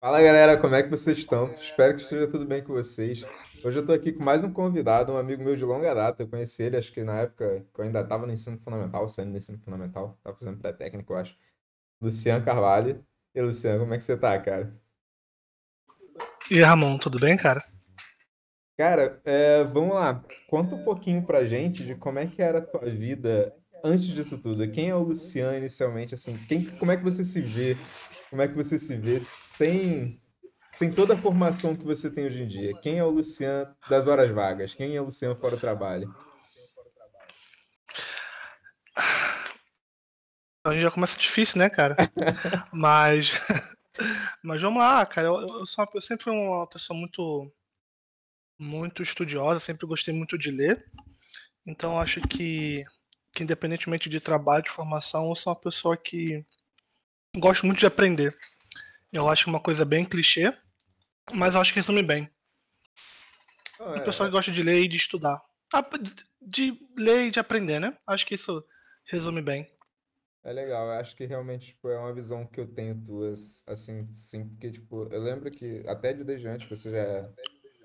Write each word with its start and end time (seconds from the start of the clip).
Fala 0.00 0.22
galera, 0.22 0.56
como 0.56 0.74
é 0.74 0.82
que 0.82 0.88
vocês 0.88 1.18
estão? 1.18 1.52
Espero 1.60 1.94
que 1.94 2.00
esteja 2.00 2.26
tudo 2.26 2.46
bem 2.46 2.64
com 2.64 2.72
vocês. 2.72 3.22
Hoje 3.62 3.80
eu 3.80 3.84
tô 3.84 3.92
aqui 3.92 4.12
com 4.12 4.24
mais 4.24 4.42
um 4.42 4.50
convidado, 4.50 5.12
um 5.12 5.18
amigo 5.18 5.44
meu 5.44 5.54
de 5.54 5.62
longa 5.62 5.94
data. 5.94 6.22
Eu 6.22 6.26
conheci 6.26 6.62
ele, 6.62 6.78
acho 6.78 6.90
que 6.90 7.04
na 7.04 7.20
época 7.20 7.66
que 7.74 7.78
eu 7.78 7.84
ainda 7.84 8.00
estava 8.00 8.26
no 8.26 8.32
ensino 8.32 8.58
fundamental, 8.64 9.06
saindo 9.10 9.32
do 9.32 9.36
ensino 9.36 9.58
fundamental, 9.58 10.14
estava 10.16 10.34
fazendo 10.38 10.58
pré-técnico, 10.58 11.12
eu 11.12 11.18
acho. 11.18 11.36
Luciano 12.00 12.42
Carvalho. 12.42 13.04
E 13.34 13.40
aí, 13.40 13.44
Luciano, 13.44 13.80
como 13.80 13.92
é 13.92 13.98
que 13.98 14.04
você 14.04 14.16
tá, 14.16 14.40
cara? 14.40 14.74
E 16.50 16.54
aí, 16.54 16.62
Ramon, 16.62 16.96
tudo 16.96 17.20
bem, 17.20 17.36
cara? 17.36 17.62
Cara, 18.78 19.20
é, 19.22 19.64
vamos 19.64 19.94
lá. 19.94 20.24
Conta 20.48 20.76
um 20.76 20.82
pouquinho 20.82 21.22
pra 21.26 21.44
gente 21.44 21.84
de 21.84 21.94
como 21.94 22.18
é 22.18 22.26
que 22.26 22.40
era 22.40 22.56
a 22.56 22.62
tua 22.62 22.88
vida 22.88 23.54
antes 23.84 24.06
disso 24.06 24.38
tudo. 24.38 24.66
Quem 24.70 24.88
é 24.88 24.94
o 24.94 25.02
Luciano 25.02 25.58
inicialmente, 25.58 26.14
assim? 26.14 26.38
Quem, 26.48 26.64
como 26.64 26.90
é 26.90 26.96
que 26.96 27.04
você 27.04 27.22
se 27.22 27.42
vê? 27.42 27.76
Como 28.30 28.42
é 28.42 28.46
que 28.46 28.54
você 28.54 28.78
se 28.78 28.96
vê 28.96 29.18
sem, 29.18 30.16
sem 30.72 30.92
toda 30.92 31.14
a 31.14 31.18
formação 31.18 31.74
que 31.74 31.84
você 31.84 32.08
tem 32.08 32.26
hoje 32.26 32.44
em 32.44 32.46
dia? 32.46 32.80
Quem 32.80 32.96
é 32.96 33.04
o 33.04 33.10
Luciano 33.10 33.74
das 33.88 34.06
horas 34.06 34.30
vagas? 34.30 34.72
Quem 34.72 34.94
é 34.94 35.00
o 35.00 35.06
Luciano 35.06 35.34
fora 35.34 35.56
do 35.56 35.60
trabalho? 35.60 36.14
A 40.64 40.72
gente 40.72 40.82
já 40.82 40.92
começa 40.92 41.18
difícil, 41.18 41.58
né, 41.58 41.68
cara? 41.68 41.96
Mas, 42.72 43.32
mas 44.44 44.62
vamos 44.62 44.78
lá, 44.80 45.04
cara. 45.04 45.26
Eu, 45.26 45.40
eu, 45.40 45.66
sou 45.66 45.84
uma, 45.84 45.90
eu 45.92 46.00
sempre 46.00 46.24
fui 46.24 46.32
uma 46.32 46.68
pessoa 46.68 46.96
muito, 46.96 47.52
muito 48.56 49.02
estudiosa, 49.02 49.58
sempre 49.58 49.88
gostei 49.88 50.14
muito 50.14 50.38
de 50.38 50.52
ler. 50.52 50.84
Então, 51.66 51.98
acho 51.98 52.20
que, 52.20 52.84
que, 53.32 53.42
independentemente 53.42 54.08
de 54.08 54.20
trabalho, 54.20 54.62
de 54.62 54.70
formação, 54.70 55.28
eu 55.28 55.34
sou 55.34 55.52
uma 55.52 55.60
pessoa 55.60 55.96
que 55.96 56.44
gosto 57.36 57.66
muito 57.66 57.78
de 57.78 57.86
aprender. 57.86 58.34
Eu 59.12 59.28
acho 59.28 59.48
uma 59.48 59.60
coisa 59.60 59.84
bem 59.84 60.04
clichê, 60.04 60.52
mas 61.32 61.54
eu 61.54 61.60
acho 61.60 61.72
que 61.72 61.78
resume 61.78 62.02
bem. 62.02 62.30
Oh, 63.78 63.84
é, 63.84 63.86
uma 63.94 64.00
pessoa 64.00 64.28
que 64.28 64.32
gosta 64.32 64.50
de 64.52 64.62
ler 64.62 64.80
e 64.82 64.88
de 64.88 64.96
estudar. 64.96 65.40
Ah, 65.72 65.84
de 66.40 66.78
ler 66.96 67.26
e 67.26 67.30
de 67.30 67.38
aprender, 67.38 67.80
né? 67.80 67.96
Acho 68.06 68.26
que 68.26 68.34
isso 68.34 68.64
resume 69.04 69.40
bem. 69.42 69.70
É 70.42 70.52
legal, 70.52 70.86
eu 70.86 70.92
acho 70.92 71.14
que 71.14 71.26
realmente 71.26 71.68
tipo, 71.68 71.88
é 71.90 71.98
uma 71.98 72.14
visão 72.14 72.46
que 72.46 72.58
eu 72.58 72.66
tenho 72.66 72.98
tuas, 73.04 73.62
assim, 73.66 74.10
sim, 74.10 74.48
porque 74.48 74.70
tipo, 74.70 75.06
eu 75.12 75.20
lembro 75.20 75.50
que 75.50 75.82
até 75.86 76.14
de 76.14 76.24
desde 76.24 76.48
antes 76.48 76.66
você 76.66 76.90
já 76.90 77.30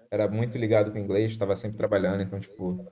era 0.10 0.30
muito 0.30 0.58
ligado 0.58 0.90
com 0.90 0.98
inglês, 0.98 1.32
estava 1.32 1.54
sempre 1.56 1.78
trabalhando, 1.78 2.24
então 2.24 2.40
tipo, 2.40 2.90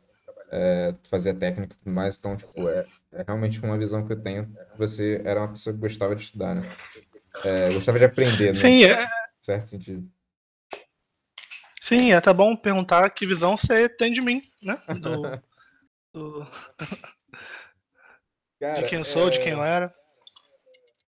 é, 0.52 0.94
fazia 1.10 1.34
técnico 1.34 1.74
e 1.74 1.78
tudo 1.78 1.92
mais, 1.92 2.18
então 2.18 2.38
tipo, 2.38 2.70
é, 2.70 2.86
é 3.12 3.24
realmente 3.24 3.60
uma 3.60 3.78
visão 3.78 4.06
que 4.06 4.14
eu 4.14 4.22
tenho. 4.22 4.56
Você 4.78 5.22
era 5.26 5.42
uma 5.42 5.50
pessoa 5.50 5.74
que 5.74 5.80
gostava 5.80 6.16
de 6.16 6.24
estudar, 6.24 6.56
né? 6.56 6.76
É, 7.44 7.74
gostava 7.74 7.98
de 7.98 8.06
aprender, 8.06 8.48
né? 8.48 8.54
Sim, 8.54 8.86
é. 8.86 9.08
Certo 9.42 9.66
sentido. 9.66 10.10
Sim, 11.82 12.12
é 12.12 12.16
até 12.16 12.34
bom 12.34 12.56
perguntar 12.56 13.10
que 13.10 13.26
visão 13.26 13.58
você 13.58 13.90
tem 13.90 14.12
de 14.12 14.22
mim, 14.22 14.42
né? 14.62 14.80
Do, 15.00 15.22
do... 16.14 16.48
Cara, 18.60 18.82
de 18.82 18.88
quem 18.88 19.00
eu 19.00 19.04
sou, 19.04 19.28
é... 19.28 19.32
de 19.32 19.40
quem 19.40 19.52
eu 19.52 19.64
era. 19.64 19.92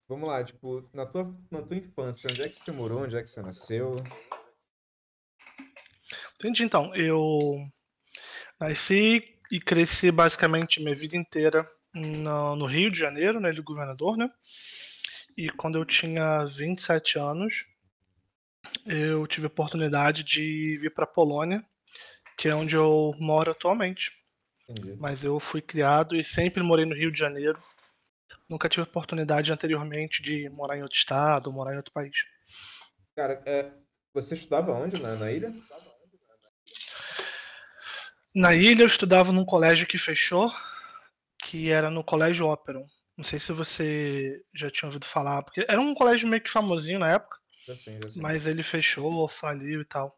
Vamos 0.08 0.28
lá, 0.28 0.44
tipo, 0.44 0.88
na 0.94 1.06
tua, 1.06 1.34
na 1.50 1.62
tua 1.62 1.78
infância, 1.78 2.30
onde 2.30 2.44
é 2.44 2.50
que 2.50 2.58
você 2.58 2.72
morou? 2.72 3.04
Onde 3.04 3.16
é 3.16 3.22
que 3.22 3.30
você 3.30 3.42
nasceu? 3.42 3.96
Entendi, 6.36 6.64
então. 6.64 6.94
Eu 6.94 7.40
nasci 8.60 9.38
e 9.52 9.60
cresci 9.60 10.12
basicamente 10.12 10.82
minha 10.82 10.96
vida 10.96 11.16
inteira 11.16 11.68
no, 11.94 12.56
no 12.56 12.66
Rio 12.66 12.92
de 12.92 13.00
Janeiro, 13.00 13.40
né, 13.40 13.52
de 13.52 13.62
governador, 13.62 14.18
né? 14.18 14.30
E 15.38 15.50
quando 15.50 15.78
eu 15.78 15.86
tinha 15.86 16.46
27 16.46 17.20
anos, 17.20 17.66
eu 18.86 19.28
tive 19.28 19.46
a 19.46 19.48
oportunidade 19.48 20.24
de 20.24 20.78
vir 20.78 20.94
para 20.94 21.06
Polônia, 21.06 21.64
que 22.38 22.48
é 22.48 22.56
onde 22.56 22.76
eu 22.76 23.14
moro 23.20 23.52
atualmente. 23.52 24.12
Entendi. 24.70 24.96
Mas 24.98 25.24
eu 25.24 25.40
fui 25.40 25.62
criado 25.62 26.16
e 26.16 26.24
sempre 26.24 26.64
morei 26.64 26.86
no 26.86 26.96
Rio 26.96 27.12
de 27.12 27.20
Janeiro. 27.20 27.60
Nunca 28.50 28.70
tive 28.70 28.84
oportunidade 28.84 29.52
anteriormente 29.52 30.22
de 30.22 30.50
morar 30.50 30.78
em 30.78 30.82
outro 30.82 30.98
estado, 30.98 31.52
morar 31.52 31.74
em 31.74 31.78
outro 31.78 31.94
país. 31.94 32.16
Cara, 33.16 33.42
é, 33.46 33.72
você 34.14 34.36
estudava 34.36 34.72
onde? 34.72 35.02
Na, 35.02 35.16
na 35.16 35.32
ilha? 35.32 35.54
Na 38.36 38.54
ilha 38.54 38.84
eu 38.84 38.88
estudava 38.88 39.32
num 39.32 39.46
colégio 39.46 39.88
que 39.88 39.98
fechou, 39.98 40.52
que 41.42 41.70
era 41.70 41.90
no 41.90 42.04
Colégio 42.04 42.46
Ópera. 42.48 42.86
Não 43.18 43.24
sei 43.24 43.40
se 43.40 43.54
você 43.54 44.44
já 44.54 44.70
tinha 44.70 44.88
ouvido 44.88 45.06
falar, 45.06 45.42
porque 45.42 45.66
era 45.70 45.80
um 45.80 45.94
colégio 45.94 46.28
meio 46.28 46.44
que 46.44 46.50
famosinho 46.50 47.00
na 47.00 47.14
época. 47.14 47.38
Já 47.66 47.74
já. 47.74 47.98
Mas 48.18 48.46
ele 48.46 48.62
fechou, 48.62 49.26
faliu 49.30 49.80
e 49.80 49.86
tal. 49.86 50.14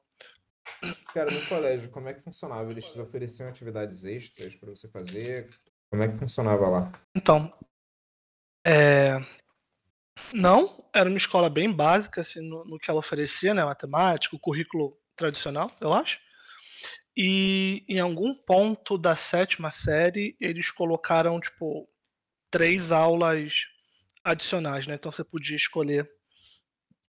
Cara, 1.13 1.29
no 1.29 1.45
colégio, 1.45 1.91
como 1.91 2.09
é 2.09 2.13
que 2.16 2.23
funcionava? 2.23 2.72
Eles 2.72 2.91
te 2.91 3.00
ofereciam 3.00 3.50
atividades 3.50 4.03
extras 4.03 4.55
para 4.55 4.72
você 4.72 4.89
fazer? 4.89 5.47
Como 5.89 6.01
é 6.01 6.07
que 6.07 6.17
funcionava 6.17 6.67
lá? 6.67 6.91
Então, 7.16 7.51
é... 8.66 9.19
não, 10.34 10.75
era 10.94 11.07
uma 11.07 11.17
escola 11.17 11.51
bem 11.51 11.72
básica 11.72 12.22
assim, 12.22 12.41
no, 12.41 12.66
no 12.66 12.79
que 12.79 12.89
ela 12.89 12.99
oferecia, 12.99 13.53
né? 13.53 13.63
Matemática, 13.63 14.35
o 14.35 14.39
currículo 14.39 14.97
tradicional, 15.16 15.67
eu 15.79 15.94
acho. 15.94 16.19
E 17.19 17.83
em 17.89 18.00
algum 18.00 18.31
ponto 18.31 18.95
da 18.95 19.16
sétima 19.16 19.72
série, 19.72 20.38
eles 20.39 20.69
colocaram, 20.69 21.39
tipo, 21.39 21.88
três 22.51 22.91
aulas 22.91 23.66
adicionais, 24.23 24.85
né? 24.85 24.94
Então 24.94 25.11
você 25.11 25.23
podia 25.23 25.55
escolher 25.55 26.07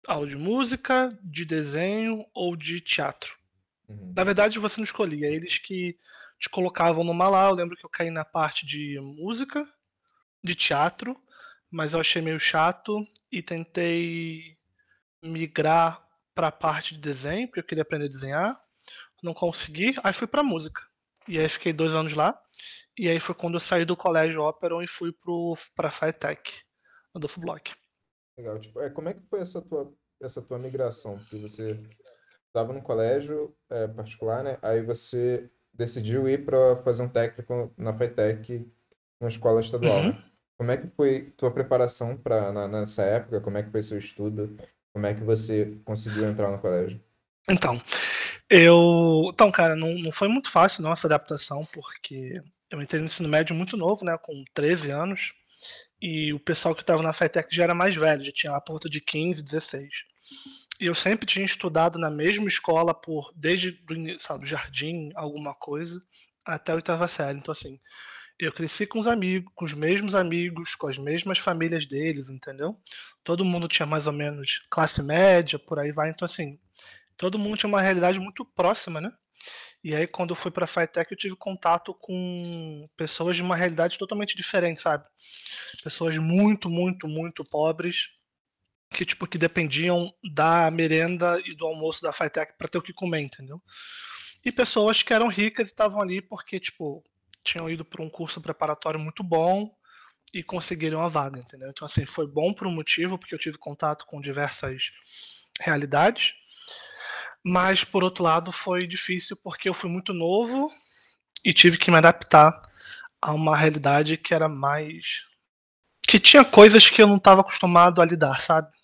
aula 0.06 0.26
de 0.26 0.34
música, 0.34 1.14
de 1.22 1.44
desenho 1.44 2.24
ou 2.32 2.56
de 2.56 2.80
teatro. 2.80 3.36
Uhum. 3.86 4.14
Na 4.16 4.24
verdade, 4.24 4.58
você 4.58 4.80
não 4.80 4.84
escolhia, 4.84 5.26
eles 5.26 5.58
que 5.58 5.98
te 6.38 6.48
colocavam 6.48 7.04
numa 7.04 7.28
lá. 7.28 7.48
Eu 7.48 7.54
lembro 7.54 7.76
que 7.76 7.84
eu 7.84 7.90
caí 7.90 8.10
na 8.10 8.25
parte 8.25 8.64
de 8.64 8.98
música, 9.00 9.69
de 10.42 10.54
teatro, 10.54 11.20
mas 11.70 11.92
eu 11.92 12.00
achei 12.00 12.22
meio 12.22 12.40
chato 12.40 13.06
e 13.30 13.42
tentei 13.42 14.56
migrar 15.22 16.02
para 16.34 16.48
a 16.48 16.52
parte 16.52 16.94
de 16.94 17.00
desenho, 17.00 17.46
porque 17.46 17.60
eu 17.60 17.64
queria 17.64 17.82
aprender 17.82 18.06
a 18.06 18.08
desenhar. 18.08 18.68
Não 19.23 19.34
consegui, 19.34 19.95
aí 20.03 20.12
fui 20.12 20.27
para 20.27 20.43
música. 20.43 20.83
E 21.27 21.39
aí 21.39 21.49
fiquei 21.49 21.73
dois 21.73 21.95
anos 21.95 22.15
lá. 22.15 22.41
E 22.99 23.09
aí 23.09 23.21
foi 23.21 23.34
quando 23.34 23.55
eu 23.55 23.61
saí 23.61 23.84
do 23.84 23.97
colégio 23.97 24.43
Operon 24.43 24.83
e 24.83 24.87
fui 24.87 25.15
para 25.75 25.89
a 25.89 25.91
FITEC, 25.91 26.62
Adolfo 27.15 27.41
Bloch. 27.41 27.75
Legal. 28.37 28.59
Tipo, 28.59 28.81
é, 28.81 28.91
como 28.91 29.09
é 29.09 29.15
que 29.15 29.23
foi 29.29 29.41
essa 29.41 29.61
tua, 29.62 29.93
essa 30.21 30.43
tua 30.43 30.59
migração? 30.59 31.19
Porque 31.19 31.37
você 31.37 31.77
estava 32.47 32.73
no 32.73 32.83
colégio 32.83 33.55
é, 33.71 33.87
particular, 33.87 34.43
né? 34.43 34.59
Aí 34.62 34.83
você 34.83 35.49
decidiu 35.73 36.29
ir 36.29 36.45
para 36.45 36.77
fazer 36.77 37.03
um 37.03 37.09
técnico 37.09 37.73
na 37.77 37.97
FITEC, 37.97 38.67
na 39.21 39.29
escola 39.29 39.61
estadual. 39.61 39.99
Uhum. 39.99 40.09
Né? 40.09 40.25
Como 40.56 40.71
é 40.73 40.77
que 40.77 40.89
foi 40.89 41.33
tua 41.37 41.53
preparação 41.53 42.17
para 42.17 42.67
nessa 42.67 43.03
época? 43.05 43.41
Como 43.41 43.59
é 43.59 43.62
que 43.62 43.71
foi 43.71 43.83
seu 43.83 43.97
estudo? 43.97 44.56
Como 44.93 45.06
é 45.06 45.15
que 45.15 45.23
você 45.23 45.79
conseguiu 45.85 46.29
entrar 46.29 46.50
no 46.50 46.59
colégio? 46.59 47.00
Então, 47.49 47.81
eu. 48.50 49.31
Então, 49.32 49.50
cara, 49.50 49.76
não, 49.76 49.94
não 49.94 50.12
foi 50.12 50.28
muito 50.28 50.50
fácil 50.50 50.82
nossa 50.82 51.06
adaptação, 51.06 51.64
porque 51.72 52.41
eu 52.70 52.81
entrei 52.82 53.00
no 53.00 53.06
ensino 53.06 53.28
médio 53.28 53.54
muito 53.54 53.76
novo, 53.76 54.04
né? 54.04 54.16
Com 54.20 54.44
13 54.54 54.91
anos. 54.91 55.32
E 56.00 56.32
o 56.32 56.38
pessoal 56.41 56.75
que 56.75 56.82
estava 56.82 57.03
na 57.03 57.12
FITEC 57.12 57.54
já 57.54 57.64
era 57.64 57.75
mais 57.75 57.97
velho, 57.97 58.25
já 58.25 58.32
tinha 58.32 58.60
por 58.60 58.75
volta 58.75 58.88
de 58.88 59.00
15, 59.00 59.42
16. 59.42 59.88
E 60.81 60.87
eu 60.87 60.94
sempre 60.94 61.26
tinha 61.26 61.44
estudado 61.44 61.98
na 61.98 62.10
mesma 62.10 62.47
escola 62.47 62.94
por 62.94 63.32
desde 63.34 63.72
do, 63.72 64.19
sabe, 64.20 64.47
jardim, 64.47 65.10
alguma 65.16 65.54
coisa, 65.54 66.00
até 66.44 66.70
a 66.72 66.76
oitava 66.76 67.08
série. 67.08 67.38
Então, 67.38 67.50
assim, 67.50 67.81
eu 68.38 68.53
cresci 68.53 68.87
com 68.87 69.00
os 69.00 69.08
amigos, 69.08 69.53
com 69.56 69.64
os 69.64 69.72
mesmos 69.72 70.14
amigos, 70.14 70.76
com 70.76 70.87
as 70.87 70.97
mesmas 70.97 71.38
famílias 71.38 71.84
deles, 71.87 72.31
entendeu? 72.31 72.76
Todo 73.25 73.44
mundo 73.44 73.66
tinha 73.66 73.87
mais 73.87 74.06
ou 74.06 74.12
menos 74.12 74.64
classe 74.70 75.03
média, 75.03 75.58
por 75.58 75.81
aí 75.81 75.91
vai. 75.91 76.10
Então, 76.10 76.25
assim, 76.25 76.58
todo 77.19 77.38
mundo 77.38 77.56
tinha 77.56 77.69
uma 77.69 77.82
realidade 77.82 78.19
muito 78.19 78.44
próxima, 78.44 79.00
né? 79.00 79.12
E 79.85 79.94
aí, 79.94 80.06
quando 80.06 80.31
eu 80.31 80.37
fui 80.37 80.50
para 80.50 80.65
a 80.65 80.67
FITEC, 80.67 81.12
eu 81.12 81.19
tive 81.19 81.37
contato 81.37 81.94
com 81.94 82.85
pessoas 82.97 83.37
de 83.37 83.43
uma 83.43 83.55
realidade 83.55 83.99
totalmente 83.99 84.37
diferente, 84.37 84.81
sabe? 84.81 85.05
Pessoas 85.82 86.17
muito, 86.17 86.69
muito, 86.70 87.06
muito 87.06 87.44
pobres, 87.44 88.09
que 88.91 89.05
tipo 89.05 89.26
que 89.26 89.38
dependiam 89.38 90.12
da 90.32 90.70
merenda 90.70 91.41
e 91.44 91.55
do 91.55 91.67
almoço 91.67 92.03
da 92.03 92.12
FITEC 92.12 92.55
para 92.56 92.69
ter 92.69 92.79
o 92.79 92.82
que 92.82 92.93
comer, 92.93 93.21
entendeu? 93.21 93.62
E 94.44 94.50
pessoas 94.50 95.03
que 95.03 95.12
eram 95.12 95.29
ricas 95.29 95.69
e 95.69 95.71
estavam 95.71 96.00
ali 96.00 96.23
porque 96.23 96.59
tipo 96.59 97.05
tinham 97.44 97.71
ido 97.71 97.85
para 97.85 98.03
um 98.03 98.11
curso 98.11 98.41
preparatório 98.41 98.99
muito 98.99 99.23
bom 99.23 99.71
e 100.32 100.43
conseguiram 100.43 101.00
a 101.00 101.09
vaga, 101.09 101.41
entendeu? 101.41 101.69
Então 101.71 101.87
assim, 101.87 102.05
foi 102.06 102.26
bom 102.26 102.53
por 102.53 102.67
um 102.67 102.73
motivo, 102.73 103.19
porque 103.19 103.35
eu 103.35 103.38
tive 103.38 103.59
contato 103.59 104.06
com 104.06 104.21
diversas 104.21 104.91
realidades. 105.61 106.35
Mas 107.44 107.85
por 107.85 108.02
outro 108.02 108.25
lado, 108.25 108.52
foi 108.52 108.87
difícil 108.87 109.37
porque 109.37 109.69
eu 109.69 109.75
fui 109.75 109.88
muito 109.88 110.12
novo 110.12 110.70
e 111.44 111.52
tive 111.52 111.79
que 111.79 111.90
me 111.90 111.99
adaptar 111.99 112.61
a 113.20 113.32
uma 113.32 113.56
realidade 113.56 114.17
que 114.17 114.35
era 114.35 114.49
mais 114.49 115.26
que 116.08 116.19
tinha 116.19 116.43
coisas 116.43 116.88
que 116.88 117.02
eu 117.02 117.06
não 117.06 117.17
estava 117.17 117.43
acostumado 117.43 118.00
a 118.00 118.06
lidar, 118.06 118.40
sabe? 118.40 118.75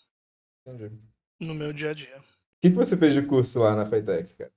Entendi. 0.66 0.94
no 1.40 1.54
meu 1.54 1.72
dia 1.72 1.90
a 1.90 1.94
dia. 1.94 2.18
O 2.18 2.22
que, 2.60 2.70
que 2.70 2.76
você 2.76 2.96
fez 2.96 3.14
de 3.14 3.22
curso 3.22 3.60
lá 3.60 3.74
na 3.74 3.86
FITEC, 3.86 4.34
cara? 4.34 4.52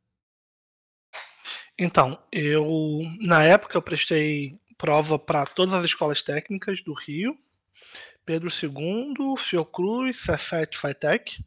Então, 1.80 2.22
eu 2.32 3.02
na 3.26 3.44
época 3.44 3.78
eu 3.78 3.82
prestei 3.82 4.60
prova 4.78 5.18
para 5.18 5.46
todas 5.46 5.74
as 5.74 5.84
escolas 5.84 6.22
técnicas 6.22 6.82
do 6.82 6.94
Rio, 6.94 7.38
Pedro 8.26 8.50
II, 8.50 9.38
Fiocruz, 9.38 10.20
Cefet, 10.20 10.78
FITEC. 10.78 11.44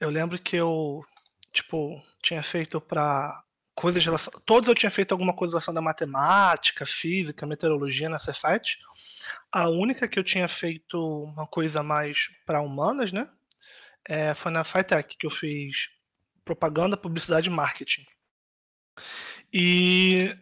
Eu 0.00 0.10
lembro 0.10 0.40
que 0.40 0.56
eu, 0.56 1.04
tipo, 1.52 2.02
tinha 2.22 2.42
feito 2.42 2.80
para 2.80 3.42
coisas 3.74 4.04
relação... 4.04 4.32
todos 4.44 4.68
eu 4.68 4.74
tinha 4.74 4.90
feito 4.90 5.12
alguma 5.12 5.34
coisa 5.34 5.54
relação 5.54 5.74
da 5.74 5.80
matemática, 5.80 6.86
física, 6.86 7.46
meteorologia 7.46 8.08
na 8.08 8.18
Cefet. 8.18 8.78
A 9.50 9.68
única 9.68 10.08
que 10.08 10.18
eu 10.18 10.24
tinha 10.24 10.48
feito 10.48 10.98
uma 11.24 11.46
coisa 11.46 11.82
mais 11.82 12.30
para 12.46 12.60
humanas, 12.60 13.12
né? 13.12 13.28
É, 14.08 14.34
foi 14.34 14.50
na 14.50 14.64
FITEC 14.64 15.16
que 15.16 15.26
eu 15.26 15.30
fiz 15.30 15.90
propaganda, 16.44 16.96
publicidade 16.96 17.48
e 17.48 17.52
marketing. 17.52 18.04
E 19.52 20.36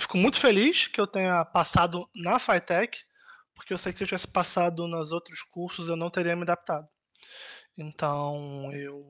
fico 0.00 0.16
muito 0.16 0.38
feliz 0.38 0.86
que 0.86 1.00
eu 1.00 1.06
tenha 1.06 1.44
passado 1.44 2.08
na 2.14 2.38
FITEC, 2.38 3.00
porque 3.54 3.72
eu 3.72 3.78
sei 3.78 3.92
que 3.92 3.98
se 3.98 4.04
eu 4.04 4.08
tivesse 4.08 4.28
passado 4.28 4.88
nos 4.88 5.12
outros 5.12 5.42
cursos 5.42 5.88
eu 5.88 5.96
não 5.96 6.10
teria 6.10 6.34
me 6.34 6.42
adaptado. 6.42 6.88
Então 7.76 8.72
eu 8.72 9.00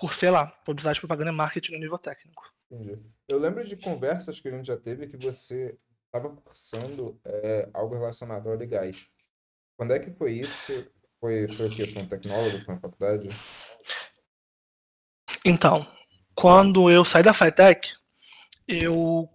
cursei 0.00 0.30
lá, 0.30 0.46
publicidade, 0.64 0.98
propaganda 0.98 1.30
e 1.30 1.34
marketing 1.34 1.72
no 1.72 1.78
nível 1.78 1.98
técnico. 1.98 2.50
Entendi. 2.70 2.98
Eu 3.28 3.38
lembro 3.38 3.62
de 3.64 3.76
conversas 3.76 4.40
que 4.40 4.48
a 4.48 4.50
gente 4.50 4.66
já 4.66 4.76
teve 4.76 5.06
que 5.06 5.16
você 5.18 5.78
estava 6.06 6.30
cursando 6.30 7.20
é, 7.24 7.68
algo 7.74 7.94
relacionado 7.94 8.50
a 8.50 8.54
legais. 8.54 9.06
Quando 9.76 9.92
é 9.92 9.98
que 9.98 10.10
foi 10.10 10.32
isso? 10.32 10.90
Foi, 11.20 11.46
foi 11.48 11.66
o 11.66 11.70
quê? 11.70 11.86
Foi 11.86 12.02
um 12.02 12.06
tecnólogo, 12.06 12.64
foi 12.64 12.74
uma 12.74 12.80
faculdade? 12.80 13.28
Então, 15.44 15.86
quando 16.34 16.90
eu 16.90 17.04
saí 17.04 17.22
da 17.22 17.34
FITEC, 17.34 17.92
eu 18.66 19.28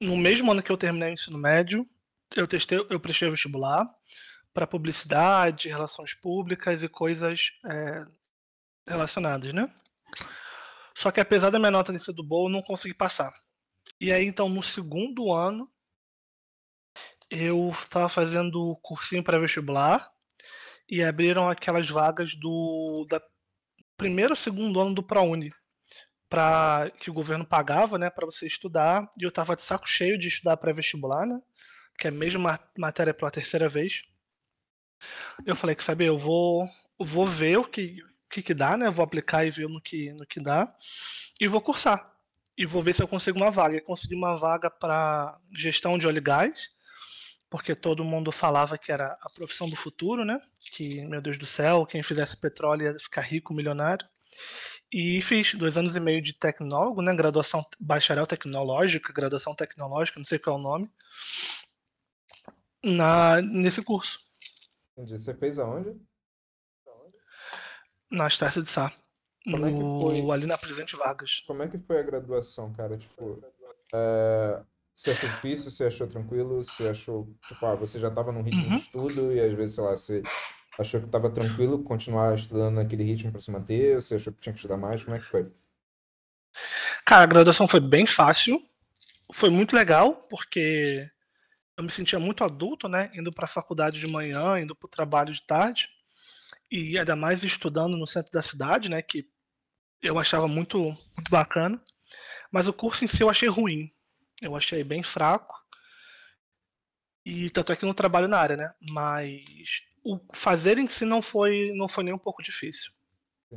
no 0.00 0.16
mesmo 0.16 0.52
ano 0.52 0.62
que 0.62 0.70
eu 0.70 0.76
terminei 0.76 1.10
o 1.10 1.12
ensino 1.12 1.38
médio, 1.38 1.88
eu 2.36 2.46
testei, 2.46 2.78
eu 2.78 3.00
prestei 3.00 3.28
vestibular 3.28 3.86
para 4.52 4.66
publicidade, 4.66 5.68
relações 5.68 6.14
públicas 6.14 6.82
e 6.82 6.88
coisas 6.88 7.52
é, 7.64 8.06
relacionadas, 8.86 9.52
né? 9.52 9.70
Só 10.96 11.10
que 11.10 11.20
apesar 11.20 11.50
da 11.50 11.58
minha 11.58 11.70
nota 11.70 11.92
ter 11.92 11.98
sido 11.98 12.24
boa, 12.24 12.48
eu 12.48 12.52
não 12.52 12.62
consegui 12.62 12.94
passar. 12.94 13.30
E 14.00 14.10
aí, 14.10 14.24
então, 14.24 14.48
no 14.48 14.62
segundo 14.62 15.30
ano, 15.30 15.70
eu 17.30 17.70
estava 17.70 18.08
fazendo 18.08 18.74
cursinho 18.80 19.22
para 19.22 19.38
vestibular 19.38 20.10
e 20.88 21.04
abriram 21.04 21.50
aquelas 21.50 21.86
vagas 21.90 22.34
do 22.34 23.06
da 23.10 23.20
primeiro 23.94 24.32
ou 24.32 24.36
segundo 24.36 24.80
ano 24.80 24.94
do 24.94 25.02
ProUni 25.02 25.50
para 26.30 26.90
que 26.98 27.10
o 27.10 27.14
governo 27.14 27.46
pagava, 27.46 27.98
né, 27.98 28.08
para 28.08 28.24
você 28.24 28.46
estudar, 28.46 29.08
e 29.20 29.24
eu 29.24 29.30
tava 29.30 29.54
de 29.54 29.62
saco 29.62 29.86
cheio 29.86 30.18
de 30.18 30.28
estudar 30.28 30.56
pré-vestibular, 30.56 31.26
né, 31.26 31.40
que 31.98 32.06
é 32.06 32.10
a 32.10 32.12
mesma 32.12 32.58
matéria 32.76 33.12
pela 33.14 33.30
terceira 33.30 33.68
vez. 33.68 34.02
Eu 35.44 35.54
falei 35.54 35.76
que 35.76 35.84
sabe, 35.84 36.06
eu 36.06 36.16
vou 36.16 36.66
vou 36.98 37.26
ver 37.26 37.58
o 37.58 37.64
que 37.64 38.02
que, 38.30 38.42
que 38.42 38.54
dá, 38.54 38.76
né, 38.76 38.90
vou 38.90 39.04
aplicar 39.04 39.46
e 39.46 39.50
ver 39.50 39.68
no 39.68 39.80
que 39.80 40.12
no 40.12 40.26
que 40.26 40.40
dá 40.40 40.72
e 41.40 41.48
vou 41.48 41.60
cursar. 41.60 42.14
E 42.56 42.64
vou 42.64 42.82
ver 42.82 42.94
se 42.94 43.02
eu 43.02 43.08
consigo 43.08 43.38
uma 43.38 43.50
vaga. 43.50 43.76
Eu 43.76 43.82
consegui 43.82 44.14
uma 44.14 44.34
vaga 44.36 44.70
para 44.70 45.38
gestão 45.52 45.98
de 45.98 46.06
óleo 46.06 46.18
e 46.18 46.22
gás, 46.22 46.70
porque 47.50 47.74
todo 47.74 48.04
mundo 48.04 48.32
falava 48.32 48.78
que 48.78 48.90
era 48.90 49.08
a 49.20 49.28
profissão 49.34 49.68
do 49.68 49.76
futuro, 49.76 50.24
né? 50.24 50.40
Que, 50.72 51.04
meu 51.06 51.20
Deus 51.20 51.36
do 51.36 51.44
céu, 51.44 51.84
quem 51.84 52.02
fizesse 52.02 52.36
petróleo 52.36 52.84
ia 52.84 52.98
ficar 52.98 53.20
rico, 53.20 53.52
milionário. 53.52 54.06
E 54.90 55.20
fiz 55.20 55.54
dois 55.54 55.76
anos 55.76 55.96
e 55.96 56.00
meio 56.00 56.22
de 56.22 56.32
tecnólogo, 56.32 57.02
né? 57.02 57.14
Graduação 57.14 57.62
bacharel 57.78 58.26
tecnológica, 58.26 59.12
graduação 59.12 59.54
tecnológica, 59.54 60.18
não 60.18 60.24
sei 60.24 60.38
qual 60.38 60.56
é 60.56 60.58
o 60.58 60.62
nome, 60.62 60.90
na, 62.82 63.42
nesse 63.42 63.82
curso. 63.82 64.18
Entendi. 64.92 65.18
Você 65.18 65.34
fez 65.34 65.58
aonde? 65.58 65.94
Na 68.10 68.26
Estácio 68.26 68.62
de 68.62 68.68
Sá. 68.68 68.92
Como 69.44 69.58
no, 69.58 69.66
é 69.66 69.72
que 69.72 70.16
foi? 70.16 70.30
Ali 70.32 70.46
na 70.46 70.58
Presidente 70.58 70.96
Vargas. 70.96 71.42
Como 71.46 71.62
é 71.62 71.68
que 71.68 71.78
foi 71.78 71.98
a 71.98 72.02
graduação, 72.02 72.72
cara? 72.72 72.96
Tipo, 72.96 73.40
é, 73.94 74.60
você 74.94 75.12
achou 75.12 75.28
difícil? 75.28 75.70
Você 75.70 75.84
achou 75.84 76.06
tranquilo? 76.06 76.62
Você 76.62 76.88
achou, 76.88 77.28
tipo, 77.46 77.64
ah, 77.64 77.74
você 77.74 77.98
já 77.98 78.08
estava 78.08 78.32
num 78.32 78.42
ritmo 78.42 78.64
uhum. 78.64 78.74
de 78.74 78.78
estudo 78.78 79.32
e 79.32 79.40
às 79.40 79.52
vezes, 79.52 79.76
sei 79.76 79.84
lá, 79.84 79.90
você 79.90 80.22
Achou 80.78 81.00
que 81.00 81.06
estava 81.06 81.30
tranquilo 81.30 81.82
continuar 81.82 82.34
estudando 82.34 82.74
naquele 82.74 83.02
ritmo 83.02 83.32
para 83.32 83.40
se 83.40 83.50
manter? 83.50 83.94
Você 83.94 84.16
achou 84.16 84.32
que 84.32 84.40
tinha 84.40 84.52
que 84.52 84.58
estudar 84.58 84.76
mais? 84.76 85.02
Como 85.02 85.16
é 85.16 85.18
que 85.18 85.24
foi? 85.24 85.50
Cara, 87.04 87.24
a 87.24 87.26
graduação 87.26 87.66
foi 87.66 87.80
bem 87.80 88.04
fácil. 88.04 88.62
Foi 89.32 89.48
muito 89.48 89.74
legal, 89.74 90.18
porque 90.28 91.08
eu 91.76 91.84
me 91.84 91.90
sentia 91.90 92.18
muito 92.18 92.44
adulto, 92.44 92.88
né? 92.88 93.10
Indo 93.14 93.30
para 93.30 93.46
a 93.46 93.48
faculdade 93.48 93.98
de 93.98 94.12
manhã, 94.12 94.60
indo 94.60 94.76
para 94.76 94.86
o 94.86 94.90
trabalho 94.90 95.32
de 95.32 95.42
tarde. 95.42 95.88
E 96.70 96.98
ainda 96.98 97.14
mais 97.14 97.44
estudando 97.44 97.96
no 97.96 98.06
centro 98.06 98.32
da 98.32 98.42
cidade, 98.42 98.88
né? 98.88 99.02
Que 99.02 99.28
eu 100.02 100.18
achava 100.18 100.48
muito, 100.48 100.78
muito 100.78 101.30
bacana. 101.30 101.80
Mas 102.50 102.68
o 102.68 102.72
curso 102.72 103.04
em 103.04 103.06
si 103.06 103.22
eu 103.22 103.30
achei 103.30 103.48
ruim. 103.48 103.90
Eu 104.42 104.56
achei 104.56 104.82
bem 104.84 105.02
fraco. 105.02 105.54
E 107.24 107.50
tanto 107.50 107.72
é 107.72 107.76
que 107.76 107.84
eu 107.84 107.86
não 107.88 107.94
trabalho 107.94 108.28
na 108.28 108.38
área, 108.38 108.56
né? 108.56 108.74
Mas 108.90 109.42
o 110.04 110.20
fazer 110.34 110.78
em 110.78 110.86
si 110.86 111.04
não 111.04 111.20
foi, 111.20 111.72
não 111.74 111.88
foi 111.88 112.04
nem 112.04 112.14
um 112.14 112.18
pouco 112.18 112.42
difícil. 112.42 112.92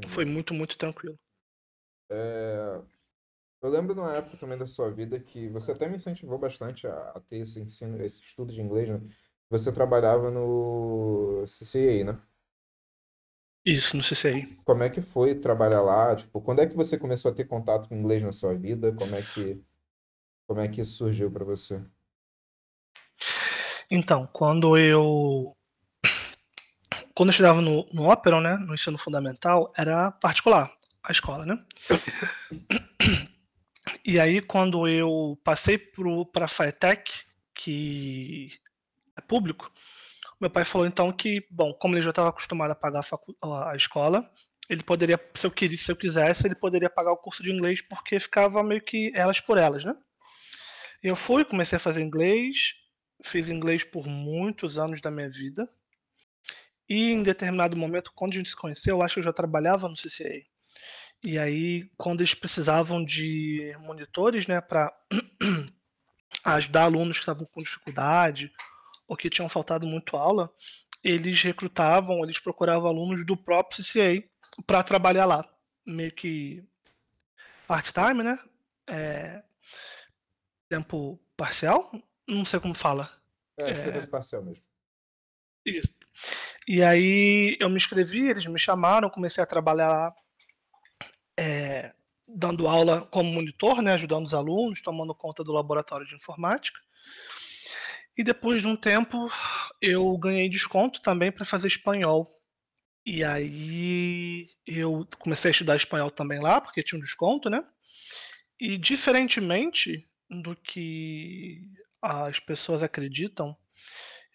Foi 0.07 0.25
muito, 0.25 0.53
muito 0.53 0.77
tranquilo. 0.77 1.19
É... 2.09 2.81
Eu 3.61 3.69
lembro 3.69 3.93
numa 3.93 4.15
época 4.15 4.37
também 4.37 4.57
da 4.57 4.65
sua 4.65 4.89
vida 4.89 5.19
que 5.19 5.49
você 5.49 5.71
até 5.73 5.87
me 5.87 5.97
incentivou 5.97 6.39
bastante 6.39 6.87
a, 6.87 7.11
a 7.11 7.19
ter 7.19 7.37
esse 7.37 7.59
ensino, 7.59 8.01
esse 8.01 8.21
estudo 8.21 8.53
de 8.53 8.61
inglês, 8.61 8.87
né? 8.87 9.01
Você 9.49 9.71
trabalhava 9.71 10.31
no 10.31 11.43
CCA, 11.45 12.03
né? 12.05 12.21
Isso, 13.69 13.95
no 13.95 14.01
CCA. 14.01 14.47
Como 14.65 14.81
é 14.81 14.89
que 14.89 14.99
foi 14.99 15.35
trabalhar 15.35 15.81
lá? 15.81 16.15
Tipo, 16.15 16.41
quando 16.41 16.59
é 16.59 16.65
que 16.65 16.75
você 16.75 16.97
começou 16.97 17.29
a 17.29 17.33
ter 17.33 17.45
contato 17.45 17.87
com 17.87 17.95
inglês 17.95 18.23
na 18.23 18.31
sua 18.31 18.55
vida? 18.55 18.91
Como 18.93 19.15
é 19.15 19.21
que, 19.21 19.61
como 20.47 20.59
é 20.59 20.67
que 20.67 20.81
isso 20.81 20.93
surgiu 20.93 21.29
para 21.29 21.45
você? 21.45 21.79
Então, 23.91 24.27
quando 24.33 24.75
eu 24.75 25.55
quando 27.13 27.29
eu 27.29 27.31
estudava 27.31 27.61
no, 27.61 27.87
no 27.93 28.41
né, 28.41 28.57
no 28.57 28.73
ensino 28.73 28.97
fundamental, 28.97 29.71
era 29.77 30.11
particular 30.13 30.71
a 31.03 31.11
escola, 31.11 31.45
né? 31.45 31.63
E 34.03 34.19
aí, 34.19 34.41
quando 34.41 34.87
eu 34.87 35.37
passei 35.43 35.77
para 35.77 36.45
a 36.45 36.47
FATEC, 36.47 37.11
que 37.53 38.51
é 39.15 39.21
público, 39.21 39.71
meu 40.39 40.49
pai 40.49 40.63
falou 40.63 40.87
então 40.87 41.11
que, 41.11 41.45
bom, 41.51 41.73
como 41.73 41.95
ele 41.95 42.01
já 42.01 42.11
estava 42.11 42.29
acostumado 42.29 42.71
a 42.71 42.75
pagar 42.75 43.05
a, 43.41 43.71
a, 43.71 43.75
escola, 43.75 44.29
ele 44.69 44.83
poderia, 44.83 45.19
se 45.35 45.45
eu, 45.45 45.51
quisesse, 45.51 45.83
se 45.83 45.91
eu 45.91 45.95
quisesse, 45.95 46.47
ele 46.47 46.55
poderia 46.55 46.89
pagar 46.89 47.11
o 47.11 47.17
curso 47.17 47.43
de 47.43 47.51
inglês, 47.51 47.81
porque 47.81 48.19
ficava 48.19 48.63
meio 48.63 48.81
que 48.81 49.11
elas 49.13 49.39
por 49.39 49.57
elas, 49.57 49.83
né? 49.83 49.93
Eu 51.03 51.15
fui, 51.15 51.43
comecei 51.43 51.75
a 51.75 51.79
fazer 51.79 52.01
inglês, 52.01 52.73
fiz 53.23 53.49
inglês 53.49 53.83
por 53.83 54.07
muitos 54.07 54.79
anos 54.79 55.01
da 55.01 55.11
minha 55.11 55.29
vida, 55.29 55.69
e 56.87 57.11
em 57.11 57.21
determinado 57.21 57.77
momento, 57.77 58.11
quando 58.15 58.33
a 58.33 58.35
gente 58.37 58.49
se 58.49 58.55
conheceu, 58.55 58.97
eu 58.97 59.01
acho 59.01 59.15
que 59.15 59.19
eu 59.19 59.25
já 59.25 59.33
trabalhava 59.33 59.87
no 59.87 59.95
CCA. 59.95 60.41
E 61.23 61.37
aí, 61.37 61.89
quando 61.97 62.21
eles 62.21 62.33
precisavam 62.33 63.03
de 63.03 63.75
monitores, 63.81 64.47
né, 64.47 64.61
para 64.61 64.91
ajudar 66.45 66.83
alunos 66.83 67.17
que 67.17 67.23
estavam 67.23 67.45
com 67.45 67.61
dificuldade 67.61 68.51
ou 69.09 69.17
que 69.17 69.29
tinham 69.29 69.49
faltado 69.49 69.87
muito 69.87 70.15
aula, 70.15 70.53
eles 71.03 71.41
recrutavam, 71.41 72.23
eles 72.23 72.37
procuravam 72.37 72.87
alunos 72.87 73.25
do 73.25 73.35
próprio 73.35 73.83
CCA 73.83 74.23
para 74.67 74.83
trabalhar 74.83 75.25
lá, 75.25 75.43
meio 75.85 76.13
que 76.13 76.63
part-time, 77.67 78.23
né? 78.23 78.39
É... 78.87 79.41
Tempo 80.69 81.19
parcial? 81.35 81.91
Não 82.27 82.45
sei 82.45 82.59
como 82.59 82.75
fala. 82.75 83.09
É, 83.59 83.71
acho 83.71 83.81
é... 83.81 83.83
que 83.83 83.89
é 83.89 83.93
tempo 83.93 84.11
parcial 84.11 84.43
mesmo. 84.43 84.63
Isso. 85.65 85.95
E 86.67 86.83
aí 86.83 87.57
eu 87.59 87.67
me 87.67 87.77
inscrevi, 87.77 88.29
eles 88.29 88.45
me 88.45 88.59
chamaram, 88.59 89.09
comecei 89.09 89.43
a 89.43 89.47
trabalhar 89.47 90.13
é, 91.37 91.95
dando 92.27 92.67
aula 92.67 93.07
como 93.07 93.31
monitor, 93.31 93.81
né, 93.81 93.93
ajudando 93.93 94.25
os 94.25 94.35
alunos, 94.35 94.83
tomando 94.83 95.15
conta 95.15 95.43
do 95.43 95.51
laboratório 95.51 96.05
de 96.05 96.15
informática. 96.15 96.79
E 98.19 98.23
depois 98.23 98.61
de 98.61 98.67
um 98.67 98.75
tempo 98.75 99.31
eu 99.81 100.17
ganhei 100.17 100.49
desconto 100.49 100.99
também 100.99 101.31
para 101.31 101.45
fazer 101.45 101.67
espanhol. 101.67 102.29
E 103.05 103.23
aí 103.23 104.49
eu 104.67 105.07
comecei 105.17 105.51
a 105.51 105.53
estudar 105.53 105.77
espanhol 105.77 106.11
também 106.11 106.41
lá, 106.41 106.59
porque 106.59 106.83
tinha 106.83 106.99
um 106.99 107.01
desconto, 107.01 107.49
né? 107.49 107.63
E 108.59 108.77
diferentemente 108.77 110.05
do 110.29 110.53
que 110.53 111.61
as 112.01 112.41
pessoas 112.41 112.83
acreditam, 112.83 113.55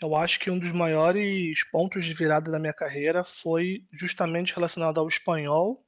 eu 0.01 0.17
acho 0.17 0.41
que 0.41 0.51
um 0.51 0.59
dos 0.59 0.73
maiores 0.73 1.63
pontos 1.71 2.07
de 2.07 2.15
virada 2.15 2.51
da 2.51 2.59
minha 2.59 2.73
carreira 2.73 3.23
foi 3.23 3.85
justamente 3.93 4.55
relacionado 4.55 4.99
ao 4.99 5.09
espanhol 5.09 5.87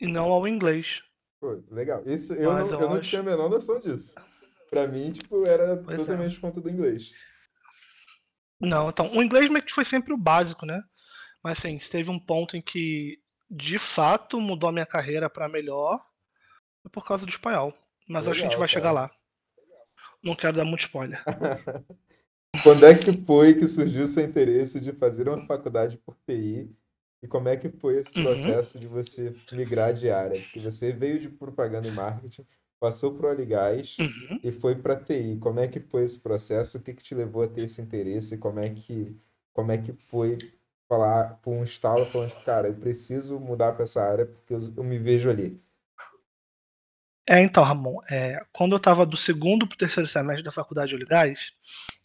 e 0.00 0.06
não 0.06 0.30
ao 0.30 0.46
inglês. 0.46 1.02
Pô, 1.40 1.60
legal. 1.68 2.04
Isso 2.06 2.32
eu 2.34 2.52
Mas 2.52 2.70
não, 2.70 2.78
eu, 2.78 2.86
eu 2.86 2.94
não 2.94 3.00
tinha 3.00 3.22
a 3.22 3.24
menor 3.24 3.50
noção 3.50 3.80
disso. 3.80 4.14
Pra 4.70 4.86
mim, 4.86 5.12
tipo, 5.12 5.46
era 5.46 5.76
pois 5.76 6.00
é. 6.00 6.04
totalmente 6.04 6.36
é. 6.36 6.40
conta 6.40 6.60
do 6.60 6.70
inglês. 6.70 7.12
Não, 8.60 8.88
então, 8.88 9.14
o 9.14 9.22
inglês 9.22 9.48
meio 9.50 9.64
que 9.64 9.72
foi 9.72 9.84
sempre 9.84 10.12
o 10.12 10.18
básico, 10.18 10.64
né? 10.64 10.82
Mas 11.42 11.58
assim, 11.58 11.76
teve 11.76 12.10
um 12.10 12.18
ponto 12.18 12.56
em 12.56 12.60
que 12.60 13.20
de 13.48 13.78
fato 13.78 14.40
mudou 14.40 14.68
a 14.68 14.72
minha 14.72 14.86
carreira 14.86 15.30
para 15.30 15.48
melhor 15.48 16.00
por 16.90 17.06
causa 17.06 17.24
do 17.24 17.30
espanhol. 17.30 17.72
Mas 18.08 18.24
Legal, 18.24 18.30
acho 18.30 18.40
que 18.40 18.46
a 18.46 18.50
gente 18.50 18.58
vai 18.58 18.68
cara. 18.68 18.80
chegar 18.80 18.92
lá. 18.92 19.10
Não 20.22 20.34
quero 20.34 20.56
dar 20.56 20.64
muito 20.64 20.80
spoiler. 20.80 21.22
Quando 22.62 22.86
é 22.86 22.94
que 22.94 23.12
foi 23.24 23.54
que 23.54 23.68
surgiu 23.68 24.04
o 24.04 24.08
seu 24.08 24.24
interesse 24.24 24.80
de 24.80 24.92
fazer 24.92 25.28
uma 25.28 25.46
faculdade 25.46 25.98
por 25.98 26.16
TI? 26.26 26.74
E 27.22 27.28
como 27.28 27.48
é 27.48 27.56
que 27.56 27.68
foi 27.68 27.98
esse 27.98 28.16
uhum. 28.16 28.24
processo 28.24 28.76
uhum. 28.76 28.80
de 28.80 28.86
você 28.86 29.34
migrar 29.52 29.92
de 29.92 30.10
área? 30.10 30.40
Que 30.40 30.60
você 30.60 30.92
veio 30.92 31.18
de 31.18 31.28
propaganda 31.28 31.88
e 31.88 31.90
marketing, 31.90 32.46
passou 32.78 33.14
para 33.14 33.28
o 33.28 33.30
Oligás 33.30 33.96
uhum. 33.98 34.40
e 34.42 34.52
foi 34.52 34.76
para 34.76 34.96
TI. 34.96 35.38
Como 35.40 35.60
é 35.60 35.68
que 35.68 35.80
foi 35.80 36.04
esse 36.04 36.18
processo? 36.18 36.78
O 36.78 36.82
que, 36.82 36.94
que 36.94 37.02
te 37.02 37.14
levou 37.14 37.42
a 37.42 37.48
ter 37.48 37.62
esse 37.62 37.80
interesse? 37.80 38.38
Como 38.38 38.60
é 38.60 38.68
que, 38.68 39.16
como 39.52 39.72
é 39.72 39.78
que 39.78 39.92
foi 39.92 40.38
falar 40.88 41.40
com 41.42 41.60
um 41.60 41.64
estalo 41.64 42.06
falando, 42.06 42.32
cara, 42.44 42.68
eu 42.68 42.74
preciso 42.74 43.40
mudar 43.40 43.72
para 43.72 43.84
essa 43.84 44.02
área 44.02 44.26
porque 44.26 44.54
eu, 44.54 44.60
eu, 44.76 44.84
me 44.84 44.98
vejo 44.98 45.28
ali? 45.28 45.60
É, 47.28 47.40
então, 47.40 47.64
Ramon, 47.64 47.98
é, 48.08 48.38
quando 48.52 48.72
eu 48.72 48.76
estava 48.76 49.04
do 49.04 49.16
segundo 49.16 49.66
para 49.66 49.74
o 49.74 49.78
terceiro 49.78 50.06
semestre 50.06 50.44
da 50.44 50.52
faculdade 50.52 50.90
de 50.90 50.94
Oligás, 50.94 51.52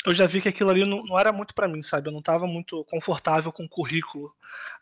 eu 0.03 0.15
já 0.15 0.25
vi 0.25 0.41
que 0.41 0.49
aquilo 0.49 0.71
ali 0.71 0.83
não, 0.83 1.03
não 1.03 1.19
era 1.19 1.31
muito 1.31 1.53
para 1.53 1.67
mim, 1.67 1.83
sabe? 1.83 2.09
Eu 2.09 2.11
não 2.11 2.21
estava 2.21 2.47
muito 2.47 2.83
confortável 2.85 3.51
com 3.51 3.65
o 3.65 3.69
currículo 3.69 4.33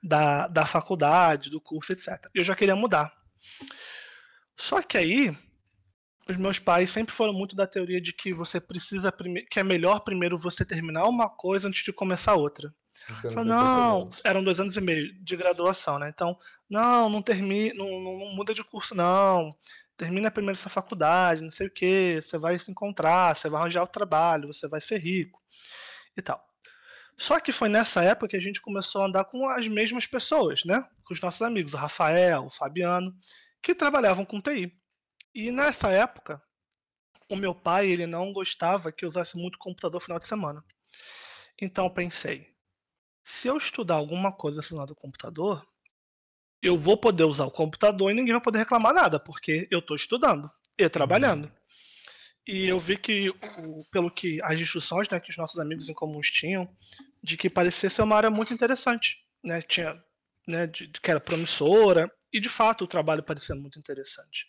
da, 0.01 0.47
da 0.47 0.65
faculdade, 0.65 1.49
do 1.49 1.59
curso, 1.59 1.91
etc. 1.91 2.29
Eu 2.33 2.43
já 2.43 2.55
queria 2.55 2.75
mudar. 2.75 3.13
Só 4.55 4.81
que 4.81 4.97
aí, 4.97 5.35
os 6.29 6.37
meus 6.37 6.59
pais 6.59 6.89
sempre 6.89 7.13
foram 7.13 7.33
muito 7.33 7.55
da 7.55 7.65
teoria 7.65 7.99
de 7.99 8.13
que 8.13 8.33
você 8.33 8.59
precisa 8.59 9.11
que 9.49 9.59
é 9.59 9.63
melhor 9.63 10.01
primeiro 10.01 10.37
você 10.37 10.63
terminar 10.63 11.07
uma 11.07 11.29
coisa 11.29 11.67
antes 11.67 11.83
de 11.83 11.91
começar 11.91 12.35
outra. 12.35 12.73
Então, 13.25 13.43
não, 13.43 14.09
eram 14.23 14.43
dois 14.43 14.59
anos 14.59 14.77
e 14.77 14.81
meio 14.81 15.13
de 15.23 15.35
graduação, 15.35 15.97
né? 15.97 16.09
Então, 16.09 16.37
não, 16.69 17.09
não 17.09 17.21
termina, 17.21 17.73
não, 17.73 17.99
não, 17.99 18.35
muda 18.35 18.53
de 18.53 18.63
curso, 18.63 18.93
não. 18.93 19.55
Termina 19.97 20.29
primeiro 20.29 20.57
essa 20.57 20.69
faculdade, 20.69 21.41
não 21.41 21.51
sei 21.51 21.67
o 21.67 21.71
que, 21.71 22.21
você 22.21 22.37
vai 22.37 22.57
se 22.59 22.71
encontrar, 22.71 23.35
você 23.35 23.49
vai 23.49 23.61
arranjar 23.61 23.83
o 23.83 23.87
trabalho, 23.87 24.47
você 24.47 24.67
vai 24.67 24.79
ser 24.79 24.99
rico 24.99 25.41
e 26.15 26.21
tal. 26.21 26.43
Só 27.17 27.39
que 27.39 27.51
foi 27.51 27.67
nessa 27.67 28.03
época 28.03 28.29
que 28.29 28.37
a 28.37 28.41
gente 28.41 28.61
começou 28.61 29.01
a 29.01 29.05
andar 29.05 29.25
com 29.25 29.47
as 29.49 29.67
mesmas 29.67 30.05
pessoas, 30.05 30.63
né? 30.63 30.85
Com 31.03 31.13
os 31.13 31.21
nossos 31.21 31.41
amigos, 31.41 31.73
o 31.73 31.77
Rafael, 31.77 32.45
o 32.45 32.51
Fabiano, 32.51 33.13
que 33.61 33.75
trabalhavam 33.75 34.23
com 34.23 34.39
TI. 34.39 34.71
E 35.33 35.51
nessa 35.51 35.91
época, 35.91 36.41
o 37.29 37.35
meu 37.35 37.53
pai 37.53 37.87
ele 37.87 38.07
não 38.07 38.31
gostava 38.31 38.91
que 38.91 39.05
eu 39.05 39.09
usasse 39.09 39.37
muito 39.37 39.59
computador 39.59 40.01
final 40.01 40.17
de 40.17 40.25
semana. 40.25 40.63
Então 41.61 41.89
pensei, 41.89 42.47
se 43.23 43.47
eu 43.47 43.57
estudar 43.57 43.95
alguma 43.95 44.31
coisa 44.31 44.59
relacionada 44.59 44.91
ao 44.91 44.95
computador, 44.95 45.65
eu 46.61 46.77
vou 46.77 46.97
poder 46.97 47.23
usar 47.23 47.45
o 47.45 47.51
computador 47.51 48.11
e 48.11 48.13
ninguém 48.13 48.33
vai 48.33 48.41
poder 48.41 48.59
reclamar 48.59 48.93
nada, 48.93 49.19
porque 49.19 49.67
eu 49.71 49.79
estou 49.79 49.95
estudando 49.95 50.49
e 50.77 50.89
trabalhando. 50.89 51.45
Uhum. 51.45 51.51
E 52.47 52.67
eu 52.67 52.79
vi 52.79 52.97
que, 52.97 53.31
pelo 53.91 54.09
que 54.09 54.39
as 54.43 54.59
instruções 54.59 55.07
né, 55.09 55.19
que 55.19 55.29
os 55.29 55.37
nossos 55.37 55.59
amigos 55.59 55.87
em 55.87 55.93
comuns 55.93 56.31
tinham, 56.31 56.67
de 57.21 57.37
que 57.37 57.49
parecia 57.49 57.89
ser 57.89 58.01
uma 58.01 58.15
área 58.15 58.29
muito 58.29 58.53
interessante. 58.53 59.23
Né? 59.43 59.61
Tinha, 59.61 60.03
né, 60.47 60.65
de, 60.65 60.87
que 60.87 61.11
era 61.11 61.19
promissora, 61.19 62.11
e 62.33 62.39
de 62.39 62.49
fato 62.49 62.83
o 62.83 62.87
trabalho 62.87 63.21
parecia 63.21 63.55
muito 63.55 63.77
interessante. 63.77 64.47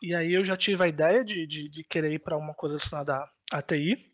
E 0.00 0.14
aí 0.14 0.32
eu 0.32 0.44
já 0.44 0.56
tive 0.56 0.84
a 0.84 0.88
ideia 0.88 1.24
de, 1.24 1.46
de, 1.46 1.68
de 1.68 1.84
querer 1.84 2.12
ir 2.12 2.18
para 2.18 2.36
uma 2.36 2.54
coisa 2.54 2.76
relacionada 2.76 3.28
à 3.50 3.62
TI. 3.62 4.12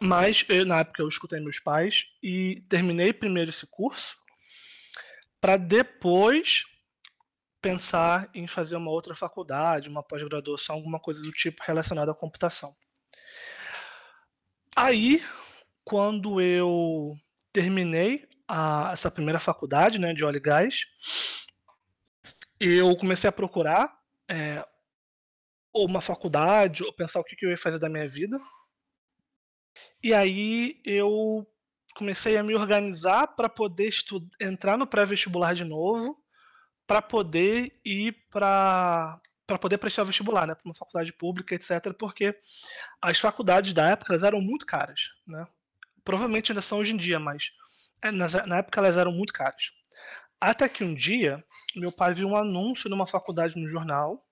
Mas 0.00 0.44
eu, 0.48 0.64
na 0.66 0.80
época 0.80 1.02
eu 1.02 1.08
escutei 1.08 1.40
meus 1.40 1.60
pais 1.60 2.06
e 2.22 2.64
terminei 2.68 3.12
primeiro 3.12 3.50
esse 3.50 3.66
curso 3.66 4.16
para 5.40 5.56
depois 5.56 6.64
pensar 7.62 8.28
em 8.34 8.46
fazer 8.46 8.76
uma 8.76 8.90
outra 8.90 9.14
faculdade, 9.14 9.88
uma 9.88 10.02
pós-graduação, 10.02 10.76
alguma 10.76 10.98
coisa 10.98 11.22
do 11.22 11.30
tipo 11.30 11.62
relacionada 11.64 12.10
à 12.10 12.14
computação. 12.14 12.76
Aí, 14.76 15.24
quando 15.84 16.40
eu 16.40 17.16
terminei 17.52 18.26
a, 18.46 18.90
essa 18.92 19.10
primeira 19.10 19.38
faculdade 19.38 19.98
né, 19.98 20.12
de 20.12 20.24
óleo 20.24 20.36
e 20.36 20.40
gás, 20.40 20.86
eu 22.60 22.94
comecei 22.96 23.28
a 23.28 23.32
procurar 23.32 23.96
é, 24.28 24.66
uma 25.84 26.00
faculdade, 26.00 26.82
ou 26.84 26.92
pensar 26.92 27.20
o 27.20 27.24
que 27.24 27.44
eu 27.44 27.50
ia 27.50 27.56
fazer 27.56 27.78
da 27.78 27.88
minha 27.88 28.08
vida. 28.08 28.38
E 30.02 30.14
aí 30.14 30.80
eu 30.84 31.46
comecei 31.94 32.36
a 32.36 32.42
me 32.42 32.54
organizar 32.54 33.28
para 33.28 33.48
poder 33.48 33.90
entrar 34.40 34.76
no 34.76 34.86
pré-vestibular 34.86 35.54
de 35.54 35.64
novo, 35.64 36.16
para 36.86 37.02
poder 37.02 37.78
ir 37.84 38.12
para 38.30 39.20
para 39.46 39.58
poder 39.58 39.78
prestar 39.78 40.02
vestibular, 40.02 40.44
né, 40.44 40.56
para 40.56 40.64
uma 40.64 40.74
faculdade 40.74 41.12
pública, 41.12 41.54
etc, 41.54 41.92
porque 41.96 42.36
as 43.00 43.16
faculdades 43.20 43.72
da 43.72 43.90
época 43.90 44.12
elas 44.12 44.24
eram 44.24 44.40
muito 44.40 44.66
caras, 44.66 45.12
né? 45.24 45.46
Provavelmente 46.04 46.50
ainda 46.50 46.60
são 46.60 46.78
hoje 46.78 46.92
em 46.92 46.96
dia, 46.96 47.20
mas 47.20 47.52
é, 48.02 48.10
na 48.10 48.58
época 48.58 48.80
elas 48.80 48.96
eram 48.96 49.12
muito 49.12 49.32
caras. 49.32 49.70
Até 50.40 50.68
que 50.68 50.82
um 50.82 50.92
dia, 50.92 51.44
meu 51.76 51.92
pai 51.92 52.12
viu 52.12 52.28
um 52.28 52.36
anúncio 52.36 52.90
numa 52.90 53.06
faculdade 53.06 53.56
no 53.56 53.68
jornal, 53.68 54.25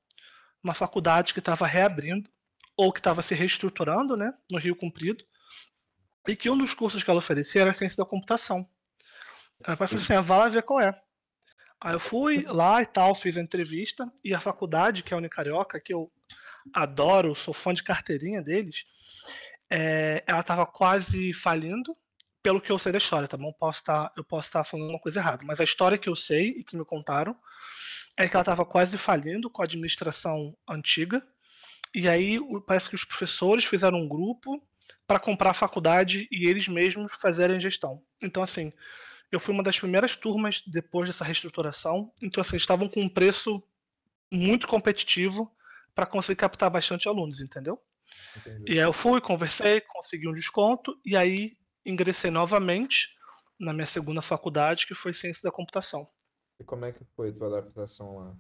uma 0.64 0.74
faculdade 0.74 1.34
que 1.34 1.40
estava 1.40 1.66
reabrindo, 1.66 2.30
ou 2.76 2.92
que 2.92 2.98
estava 2.98 3.22
se 3.22 3.34
reestruturando, 3.34 4.16
né, 4.16 4.32
no 4.50 4.58
Rio 4.58 4.74
Comprido, 4.74 5.24
e 6.26 6.34
que 6.34 6.48
um 6.48 6.56
dos 6.56 6.72
cursos 6.72 7.04
que 7.04 7.10
ela 7.10 7.18
oferecia 7.18 7.60
era 7.60 7.72
ciência 7.72 8.02
da 8.02 8.08
computação. 8.08 8.66
Aí 9.62 9.76
pai 9.76 9.86
falou 9.86 10.02
assim: 10.02 10.14
ah, 10.14 10.20
vá 10.22 10.38
lá 10.38 10.48
ver 10.48 10.62
qual 10.62 10.80
é. 10.80 10.98
Aí 11.80 11.92
eu 11.92 12.00
fui 12.00 12.44
lá 12.48 12.80
e 12.80 12.86
tal, 12.86 13.14
fiz 13.14 13.36
a 13.36 13.42
entrevista, 13.42 14.10
e 14.24 14.34
a 14.34 14.40
faculdade, 14.40 15.02
que 15.02 15.12
é 15.12 15.14
a 15.14 15.18
Unicarioca, 15.18 15.78
que 15.78 15.92
eu 15.92 16.10
adoro, 16.72 17.34
sou 17.34 17.52
fã 17.52 17.74
de 17.74 17.82
carteirinha 17.82 18.42
deles, 18.42 18.86
é, 19.70 20.24
ela 20.26 20.40
estava 20.40 20.64
quase 20.64 21.34
falindo, 21.34 21.94
pelo 22.42 22.60
que 22.60 22.72
eu 22.72 22.78
sei 22.78 22.90
da 22.90 22.98
história, 22.98 23.28
tá 23.28 23.36
bom? 23.36 23.52
Posso 23.52 23.80
estar, 23.80 24.12
eu 24.16 24.24
posso 24.24 24.48
estar 24.48 24.64
falando 24.64 24.90
uma 24.90 24.98
coisa 24.98 25.20
errada, 25.20 25.44
mas 25.46 25.60
a 25.60 25.64
história 25.64 25.98
que 25.98 26.08
eu 26.08 26.16
sei 26.16 26.48
e 26.48 26.64
que 26.64 26.76
me 26.76 26.84
contaram 26.84 27.36
é 28.16 28.28
que 28.28 28.36
ela 28.36 28.42
estava 28.42 28.64
quase 28.64 28.96
falindo 28.96 29.50
com 29.50 29.62
a 29.62 29.64
administração 29.64 30.56
antiga, 30.68 31.26
e 31.94 32.08
aí 32.08 32.38
parece 32.66 32.88
que 32.88 32.94
os 32.94 33.04
professores 33.04 33.64
fizeram 33.64 33.98
um 33.98 34.08
grupo 34.08 34.62
para 35.06 35.20
comprar 35.20 35.50
a 35.50 35.54
faculdade 35.54 36.26
e 36.30 36.46
eles 36.46 36.66
mesmos 36.66 37.12
fazerem 37.20 37.60
gestão. 37.60 38.02
Então, 38.22 38.42
assim, 38.42 38.72
eu 39.30 39.38
fui 39.38 39.52
uma 39.52 39.62
das 39.62 39.78
primeiras 39.78 40.16
turmas 40.16 40.62
depois 40.66 41.08
dessa 41.08 41.24
reestruturação. 41.24 42.12
Então, 42.22 42.40
assim, 42.40 42.56
estavam 42.56 42.88
com 42.88 43.00
um 43.00 43.08
preço 43.08 43.62
muito 44.30 44.66
competitivo 44.66 45.52
para 45.94 46.06
conseguir 46.06 46.36
captar 46.36 46.70
bastante 46.70 47.08
alunos, 47.08 47.40
entendeu? 47.40 47.80
Entendi. 48.36 48.72
E 48.72 48.78
aí 48.78 48.84
eu 48.84 48.92
fui, 48.92 49.20
conversei, 49.20 49.80
consegui 49.80 50.28
um 50.28 50.32
desconto 50.32 50.98
e 51.04 51.16
aí 51.16 51.56
ingressei 51.84 52.30
novamente 52.30 53.10
na 53.58 53.72
minha 53.72 53.86
segunda 53.86 54.22
faculdade, 54.22 54.86
que 54.86 54.94
foi 54.94 55.12
Ciência 55.12 55.42
da 55.48 55.54
Computação. 55.54 56.08
E 56.64 56.66
como 56.66 56.86
é 56.86 56.92
que 56.92 57.04
foi 57.14 57.28
a 57.28 57.32
tua 57.32 57.48
adaptação 57.48 58.16
lá? 58.16 58.34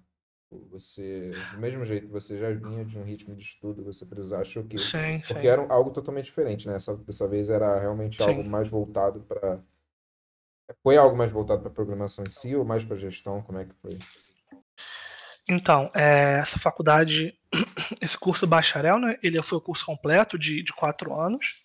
Você, 0.70 1.30
do 1.52 1.58
mesmo 1.58 1.84
jeito, 1.84 2.08
você 2.08 2.38
já 2.38 2.50
vinha 2.52 2.84
de 2.84 2.98
um 2.98 3.04
ritmo 3.04 3.34
de 3.34 3.42
estudo, 3.42 3.84
você 3.84 4.06
precisava, 4.06 4.40
achou 4.40 4.64
que. 4.64 4.78
Sim, 4.78 5.20
porque 5.26 5.42
sim. 5.42 5.46
era 5.46 5.66
algo 5.70 5.90
totalmente 5.90 6.26
diferente, 6.26 6.66
né? 6.66 6.76
Essa, 6.76 6.96
dessa 6.96 7.28
vez 7.28 7.50
era 7.50 7.78
realmente 7.78 8.22
sim. 8.22 8.28
algo 8.28 8.48
mais 8.48 8.68
voltado 8.68 9.20
para. 9.20 9.60
Foi 10.82 10.96
algo 10.96 11.14
mais 11.14 11.30
voltado 11.30 11.60
para 11.60 11.70
programação 11.70 12.24
em 12.24 12.30
si 12.30 12.56
ou 12.56 12.64
mais 12.64 12.82
para 12.82 12.96
gestão? 12.96 13.42
Como 13.42 13.58
é 13.58 13.66
que 13.66 13.74
foi? 13.82 13.98
Então, 15.46 15.90
é, 15.94 16.38
essa 16.38 16.58
faculdade, 16.58 17.38
esse 18.00 18.16
curso 18.16 18.46
bacharel, 18.46 18.98
né? 18.98 19.18
Ele 19.22 19.42
foi 19.42 19.58
o 19.58 19.60
curso 19.60 19.84
completo 19.84 20.38
de, 20.38 20.62
de 20.62 20.72
quatro 20.72 21.14
anos. 21.14 21.62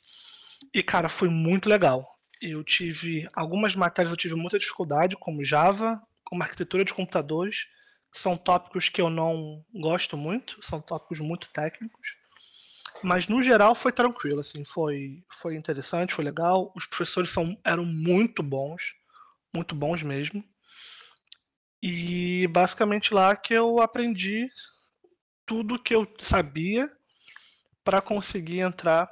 E, 0.74 0.84
cara, 0.84 1.08
foi 1.08 1.30
muito 1.30 1.70
legal. 1.70 2.06
Eu 2.42 2.64
tive 2.64 3.30
algumas 3.36 3.76
matérias, 3.76 4.12
eu 4.12 4.18
tive 4.18 4.36
muita 4.36 4.60
dificuldade, 4.60 5.16
como 5.16 5.44
Java, 5.44 6.02
como 6.30 6.44
arquitetura 6.44 6.86
de 6.86 6.94
computadores 6.94 7.66
são 8.14 8.36
tópicos 8.36 8.88
que 8.88 9.02
eu 9.02 9.10
não 9.10 9.66
gosto 9.74 10.16
muito, 10.16 10.60
são 10.62 10.80
tópicos 10.80 11.20
muito 11.20 11.50
técnicos. 11.50 12.16
Mas 13.02 13.28
no 13.28 13.42
geral 13.42 13.74
foi 13.74 13.92
tranquilo, 13.92 14.40
assim, 14.40 14.64
foi, 14.64 15.24
foi 15.32 15.56
interessante, 15.56 16.14
foi 16.14 16.24
legal. 16.24 16.72
Os 16.76 16.86
professores 16.86 17.32
são, 17.32 17.60
eram 17.64 17.84
muito 17.84 18.44
bons, 18.44 18.94
muito 19.54 19.74
bons 19.74 20.04
mesmo. 20.04 20.44
E 21.82 22.48
basicamente 22.50 23.14
lá 23.14 23.36
que 23.36 23.54
eu 23.54 23.82
aprendi 23.82 24.50
tudo 25.46 25.82
que 25.82 25.96
eu 25.96 26.08
sabia 26.20 26.92
para 27.84 28.02
conseguir 28.02 28.60
entrar 28.60 29.10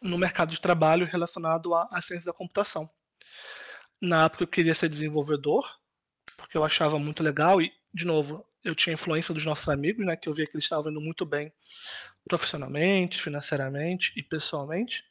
no 0.00 0.16
mercado 0.16 0.52
de 0.52 0.60
trabalho 0.60 1.06
relacionado 1.06 1.74
à, 1.74 1.86
à 1.90 2.00
ciência 2.00 2.32
da 2.32 2.36
computação. 2.36 2.88
Na 4.00 4.24
época 4.24 4.44
eu 4.44 4.48
queria 4.48 4.74
ser 4.74 4.88
desenvolvedor, 4.88 5.68
porque 6.36 6.56
eu 6.56 6.64
achava 6.64 6.98
muito 6.98 7.22
legal 7.22 7.60
e, 7.60 7.72
de 7.92 8.06
novo, 8.06 8.44
eu 8.62 8.74
tinha 8.74 8.94
influência 8.94 9.34
dos 9.34 9.44
nossos 9.44 9.68
amigos, 9.68 10.04
né, 10.04 10.16
que 10.16 10.28
eu 10.28 10.32
via 10.32 10.46
que 10.46 10.56
eles 10.56 10.64
estavam 10.64 10.90
indo 10.90 11.00
muito 11.00 11.26
bem 11.26 11.52
profissionalmente, 12.26 13.20
financeiramente 13.20 14.12
e 14.16 14.22
pessoalmente. 14.22 15.04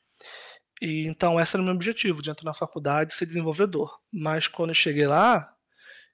E 0.81 1.07
então 1.07 1.39
esse 1.39 1.55
era 1.55 1.61
o 1.61 1.65
meu 1.65 1.73
objetivo, 1.73 2.21
de 2.21 2.29
entrar 2.29 2.45
na 2.45 2.53
faculdade 2.53 3.13
e 3.13 3.15
ser 3.15 3.25
desenvolvedor. 3.25 3.99
Mas 4.11 4.47
quando 4.47 4.71
eu 4.71 4.75
cheguei 4.75 5.05
lá, 5.05 5.55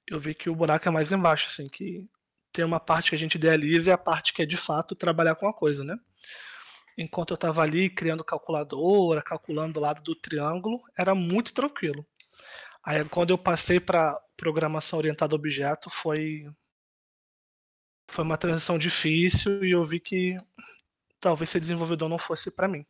eu 0.08 0.20
vi 0.20 0.36
que 0.36 0.50
o 0.50 0.56
buraco 0.56 0.88
é 0.88 0.92
mais 0.92 1.12
embaixo, 1.12 1.48
assim, 1.48 1.66
que 1.66 2.06
tem 2.52 2.66
uma 2.66 2.80
parte 2.80 3.12
que 3.12 3.16
a 3.16 3.20
gente 3.20 3.36
idealiza 3.36 3.90
e 3.90 3.94
a 3.94 3.98
parte 3.98 4.34
que 4.34 4.42
é 4.42 4.46
de 4.46 4.58
fato 4.58 4.96
trabalhar 4.96 5.36
com 5.36 5.48
a 5.48 5.54
coisa, 5.54 5.84
né? 5.84 5.96
Enquanto 6.98 7.32
eu 7.32 7.36
estava 7.36 7.62
ali 7.62 7.90
criando 7.90 8.24
calculadora, 8.24 9.22
calculando 9.22 9.74
do 9.74 9.80
lado 9.80 10.02
do 10.02 10.16
triângulo, 10.16 10.82
era 10.98 11.16
muito 11.16 11.54
tranquilo. 11.54 12.06
Aí 12.86 13.04
quando 13.06 13.32
eu 13.32 13.38
passei 13.38 13.80
para 13.80 14.20
programação 14.38 15.00
orientada 15.00 15.36
a 15.36 15.38
objeto, 15.38 15.90
foi 15.90 16.46
foi 18.10 18.24
uma 18.24 18.38
transição 18.38 18.78
difícil 18.78 19.64
e 19.64 19.72
eu 19.72 19.86
vi 19.86 20.00
que 20.00 20.36
talvez 21.20 21.50
ser 21.50 21.60
desenvolvedor 21.60 22.10
não 22.10 22.18
fosse 22.18 22.52
para 22.52 22.68
mim. 22.68 22.86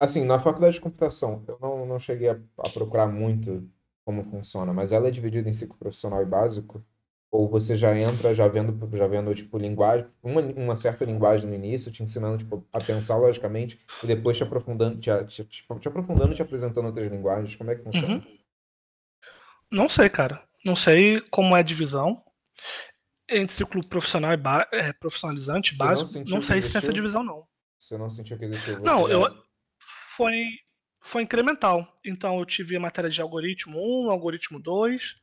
Assim, 0.00 0.24
na 0.24 0.38
faculdade 0.38 0.74
de 0.74 0.80
computação, 0.80 1.44
eu 1.48 1.58
não, 1.60 1.84
não 1.84 1.98
cheguei 1.98 2.28
a, 2.28 2.38
a 2.58 2.68
procurar 2.70 3.08
muito 3.08 3.68
como 4.04 4.24
funciona, 4.24 4.72
mas 4.72 4.92
ela 4.92 5.08
é 5.08 5.10
dividida 5.10 5.50
em 5.50 5.54
ciclo 5.54 5.76
profissional 5.76 6.22
e 6.22 6.24
básico? 6.24 6.82
Ou 7.30 7.46
você 7.48 7.76
já 7.76 7.98
entra 7.98 8.32
já 8.32 8.48
vendo, 8.48 8.96
já 8.96 9.06
vendo 9.06 9.34
tipo, 9.34 9.58
linguagem, 9.58 10.06
uma, 10.22 10.40
uma 10.40 10.76
certa 10.76 11.04
linguagem 11.04 11.46
no 11.46 11.54
início, 11.54 11.90
te 11.92 12.02
ensinando 12.02 12.38
tipo, 12.38 12.64
a 12.72 12.80
pensar 12.80 13.18
logicamente, 13.18 13.78
e 14.02 14.06
depois 14.06 14.36
te 14.36 14.42
aprofundando, 14.44 14.98
te, 14.98 15.10
te, 15.24 15.44
te, 15.44 15.66
te 15.80 15.88
aprofundando 15.88 16.34
te 16.34 16.40
apresentando 16.40 16.86
outras 16.86 17.10
linguagens? 17.10 17.54
Como 17.54 17.70
é 17.70 17.74
que 17.74 17.82
funciona? 17.82 18.14
Uhum. 18.14 18.37
Não 19.70 19.88
sei, 19.88 20.08
cara. 20.08 20.42
Não 20.64 20.74
sei 20.74 21.20
como 21.30 21.56
é 21.56 21.60
a 21.60 21.62
divisão 21.62 22.22
entre 23.28 23.54
ciclo 23.54 23.86
profissional 23.86 24.32
e 24.32 24.76
é, 24.76 24.92
profissionalizante, 24.94 25.74
você 25.74 25.78
básico. 25.78 26.18
Não, 26.20 26.36
não 26.36 26.42
sei 26.42 26.62
se 26.62 26.72
tem 26.72 26.78
essa 26.78 26.92
divisão, 26.92 27.22
não. 27.22 27.46
Você 27.78 27.96
não 27.98 28.08
sentiu 28.08 28.38
que 28.38 28.44
existiu? 28.44 28.80
Não, 28.80 29.08
eu, 29.08 29.26
foi, 30.16 30.34
foi 31.02 31.22
incremental. 31.22 31.86
Então 32.04 32.38
eu 32.38 32.46
tive 32.46 32.76
a 32.76 32.80
matéria 32.80 33.10
de 33.10 33.20
algoritmo 33.20 33.78
1, 34.06 34.10
algoritmo 34.10 34.58
2, 34.58 35.14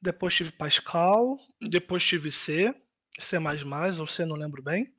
depois 0.00 0.34
tive 0.34 0.52
Pascal, 0.52 1.38
depois 1.60 2.04
tive 2.04 2.30
C, 2.30 2.74
C++ 3.18 3.38
ou 4.00 4.06
C, 4.06 4.24
não 4.24 4.36
lembro 4.36 4.62
bem. 4.62 4.92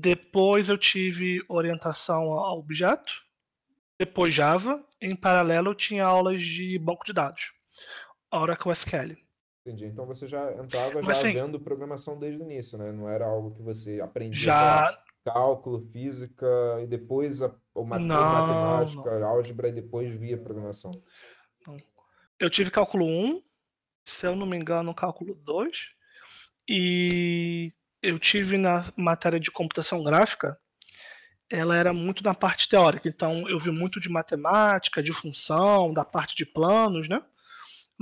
Depois 0.00 0.68
eu 0.68 0.78
tive 0.78 1.44
orientação 1.48 2.22
a 2.32 2.54
objeto, 2.54 3.12
depois 3.98 4.32
Java, 4.32 4.84
em 5.00 5.14
paralelo 5.14 5.70
eu 5.70 5.74
tinha 5.74 6.04
aulas 6.04 6.42
de 6.42 6.78
banco 6.78 7.04
de 7.04 7.12
dados, 7.12 7.52
Oracle 8.38 8.72
SQL. 8.72 9.16
Entendi. 9.66 9.86
Então 9.86 10.06
você 10.06 10.28
já 10.28 10.52
entrava 10.52 11.02
Mas, 11.02 11.04
já 11.06 11.28
assim, 11.28 11.32
vendo 11.32 11.58
programação 11.58 12.18
desde 12.18 12.40
o 12.40 12.44
início, 12.44 12.78
né? 12.78 12.92
Não 12.92 13.08
era 13.08 13.26
algo 13.26 13.52
que 13.52 13.62
você 13.62 14.00
aprendia 14.00 14.38
já... 14.38 14.98
cálculo, 15.24 15.80
física 15.92 16.46
e 16.82 16.86
depois 16.86 17.42
a, 17.42 17.52
ou 17.74 17.84
matemática, 17.84 19.18
não. 19.18 19.28
álgebra 19.28 19.68
e 19.68 19.72
depois 19.72 20.14
via 20.14 20.38
programação. 20.38 20.92
Não. 21.66 21.76
Eu 22.38 22.48
tive 22.48 22.70
cálculo 22.70 23.04
1, 23.04 23.42
se 24.04 24.26
eu 24.26 24.36
não 24.36 24.46
me 24.46 24.56
engano, 24.56 24.94
cálculo 24.94 25.34
2, 25.34 25.88
e 26.68 27.72
eu 28.02 28.18
tive 28.18 28.56
na 28.56 28.84
matéria 28.96 29.40
de 29.40 29.50
computação 29.50 30.04
gráfica, 30.04 30.56
ela 31.50 31.76
era 31.76 31.92
muito 31.92 32.22
na 32.22 32.34
parte 32.34 32.68
teórica, 32.68 33.08
então 33.08 33.48
eu 33.48 33.58
vi 33.58 33.70
muito 33.70 34.00
de 34.00 34.08
matemática, 34.08 35.02
de 35.02 35.12
função, 35.12 35.92
da 35.92 36.04
parte 36.04 36.36
de 36.36 36.44
planos, 36.44 37.08
né? 37.08 37.22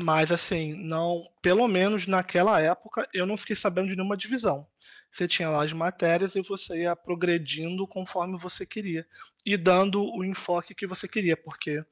Mas 0.03 0.33
assim, 0.33 0.75
não, 0.75 1.25
pelo 1.41 1.69
menos 1.69 2.07
naquela 2.07 2.61
época, 2.61 3.09
eu 3.13 3.27
não 3.27 3.37
fiquei 3.37 3.55
sabendo 3.55 3.89
de 3.89 3.97
nenhuma 3.97 4.17
divisão. 4.17 4.67
Você 5.11 5.29
tinha 5.29 5.49
lá 5.49 5.63
as 5.63 5.73
matérias 5.73 6.35
e 6.35 6.43
você 6.43 6.83
ia 6.83 6.97
progredindo 6.97 7.87
conforme 7.87 8.37
você 8.37 8.67
queria 8.67 9.07
e 9.47 9.57
dando 9.57 10.03
o 10.03 10.25
enfoque 10.25 10.75
que 10.75 10.89
você 10.89 11.07
queria, 11.07 11.37
porque 11.37 11.85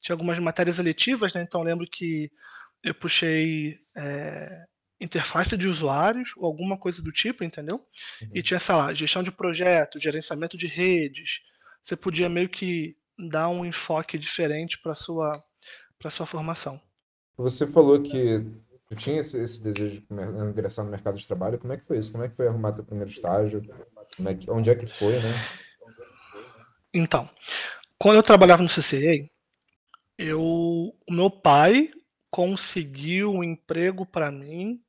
tinha 0.00 0.14
algumas 0.14 0.38
matérias 0.40 0.80
eletivas, 0.80 1.32
né? 1.32 1.42
Então 1.42 1.60
eu 1.60 1.66
lembro 1.66 1.86
que 1.86 2.32
eu 2.82 2.92
puxei 2.92 3.78
é, 3.96 4.64
interface 5.00 5.56
de 5.56 5.68
usuários 5.68 6.32
ou 6.36 6.46
alguma 6.46 6.76
coisa 6.76 7.00
do 7.00 7.12
tipo, 7.12 7.44
entendeu? 7.44 7.76
Uhum. 7.76 8.30
E 8.34 8.42
tinha, 8.42 8.58
sei 8.58 8.74
lá, 8.74 8.92
gestão 8.92 9.22
de 9.22 9.30
projeto, 9.30 10.00
gerenciamento 10.00 10.58
de 10.58 10.66
redes. 10.66 11.42
Você 11.80 11.96
podia 11.96 12.28
meio 12.28 12.48
que 12.48 12.96
dar 13.16 13.48
um 13.48 13.64
enfoque 13.64 14.18
diferente 14.18 14.78
para 14.82 14.94
sua 14.94 15.30
para 15.96 16.10
sua 16.10 16.26
formação. 16.26 16.80
Você 17.36 17.66
falou 17.66 18.00
que 18.00 18.40
tu 18.88 18.94
tinha 18.94 19.20
esse, 19.20 19.38
esse 19.38 19.62
desejo 19.62 20.00
de 20.00 20.06
ingressar 20.50 20.84
no 20.84 20.90
mercado 20.90 21.18
de 21.18 21.26
trabalho. 21.26 21.58
Como 21.58 21.72
é 21.72 21.76
que 21.76 21.84
foi 21.84 21.98
isso? 21.98 22.12
Como 22.12 22.24
é 22.24 22.28
que 22.28 22.36
foi 22.36 22.46
arrumar 22.46 22.72
teu 22.72 22.84
primeiro 22.84 23.10
estágio? 23.10 23.62
É 24.24 24.34
que, 24.34 24.50
onde 24.50 24.70
é 24.70 24.74
que 24.74 24.86
foi, 24.86 25.14
né? 25.14 25.30
Então, 26.92 27.28
quando 27.98 28.16
eu 28.16 28.22
trabalhava 28.22 28.62
no 28.62 28.68
CCA, 28.68 29.28
eu, 30.16 30.40
o 30.40 31.12
meu 31.12 31.30
pai 31.30 31.90
conseguiu 32.30 33.32
um 33.32 33.42
emprego 33.42 34.06
para 34.06 34.30
mim 34.30 34.80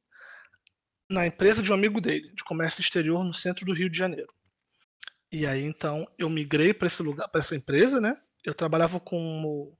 na 1.10 1.26
empresa 1.26 1.62
de 1.62 1.72
um 1.72 1.76
amigo 1.76 2.02
dele, 2.02 2.32
de 2.34 2.44
comércio 2.44 2.82
exterior 2.82 3.24
no 3.24 3.34
centro 3.34 3.66
do 3.66 3.74
Rio 3.74 3.90
de 3.90 3.98
Janeiro. 3.98 4.32
E 5.32 5.46
aí 5.46 5.64
então 5.64 6.08
eu 6.18 6.30
migrei 6.30 6.74
para 6.74 6.88
esse 6.88 7.02
lugar, 7.02 7.28
para 7.28 7.40
essa 7.40 7.56
empresa, 7.56 8.00
né? 8.00 8.16
Eu 8.44 8.54
trabalhava 8.54 9.00
como 9.00 9.78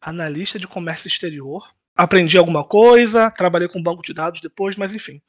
analista 0.00 0.58
de 0.58 0.66
comércio 0.66 1.08
exterior 1.08 1.68
aprendi 1.94 2.36
alguma 2.36 2.64
coisa, 2.64 3.30
trabalhei 3.30 3.68
com 3.68 3.82
banco 3.82 4.02
de 4.02 4.12
dados 4.12 4.40
depois, 4.40 4.76
mas 4.76 4.94
enfim. 4.94 5.22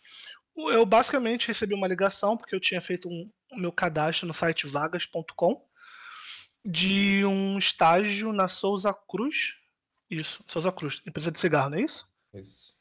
Eu 0.57 0.85
basicamente 0.85 1.47
recebi 1.47 1.73
uma 1.73 1.87
ligação, 1.87 2.37
porque 2.37 2.55
eu 2.55 2.59
tinha 2.59 2.79
feito 2.79 3.09
um, 3.09 3.29
o 3.51 3.57
meu 3.57 3.71
cadastro 3.71 4.25
no 4.25 4.33
site 4.33 4.65
vagas.com, 4.65 5.61
de 6.63 7.25
um 7.25 7.57
estágio 7.57 8.31
na 8.31 8.47
Souza 8.47 8.93
Cruz. 8.93 9.55
Isso, 10.09 10.43
Souza 10.47 10.71
Cruz, 10.71 11.01
empresa 11.05 11.31
de 11.31 11.39
cigarro, 11.39 11.69
não 11.69 11.77
é 11.77 11.81
isso? 11.81 12.07
Isso. 12.33 12.75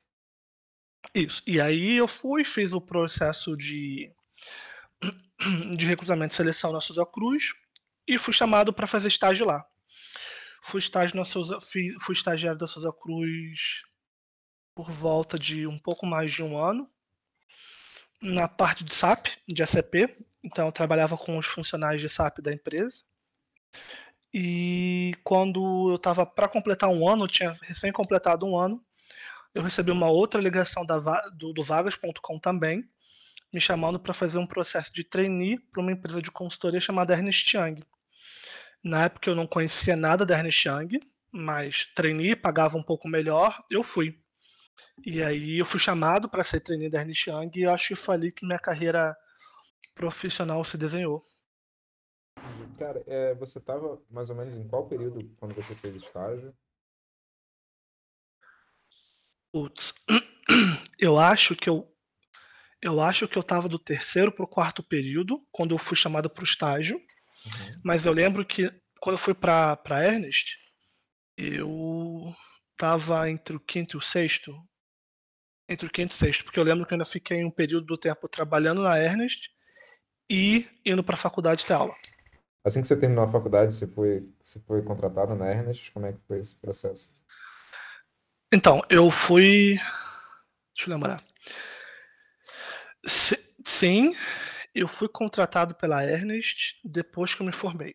Isso. 1.14 1.42
E 1.46 1.60
aí 1.60 1.96
eu 1.96 2.08
fui, 2.08 2.44
fiz 2.44 2.72
o 2.72 2.80
processo 2.80 3.56
de, 3.56 4.10
de 5.76 5.86
recrutamento 5.86 6.32
e 6.32 6.36
seleção 6.36 6.72
na 6.72 6.80
Souza 6.80 7.04
Cruz 7.04 7.52
e 8.06 8.16
fui 8.18 8.32
chamado 8.32 8.72
para 8.72 8.86
fazer 8.86 9.08
estágio 9.08 9.46
lá. 9.46 9.66
Fui, 10.66 10.78
estágio 10.78 11.16
na 11.16 11.24
Souza, 11.24 11.60
fui, 11.60 11.94
fui 12.00 12.14
estagiário 12.14 12.58
da 12.58 12.66
Souza 12.66 12.90
Cruz 12.90 13.82
por 14.74 14.90
volta 14.90 15.38
de 15.38 15.66
um 15.66 15.78
pouco 15.78 16.06
mais 16.06 16.32
de 16.32 16.42
um 16.42 16.56
ano. 16.56 16.90
Na 18.22 18.48
parte 18.48 18.82
de 18.82 18.94
SAP, 18.94 19.26
de 19.46 19.62
ACP. 19.62 20.16
Então 20.42 20.64
eu 20.66 20.72
trabalhava 20.72 21.18
com 21.18 21.36
os 21.36 21.44
funcionários 21.44 22.00
de 22.00 22.08
SAP 22.08 22.38
da 22.40 22.50
empresa. 22.50 23.04
E 24.32 25.12
quando 25.22 25.90
eu 25.90 25.96
estava 25.96 26.24
para 26.24 26.48
completar 26.48 26.88
um 26.88 27.06
ano, 27.06 27.24
eu 27.24 27.28
tinha 27.28 27.56
recém 27.62 27.92
completado 27.92 28.46
um 28.46 28.58
ano, 28.58 28.82
eu 29.54 29.62
recebi 29.62 29.90
uma 29.90 30.08
outra 30.08 30.40
ligação 30.40 30.84
da, 30.84 30.98
do, 31.28 31.52
do 31.52 31.62
vagas.com 31.62 32.38
também, 32.40 32.88
me 33.54 33.60
chamando 33.60 34.00
para 34.00 34.14
fazer 34.14 34.38
um 34.38 34.46
processo 34.46 34.92
de 34.92 35.04
trainee 35.04 35.58
para 35.58 35.82
uma 35.82 35.92
empresa 35.92 36.22
de 36.22 36.30
consultoria 36.30 36.80
chamada 36.80 37.12
Ernest 37.12 37.54
Young. 37.54 37.84
Na 38.84 39.04
época 39.04 39.30
eu 39.30 39.34
não 39.34 39.46
conhecia 39.46 39.96
nada 39.96 40.26
da 40.26 40.36
Ernest 40.36 40.68
Young, 40.68 40.98
mas 41.32 41.86
trainee, 41.94 42.36
pagava 42.36 42.76
um 42.76 42.82
pouco 42.82 43.08
melhor, 43.08 43.64
eu 43.70 43.82
fui. 43.82 44.22
E 45.04 45.22
aí 45.22 45.58
eu 45.58 45.64
fui 45.64 45.80
chamado 45.80 46.28
para 46.28 46.44
ser 46.44 46.60
trainee 46.60 46.90
da 46.90 47.00
Ernest 47.00 47.30
Young 47.30 47.50
e 47.54 47.62
eu 47.62 47.70
acho 47.72 47.88
que 47.88 47.94
foi 47.94 48.14
ali 48.14 48.30
que 48.30 48.44
minha 48.44 48.58
carreira 48.58 49.16
profissional 49.94 50.62
se 50.64 50.76
desenhou. 50.76 51.22
Cara, 52.78 53.02
é, 53.06 53.34
você 53.34 53.58
estava 53.58 54.02
mais 54.10 54.28
ou 54.28 54.36
menos 54.36 54.54
em 54.54 54.68
qual 54.68 54.86
período 54.86 55.34
quando 55.38 55.54
você 55.54 55.74
fez 55.74 55.96
estágio? 55.96 56.54
Putz, 59.50 59.94
eu 60.98 61.18
acho 61.18 61.56
que 61.56 61.70
eu 61.70 61.90
eu 62.82 63.00
acho 63.00 63.26
que 63.26 63.38
eu 63.38 63.40
estava 63.40 63.66
do 63.66 63.78
terceiro 63.78 64.30
para 64.30 64.44
o 64.44 64.48
quarto 64.48 64.82
período 64.82 65.42
quando 65.50 65.74
eu 65.74 65.78
fui 65.78 65.96
chamado 65.96 66.28
para 66.28 66.42
o 66.42 66.44
estágio. 66.44 67.00
Uhum. 67.46 67.80
Mas 67.82 68.06
eu 68.06 68.12
lembro 68.12 68.44
que 68.44 68.72
quando 69.00 69.14
eu 69.14 69.18
fui 69.18 69.34
para 69.34 69.78
Ernest, 70.02 70.56
eu 71.36 72.34
tava 72.76 73.28
entre 73.30 73.56
o 73.56 73.60
quinto 73.60 73.96
e 73.96 73.98
o 73.98 74.00
sexto. 74.00 74.54
Entre 75.68 75.86
o 75.86 75.90
quinto 75.90 76.12
e 76.12 76.16
o 76.16 76.18
sexto, 76.18 76.44
porque 76.44 76.58
eu 76.58 76.64
lembro 76.64 76.86
que 76.86 76.92
eu 76.92 76.96
ainda 76.96 77.04
fiquei 77.04 77.44
um 77.44 77.50
período 77.50 77.86
do 77.86 77.96
tempo 77.96 78.28
trabalhando 78.28 78.82
na 78.82 78.98
Ernest 78.98 79.50
e 80.30 80.66
indo 80.84 81.02
para 81.02 81.14
a 81.14 81.18
faculdade 81.18 81.64
ter 81.64 81.74
aula. 81.74 81.94
Assim 82.64 82.80
que 82.80 82.86
você 82.86 82.96
terminou 82.96 83.24
a 83.24 83.30
faculdade, 83.30 83.74
você 83.74 83.86
foi, 83.86 84.26
você 84.40 84.58
foi 84.60 84.82
contratado 84.82 85.34
na 85.34 85.50
Ernest? 85.50 85.90
Como 85.92 86.06
é 86.06 86.12
que 86.12 86.20
foi 86.26 86.40
esse 86.40 86.54
processo? 86.56 87.14
Então, 88.52 88.82
eu 88.88 89.10
fui. 89.10 89.74
Deixa 90.74 90.88
eu 90.88 90.94
lembrar. 90.94 91.20
Sim, 93.64 94.14
eu 94.74 94.88
fui 94.88 95.08
contratado 95.08 95.74
pela 95.74 96.04
Ernest 96.04 96.80
depois 96.84 97.34
que 97.34 97.42
eu 97.42 97.46
me 97.46 97.52
formei. 97.52 97.94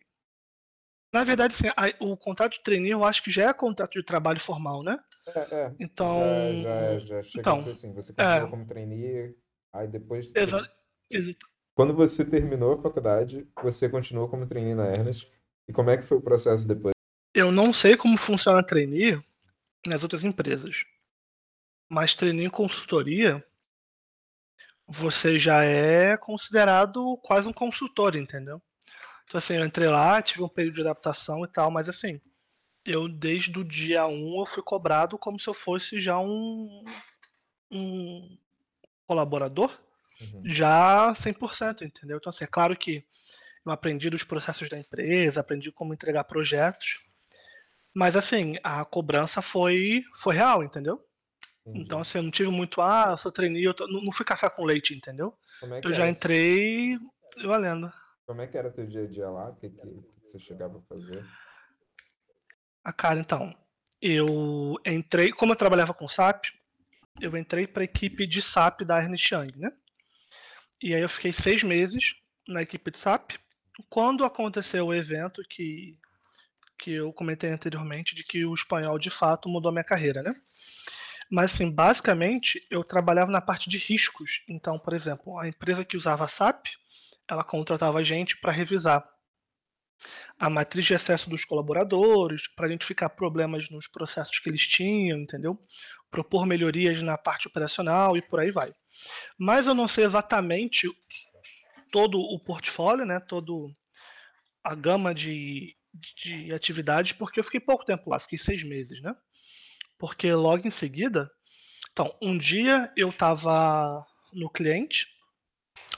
Na 1.12 1.24
verdade, 1.24 1.54
sim, 1.54 1.66
o 1.98 2.16
contrato 2.16 2.52
de 2.52 2.62
trainee 2.62 2.92
eu 2.92 3.04
acho 3.04 3.22
que 3.22 3.30
já 3.30 3.48
é 3.48 3.52
contrato 3.52 3.98
de 3.98 4.04
trabalho 4.04 4.38
formal, 4.38 4.82
né? 4.82 4.98
É, 5.26 5.54
é. 5.54 5.74
Então. 5.78 6.20
Já, 6.62 6.98
já, 6.98 6.98
já 6.98 7.22
chega 7.22 7.40
então, 7.40 7.54
a 7.54 7.56
ser 7.58 7.70
assim. 7.70 7.92
Você 7.92 8.12
continua 8.12 8.46
é, 8.46 8.50
como 8.50 8.64
trainee, 8.64 9.36
aí 9.72 9.88
depois. 9.88 10.32
Exa 10.34 10.72
exa 11.10 11.34
Quando 11.74 11.94
você 11.94 12.24
terminou 12.24 12.74
a 12.74 12.82
faculdade, 12.82 13.46
você 13.60 13.88
continuou 13.88 14.28
como 14.28 14.46
trainee 14.46 14.74
na 14.74 14.88
Ernest. 14.88 15.30
E 15.68 15.72
como 15.72 15.90
é 15.90 15.96
que 15.96 16.04
foi 16.04 16.18
o 16.18 16.22
processo 16.22 16.66
depois? 16.66 16.94
Eu 17.34 17.50
não 17.50 17.72
sei 17.72 17.96
como 17.96 18.16
funciona 18.16 18.62
trainee 18.62 19.20
nas 19.86 20.04
outras 20.04 20.22
empresas. 20.22 20.84
Mas 21.88 22.14
trainee 22.14 22.46
em 22.46 22.50
consultoria, 22.50 23.44
você 24.90 25.38
já 25.38 25.62
é 25.64 26.16
considerado 26.16 27.16
quase 27.22 27.48
um 27.48 27.52
consultor, 27.52 28.16
entendeu? 28.16 28.60
Então, 29.24 29.38
assim, 29.38 29.54
eu 29.54 29.64
entrei 29.64 29.86
lá, 29.88 30.20
tive 30.20 30.42
um 30.42 30.48
período 30.48 30.74
de 30.74 30.80
adaptação 30.80 31.44
e 31.44 31.48
tal, 31.48 31.70
mas 31.70 31.88
assim, 31.88 32.20
eu 32.84 33.08
desde 33.08 33.56
o 33.56 33.64
dia 33.64 34.04
1 34.06 34.40
eu 34.40 34.46
fui 34.46 34.62
cobrado 34.62 35.16
como 35.16 35.38
se 35.38 35.48
eu 35.48 35.54
fosse 35.54 36.00
já 36.00 36.18
um, 36.18 36.84
um 37.70 38.36
colaborador, 39.06 39.70
uhum. 40.20 40.42
já 40.44 41.12
100%, 41.12 41.82
entendeu? 41.82 42.16
Então, 42.16 42.30
assim, 42.30 42.44
é 42.44 42.48
claro 42.48 42.76
que 42.76 43.04
eu 43.64 43.70
aprendi 43.70 44.10
dos 44.10 44.24
processos 44.24 44.68
da 44.68 44.78
empresa, 44.78 45.40
aprendi 45.40 45.70
como 45.70 45.94
entregar 45.94 46.24
projetos, 46.24 47.00
mas 47.94 48.16
assim, 48.16 48.56
a 48.64 48.84
cobrança 48.84 49.40
foi, 49.40 50.02
foi 50.16 50.34
real, 50.34 50.64
entendeu? 50.64 51.04
Entendi. 51.70 51.84
Então, 51.84 52.00
assim, 52.00 52.18
eu 52.18 52.22
não 52.22 52.30
tive 52.30 52.50
muito, 52.50 52.80
ah, 52.80 53.08
eu 53.10 53.16
sou 53.16 53.32
trainee, 53.32 53.64
eu 53.64 53.74
tô... 53.74 53.86
não 53.86 54.12
fui 54.12 54.24
café 54.24 54.48
com 54.50 54.64
leite, 54.64 54.94
entendeu? 54.94 55.36
É 55.62 55.80
eu 55.84 55.92
já 55.92 56.08
entrei 56.08 56.98
valendo. 57.44 57.92
Como 58.26 58.42
é 58.42 58.46
que 58.46 58.56
era 58.56 58.70
teu 58.70 58.86
dia 58.86 59.04
a 59.04 59.06
dia 59.06 59.28
lá? 59.28 59.50
O 59.50 59.56
que, 59.56 59.70
que, 59.70 59.80
que 59.80 60.04
você 60.22 60.38
chegava 60.38 60.78
a 60.78 60.82
fazer? 60.82 61.18
A 62.84 62.90
ah, 62.90 62.92
cara, 62.92 63.20
então, 63.20 63.54
eu 64.00 64.76
entrei, 64.86 65.32
como 65.32 65.52
eu 65.52 65.56
trabalhava 65.56 65.92
com 65.92 66.08
SAP, 66.08 66.46
eu 67.20 67.36
entrei 67.36 67.66
para 67.66 67.82
a 67.82 67.84
equipe 67.84 68.26
de 68.26 68.40
SAP 68.40 68.82
da 68.82 68.98
Ernest 68.98 69.34
Young, 69.34 69.48
né? 69.56 69.72
E 70.82 70.94
aí 70.94 71.02
eu 71.02 71.08
fiquei 71.08 71.32
seis 71.32 71.62
meses 71.62 72.14
na 72.48 72.62
equipe 72.62 72.90
de 72.90 72.98
SAP. 72.98 73.32
Quando 73.88 74.24
aconteceu 74.24 74.86
o 74.86 74.94
evento 74.94 75.42
que, 75.48 75.98
que 76.78 76.92
eu 76.92 77.12
comentei 77.12 77.50
anteriormente, 77.50 78.14
de 78.14 78.24
que 78.24 78.44
o 78.46 78.54
espanhol 78.54 78.98
de 78.98 79.10
fato 79.10 79.48
mudou 79.48 79.72
minha 79.72 79.84
carreira, 79.84 80.22
né? 80.22 80.34
Mas, 81.30 81.54
assim, 81.54 81.70
basicamente, 81.70 82.60
eu 82.70 82.82
trabalhava 82.82 83.30
na 83.30 83.40
parte 83.40 83.70
de 83.70 83.78
riscos. 83.78 84.42
Então, 84.48 84.78
por 84.78 84.92
exemplo, 84.92 85.38
a 85.38 85.46
empresa 85.46 85.84
que 85.84 85.96
usava 85.96 86.26
SAP, 86.26 86.66
ela 87.30 87.44
contratava 87.44 88.00
a 88.00 88.02
gente 88.02 88.36
para 88.40 88.50
revisar 88.50 89.08
a 90.38 90.50
matriz 90.50 90.86
de 90.86 90.94
acesso 90.94 91.28
dos 91.30 91.44
colaboradores, 91.44 92.48
para 92.48 92.66
identificar 92.66 93.10
problemas 93.10 93.70
nos 93.70 93.86
processos 93.86 94.38
que 94.38 94.48
eles 94.48 94.66
tinham, 94.66 95.20
entendeu? 95.20 95.58
Propor 96.10 96.46
melhorias 96.46 97.00
na 97.02 97.16
parte 97.16 97.46
operacional 97.46 98.16
e 98.16 98.22
por 98.22 98.40
aí 98.40 98.50
vai. 98.50 98.74
Mas 99.38 99.66
eu 99.66 99.74
não 99.74 99.86
sei 99.86 100.04
exatamente 100.04 100.88
todo 101.92 102.18
o 102.18 102.38
portfólio, 102.40 103.04
né? 103.04 103.20
Todo 103.20 103.70
a 104.64 104.74
gama 104.74 105.14
de, 105.14 105.76
de 105.94 106.52
atividades, 106.52 107.12
porque 107.12 107.40
eu 107.40 107.44
fiquei 107.44 107.60
pouco 107.60 107.84
tempo 107.84 108.10
lá, 108.10 108.18
fiquei 108.18 108.38
seis 108.38 108.62
meses, 108.62 109.00
né? 109.00 109.14
Porque 110.00 110.32
logo 110.32 110.66
em 110.66 110.70
seguida, 110.70 111.30
então, 111.92 112.16
um 112.22 112.38
dia 112.38 112.90
eu 112.96 113.10
estava 113.10 114.04
no 114.32 114.48
cliente, 114.48 115.06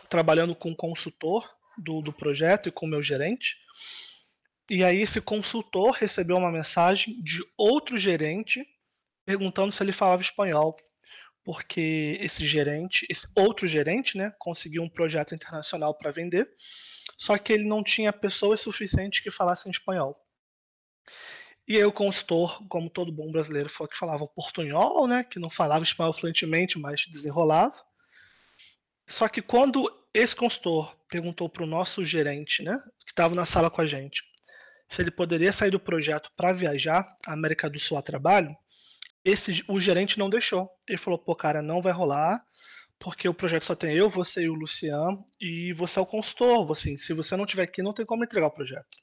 trabalhando 0.08 0.54
com 0.54 0.72
o 0.72 0.76
consultor 0.76 1.48
do, 1.78 2.02
do 2.02 2.12
projeto 2.12 2.68
e 2.68 2.72
com 2.72 2.84
o 2.84 2.88
meu 2.88 3.00
gerente, 3.00 3.56
e 4.68 4.82
aí 4.82 5.00
esse 5.00 5.20
consultor 5.20 5.92
recebeu 5.92 6.36
uma 6.36 6.50
mensagem 6.50 7.22
de 7.22 7.44
outro 7.56 7.96
gerente 7.96 8.66
perguntando 9.24 9.70
se 9.70 9.82
ele 9.82 9.92
falava 9.92 10.20
espanhol, 10.20 10.74
porque 11.44 12.18
esse 12.20 12.44
gerente, 12.44 13.06
esse 13.08 13.28
outro 13.36 13.68
gerente, 13.68 14.18
né, 14.18 14.34
conseguiu 14.38 14.82
um 14.82 14.88
projeto 14.88 15.32
internacional 15.32 15.94
para 15.94 16.10
vender, 16.10 16.48
só 17.16 17.38
que 17.38 17.52
ele 17.52 17.64
não 17.64 17.84
tinha 17.84 18.12
pessoas 18.12 18.58
suficientes 18.60 19.20
que 19.20 19.30
falassem 19.30 19.70
espanhol. 19.70 20.16
E 21.66 21.82
o 21.84 21.92
consultor, 21.92 22.66
como 22.68 22.90
todo 22.90 23.12
bom 23.12 23.30
brasileiro, 23.30 23.68
falou 23.68 23.88
que 23.88 23.96
falava 23.96 24.26
portunhol, 24.26 25.06
né? 25.06 25.24
Que 25.24 25.38
não 25.38 25.48
falava 25.48 25.84
espanhol 25.84 26.12
fluentemente, 26.12 26.78
mas 26.78 27.06
desenrolava. 27.06 27.74
Só 29.06 29.28
que 29.28 29.40
quando 29.40 29.90
esse 30.12 30.34
consultor 30.34 30.96
perguntou 31.08 31.48
para 31.48 31.62
o 31.62 31.66
nosso 31.66 32.04
gerente, 32.04 32.62
né? 32.62 32.78
Que 33.04 33.12
estava 33.12 33.34
na 33.34 33.44
sala 33.44 33.70
com 33.70 33.80
a 33.80 33.86
gente, 33.86 34.22
se 34.88 35.00
ele 35.00 35.10
poderia 35.10 35.52
sair 35.52 35.70
do 35.70 35.80
projeto 35.80 36.30
para 36.36 36.52
viajar 36.52 37.06
à 37.26 37.32
América 37.32 37.70
do 37.70 37.78
Sul 37.78 37.96
a 37.96 38.02
trabalho, 38.02 38.54
esse, 39.24 39.64
o 39.68 39.80
gerente 39.80 40.18
não 40.18 40.28
deixou. 40.28 40.68
Ele 40.88 40.98
falou, 40.98 41.18
pô, 41.18 41.34
cara, 41.34 41.62
não 41.62 41.80
vai 41.80 41.92
rolar, 41.92 42.44
porque 42.98 43.28
o 43.28 43.34
projeto 43.34 43.64
só 43.64 43.74
tem 43.74 43.96
eu, 43.96 44.10
você 44.10 44.42
e 44.42 44.48
o 44.50 44.54
Luciano, 44.54 45.24
e 45.40 45.72
você 45.72 45.98
é 45.98 46.02
o 46.02 46.06
consultor. 46.06 46.70
Assim, 46.70 46.96
se 46.96 47.12
você 47.12 47.36
não 47.36 47.44
estiver 47.44 47.62
aqui, 47.62 47.82
não 47.82 47.94
tem 47.94 48.04
como 48.04 48.24
entregar 48.24 48.48
o 48.48 48.50
projeto. 48.50 48.98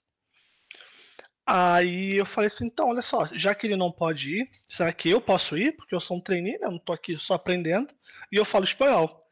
Aí 1.51 2.15
eu 2.15 2.27
falei 2.27 2.45
assim, 2.45 2.67
então, 2.67 2.89
olha 2.89 3.01
só, 3.01 3.25
já 3.25 3.55
que 3.55 3.65
ele 3.65 3.75
não 3.75 3.91
pode 3.91 4.41
ir, 4.41 4.51
será 4.67 4.93
que 4.93 5.09
eu 5.09 5.19
posso 5.19 5.57
ir? 5.57 5.71
Porque 5.75 5.95
eu 5.95 5.99
sou 5.99 6.17
um 6.17 6.21
trainee, 6.21 6.59
né? 6.59 6.67
Não 6.67 6.77
tô 6.77 6.93
aqui 6.93 7.17
só 7.17 7.33
aprendendo, 7.33 7.91
e 8.31 8.35
eu 8.35 8.45
falo 8.45 8.65
espanhol. 8.65 9.25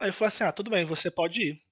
Aí 0.00 0.08
eu 0.08 0.12
falei 0.12 0.26
assim, 0.26 0.42
ah, 0.42 0.50
tudo 0.50 0.70
bem, 0.70 0.84
você 0.84 1.08
pode 1.08 1.40
ir. 1.50 1.62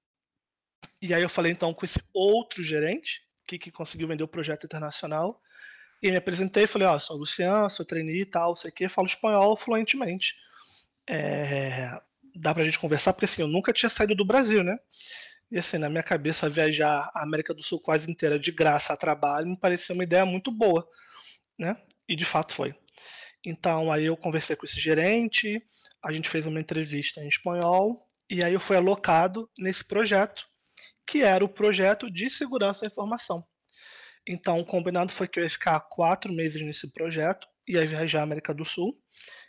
E 1.01 1.13
aí 1.13 1.21
eu 1.21 1.27
falei 1.27 1.51
então 1.51 1.73
com 1.73 1.83
esse 1.83 1.99
outro 2.13 2.63
gerente, 2.63 3.21
que, 3.45 3.59
que 3.59 3.69
conseguiu 3.69 4.07
vender 4.07 4.23
o 4.23 4.29
projeto 4.29 4.63
internacional, 4.63 5.27
e 6.01 6.09
me 6.09 6.15
apresentei 6.15 6.67
falei, 6.67 6.87
ó, 6.87 6.95
oh, 6.95 6.99
sou 7.01 7.17
Luciano, 7.17 7.69
sou 7.69 7.85
trainee 7.85 8.21
e 8.21 8.25
tal, 8.25 8.55
sei 8.55 8.71
que, 8.71 8.87
falo 8.87 9.07
espanhol 9.07 9.57
fluentemente. 9.57 10.35
É, 11.05 11.99
dá 12.33 12.53
pra 12.53 12.63
gente 12.63 12.79
conversar, 12.79 13.11
porque 13.11 13.25
assim, 13.25 13.41
eu 13.41 13.47
nunca 13.49 13.73
tinha 13.73 13.89
saído 13.89 14.15
do 14.15 14.23
Brasil, 14.23 14.63
né? 14.63 14.79
E 15.51 15.57
assim, 15.57 15.77
na 15.77 15.89
minha 15.89 16.03
cabeça, 16.03 16.49
viajar 16.49 17.09
a 17.13 17.23
América 17.23 17.53
do 17.53 17.63
Sul 17.63 17.79
quase 17.79 18.09
inteira 18.09 18.39
de 18.39 18.51
graça 18.51 18.93
a 18.93 18.97
trabalho 18.97 19.47
me 19.47 19.57
parecia 19.57 19.93
uma 19.93 20.03
ideia 20.03 20.25
muito 20.25 20.51
boa, 20.51 20.87
né? 21.57 21.77
E 22.07 22.15
de 22.15 22.25
fato 22.25 22.53
foi. 22.53 22.75
Então 23.45 23.91
aí 23.91 24.05
eu 24.05 24.17
conversei 24.17 24.55
com 24.55 24.65
esse 24.65 24.79
gerente, 24.79 25.61
a 26.03 26.11
gente 26.11 26.29
fez 26.29 26.47
uma 26.47 26.59
entrevista 26.59 27.21
em 27.21 27.27
espanhol, 27.27 28.05
e 28.29 28.43
aí 28.43 28.53
eu 28.53 28.59
fui 28.59 28.75
alocado 28.75 29.49
nesse 29.57 29.85
projeto, 29.85 30.45
que 31.05 31.21
era 31.21 31.45
o 31.45 31.49
projeto 31.49 32.09
de 32.09 32.29
segurança 32.29 32.81
da 32.81 32.91
informação. 32.91 33.45
Então 34.27 34.59
o 34.59 34.65
combinado 34.65 35.11
foi 35.11 35.27
que 35.27 35.39
eu 35.39 35.43
ia 35.43 35.49
ficar 35.49 35.79
quatro 35.81 36.33
meses 36.33 36.61
nesse 36.61 36.91
projeto, 36.91 37.47
ia 37.67 37.85
viajar 37.85 38.21
à 38.21 38.23
América 38.23 38.53
do 38.53 38.65
Sul, 38.65 38.99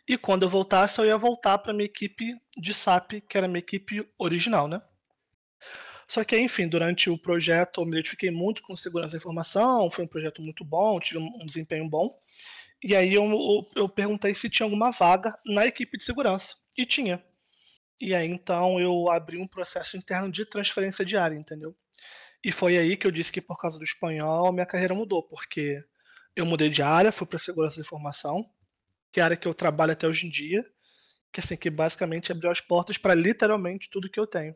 e 0.09 0.17
quando 0.17 0.45
eu 0.45 0.49
voltasse, 0.49 1.01
eu 1.01 1.07
ia 1.07 1.17
voltar 1.17 1.59
para 1.59 1.73
minha 1.73 1.87
equipe 1.87 2.29
de 2.57 2.75
SAP, 2.75 3.23
que 3.29 3.37
era 3.37 3.47
a 3.47 3.49
minha 3.49 3.59
equipe 3.59 4.07
original, 4.19 4.69
né? 4.69 4.81
Só 6.09 6.23
que, 6.25 6.39
enfim, 6.39 6.69
durante 6.69 7.11
o 7.11 7.19
projeto 7.19 7.81
eu 7.81 7.85
me 7.85 7.93
identifiquei 7.93 8.31
muito 8.31 8.63
com 8.63 8.77
segurança 8.77 9.13
da 9.13 9.19
informação, 9.19 9.91
foi 9.91 10.05
um 10.05 10.09
projeto 10.09 10.41
muito 10.43 10.65
bom, 10.65 11.01
tive 11.01 11.19
um 11.19 11.45
desempenho 11.45 11.89
bom. 11.89 12.09
E 12.83 12.95
aí 12.95 13.15
eu, 13.15 13.27
eu 13.75 13.89
perguntei 13.89 14.35
se 14.35 14.49
tinha 14.49 14.65
alguma 14.65 14.91
vaga 14.91 15.35
na 15.45 15.67
equipe 15.67 15.97
de 15.97 16.05
segurança. 16.05 16.57
E 16.77 16.87
tinha. 16.87 17.23
E 18.01 18.15
aí 18.15 18.29
então 18.29 18.79
eu 18.79 19.11
abri 19.11 19.39
um 19.39 19.47
processo 19.47 19.97
interno 19.97 20.31
de 20.31 20.45
transferência 20.45 21.05
de 21.05 21.17
área, 21.17 21.35
entendeu? 21.35 21.75
E 22.45 22.53
foi 22.53 22.77
aí 22.77 22.97
que 22.97 23.07
eu 23.07 23.11
disse 23.11 23.33
que 23.33 23.41
por 23.41 23.59
causa 23.59 23.79
do 23.79 23.85
espanhol 23.85 24.53
minha 24.53 24.67
carreira 24.67 24.95
mudou, 24.95 25.23
porque 25.23 25.83
eu 26.37 26.47
mudei 26.47 26.69
de 26.69 26.83
área, 26.83 27.11
fui 27.11 27.27
para 27.27 27.39
segurança 27.39 27.77
da 27.77 27.83
informação, 27.83 28.49
que 29.11 29.21
é 29.21 29.23
a 29.23 29.27
área 29.27 29.37
que 29.37 29.49
eu 29.49 29.55
trabalho 29.55 29.93
até 29.93 30.07
hoje 30.07 30.27
em 30.27 30.31
dia, 30.31 30.65
que 31.33 31.41
assim 31.41 31.57
que 31.57 31.71
basicamente 31.71 32.31
abriu 32.31 32.51
as 32.51 32.61
portas 32.61 32.99
para 32.99 33.15
literalmente 33.15 33.89
tudo 33.91 34.11
que 34.11 34.21
eu 34.21 34.27
tenho. 34.27 34.55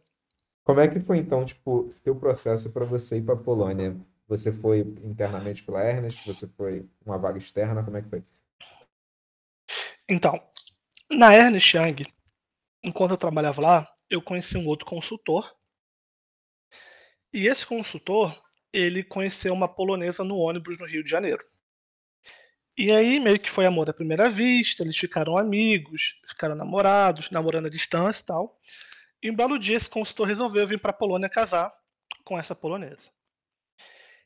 Como 0.71 0.79
é 0.79 0.87
que 0.87 1.01
foi 1.01 1.19
então, 1.19 1.45
tipo, 1.45 1.93
teu 2.05 2.15
processo 2.15 2.73
para 2.73 2.85
você 2.85 3.19
ir 3.19 3.23
para 3.23 3.35
Polônia? 3.35 3.97
Você 4.29 4.53
foi 4.53 4.83
internamente 5.03 5.65
pela 5.65 5.85
Ernest? 5.85 6.25
Você 6.25 6.47
foi 6.47 6.89
uma 7.05 7.19
vaga 7.19 7.39
externa? 7.39 7.83
Como 7.83 7.97
é 7.97 8.03
que 8.03 8.09
foi? 8.09 8.23
Então, 10.09 10.41
na 11.11 11.35
Ernest 11.35 11.77
Young, 11.77 12.07
enquanto 12.85 13.11
eu 13.11 13.17
trabalhava 13.17 13.61
lá, 13.61 13.95
eu 14.09 14.23
conheci 14.23 14.57
um 14.57 14.69
outro 14.69 14.87
consultor. 14.87 15.53
E 17.35 17.49
esse 17.49 17.67
consultor, 17.67 18.33
ele 18.73 19.03
conheceu 19.03 19.53
uma 19.53 19.67
polonesa 19.67 20.23
no 20.23 20.37
ônibus 20.37 20.79
no 20.79 20.87
Rio 20.87 21.03
de 21.03 21.11
Janeiro. 21.11 21.45
E 22.79 22.93
aí 22.93 23.19
meio 23.19 23.41
que 23.41 23.51
foi 23.51 23.67
amor 23.67 23.91
à 23.91 23.93
primeira 23.93 24.31
vista, 24.31 24.85
eles 24.85 24.97
ficaram 24.97 25.37
amigos, 25.37 26.21
ficaram 26.29 26.55
namorados, 26.55 27.29
namorando 27.33 27.67
à 27.67 27.69
distância 27.69 28.23
e 28.23 28.27
tal. 28.27 28.57
E 29.23 29.31
um 29.31 29.37
belo 29.37 29.59
dia 29.59 29.77
esse 29.77 29.89
consultor 29.89 30.27
resolveu 30.27 30.67
vir 30.67 30.81
para 30.81 30.91
a 30.91 30.95
Polônia 30.95 31.29
casar 31.29 31.73
com 32.25 32.39
essa 32.39 32.55
polonesa. 32.55 33.11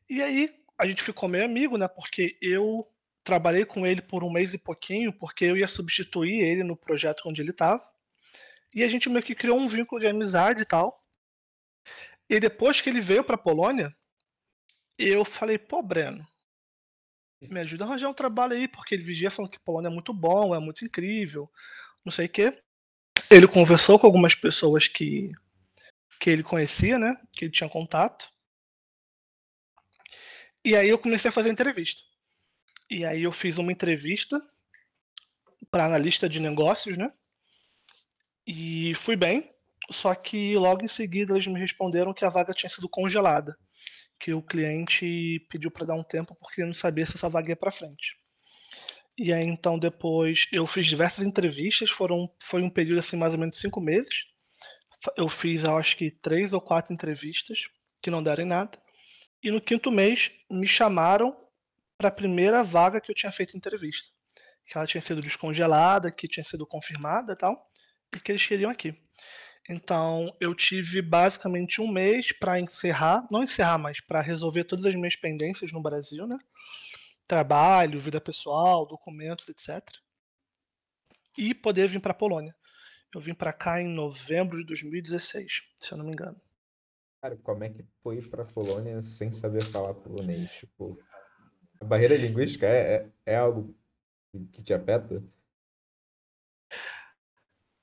E 0.09 0.23
aí 0.23 0.55
a 0.79 0.87
gente 0.87 1.03
ficou 1.03 1.29
meio 1.29 1.45
amigo, 1.45 1.77
né? 1.77 1.89
Porque 1.89 2.37
eu 2.41 2.87
trabalhei 3.23 3.65
com 3.65 3.87
ele 3.87 4.03
por 4.03 4.23
um 4.23 4.31
mês 4.31 4.53
e 4.55 4.59
pouquinho, 4.59 5.13
porque 5.13 5.45
eu 5.45 5.57
ia 5.57 5.67
substituir 5.67 6.41
ele 6.41 6.63
no 6.63 6.77
projeto 6.77 7.23
onde 7.27 7.41
ele 7.41 7.51
estava. 7.51 7.83
E 8.75 8.83
a 8.83 8.89
gente 8.89 9.09
meio 9.09 9.25
que 9.25 9.35
criou 9.35 9.59
um 9.59 9.67
vínculo 9.69 10.01
de 10.01 10.07
amizade 10.07 10.63
e 10.63 10.65
tal. 10.65 11.03
E 12.29 12.39
depois 12.39 12.81
que 12.81 12.91
ele 12.91 13.01
veio 13.01 13.25
para 13.25 13.37
a 13.37 13.39
Polônia, 13.39 13.95
eu 14.99 15.25
falei, 15.25 15.59
pô, 15.59 15.83
Breno, 15.83 16.27
me 17.41 17.61
ajuda 17.61 17.85
a 17.85 17.89
arranjar 17.89 18.09
um 18.09 18.15
trabalho 18.15 18.55
aí, 18.55 18.69
porque 18.69 18.95
ele 18.95 19.03
vigia 19.03 19.31
falando 19.31 19.53
que 19.53 19.59
Polônia 19.59 19.89
é 19.89 19.93
muito 19.93 20.13
bom, 20.13 20.55
é 20.55 20.59
muito 20.59 20.85
incrível, 20.85 21.51
não 22.05 22.13
sei 22.13 22.27
o 22.27 22.29
quê. 22.29 22.63
Ele 23.35 23.49
conversou 23.49 23.99
com 23.99 24.07
algumas 24.07 24.33
pessoas 24.37 24.87
que, 24.87 25.33
que 26.21 26.31
ele 26.31 26.45
conhecia, 26.45 27.01
né? 27.01 27.21
Que 27.33 27.47
ele 27.47 27.53
tinha 27.53 27.69
contato. 27.69 28.31
E 30.65 30.77
aí 30.77 30.89
eu 30.89 30.97
comecei 30.97 31.31
a 31.31 31.33
fazer 31.33 31.51
entrevista. 31.51 32.01
E 32.89 33.05
aí 33.05 33.25
eu 33.25 33.33
fiz 33.33 33.59
uma 33.59 33.73
entrevista 33.73 34.41
para 35.69 35.87
analista 35.87 36.29
de 36.29 36.39
negócios, 36.39 36.97
né? 36.97 37.13
E 38.47 38.95
fui 38.95 39.17
bem, 39.17 39.49
só 39.91 40.15
que 40.15 40.55
logo 40.55 40.85
em 40.85 40.89
seguida 40.89 41.33
eles 41.33 41.49
me 41.49 41.59
responderam 41.59 42.15
que 42.15 42.25
a 42.25 42.31
vaga 42.31 42.55
tinha 42.55 42.71
sido 42.71 42.89
congelada, 42.89 43.59
que 44.17 44.33
o 44.33 44.41
cliente 44.41 45.45
pediu 45.51 45.73
para 45.73 45.87
dar 45.87 45.95
um 45.95 46.05
tempo 46.05 46.37
porque 46.37 46.65
não 46.65 46.73
sabia 46.73 47.05
se 47.05 47.17
essa 47.17 47.29
vaga 47.29 47.49
ia 47.49 47.57
para 47.57 47.73
frente. 47.73 48.17
E 49.17 49.33
aí 49.33 49.45
então 49.45 49.79
depois 49.79 50.47
eu 50.53 50.67
fiz 50.67 50.87
diversas 50.87 51.25
entrevistas, 51.25 51.91
foram 51.91 52.31
foi 52.41 52.63
um 52.63 52.71
período 52.71 52.99
assim 52.99 53.17
mais 53.17 53.33
ou 53.33 53.39
menos 53.39 53.59
cinco 53.59 53.81
meses. 53.81 54.27
Eu 55.17 55.29
fiz 55.29 55.65
acho 55.65 55.97
que 55.97 56.11
três 56.11 56.53
ou 56.53 56.61
quatro 56.61 56.93
entrevistas 56.93 57.61
que 58.03 58.11
não 58.11 58.23
deram 58.23 58.45
em 58.45 58.49
nada. 58.49 58.79
E 59.43 59.51
no 59.51 59.61
quinto 59.61 59.91
mês 59.91 60.31
me 60.51 60.67
chamaram 60.67 61.37
para 61.99 62.09
a 62.09 62.13
primeira 62.13 62.65
vaga 62.65 63.01
que 63.01 63.11
eu 63.11 63.15
tinha 63.15 63.31
feito 63.31 63.57
entrevista 63.57 64.15
que 64.67 64.77
ela 64.77 64.87
tinha 64.87 65.01
sido 65.01 65.21
descongelada, 65.21 66.11
que 66.11 66.29
tinha 66.29 66.45
sido 66.45 66.67
confirmada 66.67 67.33
e 67.33 67.37
tal, 67.37 67.67
e 68.15 68.21
que 68.21 68.33
eles 68.33 68.47
queriam 68.47 68.71
aqui. 68.71 68.95
Então, 69.69 70.35
eu 70.41 70.55
tive 70.55 71.01
basicamente 71.01 71.81
um 71.81 71.91
mês 71.91 72.33
para 72.33 72.61
encerrar, 72.61 73.27
não 73.31 73.43
encerrar, 73.43 73.79
mas 73.79 74.01
para 74.01 74.21
resolver 74.21 74.65
todas 74.65 74.85
as 74.85 74.95
minhas 74.95 75.17
pendências 75.17 75.73
no 75.73 75.81
Brasil, 75.81 76.27
né? 76.27 76.39
Trabalho, 77.27 78.01
vida 78.01 78.21
pessoal, 78.21 78.87
documentos, 78.87 79.49
etc. 79.49 79.81
E 81.39 81.55
poder 81.55 81.89
vir 81.89 82.01
para 82.01 82.13
a 82.13 82.17
Polônia. 82.17 82.55
Eu 83.15 83.21
vim 83.21 83.35
para 83.35 83.53
cá 83.53 83.81
em 83.81 83.89
novembro 83.89 84.59
de 84.59 84.67
2016, 84.67 85.63
se 85.77 85.93
eu 85.93 85.99
não 85.99 86.05
me 86.05 86.13
engano. 86.13 86.41
Cara, 87.23 87.37
como 87.37 87.65
é 87.65 87.71
que 87.71 87.85
foi 88.03 88.21
para 88.29 88.43
a 88.43 88.53
Polônia 88.53 89.01
sem 89.01 89.33
saber 89.33 89.63
falar 89.63 89.95
polonês? 89.95 90.51
Tipo, 90.53 90.99
a 91.81 91.85
barreira 91.85 92.17
linguística 92.17 92.67
é, 92.67 92.95
é, 93.27 93.33
é 93.33 93.37
algo 93.37 93.75
que 94.53 94.63
te 94.63 94.75
afeta? 94.75 95.23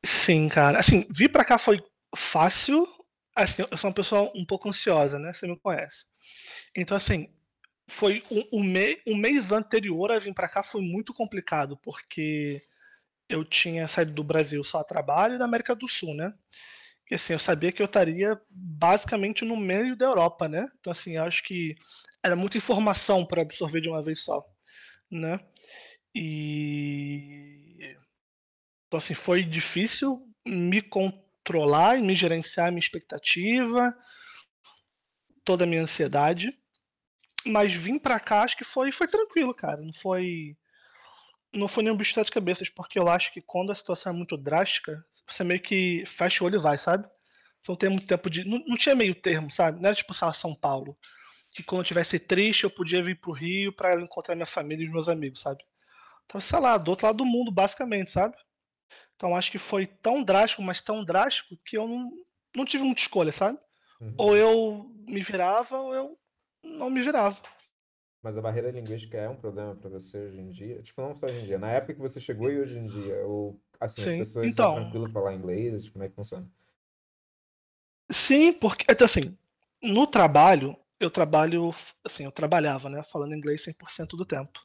Sim, 0.03 0.49
cara. 0.49 0.79
Assim, 0.79 1.07
vir 1.09 1.31
pra 1.31 1.45
cá 1.45 1.57
foi 1.57 1.81
fácil. 2.15 2.87
Assim, 3.35 3.63
eu 3.71 3.77
sou 3.77 3.89
uma 3.89 3.95
pessoa 3.95 4.31
um 4.35 4.45
pouco 4.45 4.67
ansiosa, 4.67 5.17
né? 5.17 5.31
Você 5.31 5.47
me 5.47 5.57
conhece. 5.57 6.05
Então, 6.75 6.97
assim, 6.97 7.33
foi 7.91 8.23
um, 8.51 8.63
me, 8.63 9.01
mês 9.05 9.51
anterior 9.51 10.11
a 10.11 10.19
vir 10.19 10.33
pra 10.33 10.47
cá 10.47 10.63
foi 10.63 10.81
muito 10.81 11.13
complicado, 11.13 11.77
porque 11.77 12.57
eu 13.29 13.43
tinha 13.43 13.87
saído 13.87 14.13
do 14.13 14.23
Brasil 14.23 14.63
só 14.63 14.79
a 14.79 14.83
trabalho 14.83 15.35
e 15.35 15.37
da 15.37 15.45
América 15.45 15.75
do 15.75 15.87
Sul, 15.87 16.15
né? 16.15 16.33
E 17.09 17.15
assim, 17.15 17.33
eu 17.33 17.39
sabia 17.39 17.71
que 17.71 17.81
eu 17.81 17.85
estaria 17.85 18.39
basicamente 18.49 19.43
no 19.43 19.57
meio 19.57 19.95
da 19.95 20.05
Europa, 20.05 20.47
né? 20.47 20.65
Então, 20.79 20.91
assim, 20.91 21.17
acho 21.17 21.43
que 21.43 21.75
era 22.23 22.35
muita 22.35 22.57
informação 22.57 23.25
para 23.25 23.41
absorver 23.41 23.81
de 23.81 23.89
uma 23.89 24.01
vez 24.01 24.23
só, 24.23 24.41
né? 25.09 25.39
E 26.15 27.61
então 28.87 28.97
assim, 28.97 29.13
foi 29.13 29.41
difícil 29.41 30.21
me 30.45 30.81
controlar 30.81 31.97
e 31.97 32.01
me 32.01 32.13
gerenciar 32.13 32.67
a 32.67 32.71
minha 32.71 32.79
expectativa, 32.79 33.97
toda 35.45 35.63
a 35.63 35.67
minha 35.67 35.81
ansiedade. 35.81 36.49
Mas 37.45 37.73
vim 37.73 37.97
para 37.97 38.19
cá, 38.19 38.43
acho 38.43 38.57
que 38.57 38.63
foi 38.63 38.91
foi 38.91 39.07
tranquilo, 39.07 39.53
cara. 39.53 39.81
Não 39.81 39.93
foi 39.93 40.55
não 41.53 41.67
foi 41.67 41.83
nenhum 41.83 41.97
bicho 41.97 42.23
de 42.23 42.31
cabeças, 42.31 42.69
porque 42.69 42.97
eu 42.97 43.09
acho 43.09 43.33
que 43.33 43.41
quando 43.41 43.71
a 43.71 43.75
situação 43.75 44.13
é 44.13 44.15
muito 44.15 44.37
drástica, 44.37 45.03
você 45.27 45.43
meio 45.43 45.59
que 45.61 46.03
fecha 46.05 46.43
o 46.43 46.47
olho 46.47 46.55
e 46.55 46.61
vai, 46.61 46.77
sabe? 46.77 47.07
Você 47.61 47.71
não 47.71 47.75
tem 47.75 47.89
muito 47.89 48.07
tempo 48.07 48.29
de. 48.29 48.43
Não, 48.45 48.63
não 48.65 48.77
tinha 48.77 48.95
meio 48.95 49.13
termo, 49.13 49.51
sabe? 49.51 49.81
Não 49.81 49.87
era 49.87 49.95
tipo, 49.95 50.13
sei 50.13 50.25
lá, 50.25 50.33
São 50.33 50.55
Paulo. 50.55 50.97
Que 51.53 51.61
quando 51.63 51.81
eu 51.81 51.85
tivesse 51.85 52.17
triste, 52.17 52.63
eu 52.63 52.69
podia 52.69 53.03
vir 53.03 53.19
pro 53.19 53.33
Rio 53.33 53.73
para 53.73 53.99
encontrar 53.99 54.35
minha 54.35 54.45
família 54.45 54.85
e 54.85 54.89
meus 54.89 55.09
amigos, 55.09 55.41
sabe? 55.41 55.63
Tava, 56.27 56.41
sei 56.41 56.59
lá, 56.59 56.77
do 56.77 56.89
outro 56.89 57.05
lado 57.05 57.17
do 57.17 57.25
mundo, 57.25 57.51
basicamente, 57.51 58.09
sabe? 58.09 58.35
Então 59.15 59.35
acho 59.35 59.51
que 59.51 59.57
foi 59.57 59.85
tão 59.85 60.23
drástico, 60.23 60.61
mas 60.61 60.81
tão 60.81 61.03
drástico, 61.03 61.57
que 61.65 61.77
eu 61.77 61.87
não, 61.87 62.11
não 62.55 62.65
tive 62.65 62.83
muita 62.83 63.01
escolha, 63.01 63.31
sabe? 63.31 63.59
Uhum. 63.99 64.13
Ou 64.17 64.35
eu 64.35 64.91
me 65.05 65.21
virava, 65.21 65.77
ou 65.77 65.93
eu 65.93 66.17
não 66.63 66.89
me 66.89 67.01
virava. 67.01 67.39
Mas 68.21 68.37
a 68.37 68.41
barreira 68.41 68.69
linguística 68.69 69.17
é 69.17 69.27
um 69.27 69.35
problema 69.35 69.75
para 69.75 69.89
você 69.89 70.19
hoje 70.19 70.39
em 70.39 70.49
dia? 70.49 70.81
Tipo, 70.81 71.01
não 71.01 71.15
só 71.15 71.25
hoje 71.25 71.39
em 71.39 71.45
dia, 71.45 71.57
na 71.57 71.71
época 71.71 71.95
que 71.95 71.99
você 71.99 72.19
chegou 72.21 72.51
e 72.51 72.59
hoje 72.59 72.77
em 72.77 72.85
dia, 72.85 73.25
ou 73.25 73.59
assim, 73.79 74.03
Sim. 74.03 74.11
as 74.21 74.27
pessoas 74.27 74.53
então, 74.53 74.75
são 74.75 74.83
tranquilas 74.83 75.11
falar 75.11 75.33
inglês, 75.33 75.89
como 75.89 76.03
é 76.03 76.09
que 76.09 76.15
funciona? 76.15 76.47
Sim, 78.11 78.53
porque, 78.53 78.85
então 78.89 79.05
assim, 79.05 79.35
no 79.81 80.05
trabalho, 80.05 80.77
eu 80.99 81.09
trabalho, 81.09 81.73
assim, 82.05 82.25
eu 82.25 82.31
trabalhava, 82.31 82.89
né, 82.89 83.01
falando 83.03 83.33
inglês 83.33 83.65
100% 83.65 84.09
do 84.09 84.25
tempo. 84.25 84.59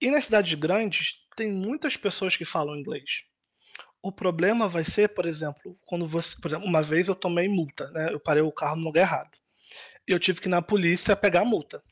E 0.00 0.10
nas 0.10 0.24
cidades 0.24 0.54
grandes, 0.54 1.24
tem 1.36 1.50
muitas 1.52 1.96
pessoas 1.96 2.36
que 2.36 2.44
falam 2.44 2.76
inglês. 2.76 3.22
O 4.02 4.10
problema 4.12 4.68
vai 4.68 4.84
ser, 4.84 5.08
por 5.10 5.26
exemplo, 5.26 5.78
quando 5.86 6.06
você. 6.06 6.40
Por 6.40 6.48
exemplo, 6.48 6.66
uma 6.66 6.82
vez 6.82 7.08
eu 7.08 7.14
tomei 7.14 7.48
multa, 7.48 7.90
né? 7.90 8.12
Eu 8.12 8.20
parei 8.20 8.42
o 8.42 8.52
carro 8.52 8.76
no 8.76 8.84
lugar 8.84 9.00
errado. 9.02 9.36
E 10.08 10.12
eu 10.12 10.18
tive 10.18 10.40
que 10.40 10.48
ir 10.48 10.50
na 10.50 10.62
polícia 10.62 11.16
pegar 11.16 11.40
a 11.40 11.44
multa 11.44 11.82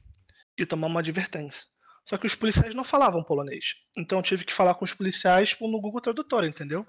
e 0.59 0.64
tomar 0.64 0.87
uma 0.87 1.00
advertência. 1.00 1.68
Só 2.07 2.18
que 2.18 2.27
os 2.27 2.35
policiais 2.35 2.74
não 2.74 2.85
falavam 2.85 3.22
polonês. 3.22 3.77
Então 3.96 4.18
eu 4.18 4.22
tive 4.22 4.44
que 4.44 4.53
falar 4.53 4.74
com 4.74 4.85
os 4.85 4.92
policiais 4.92 5.57
no 5.61 5.81
Google 5.81 6.00
Tradutor, 6.00 6.44
entendeu? 6.44 6.87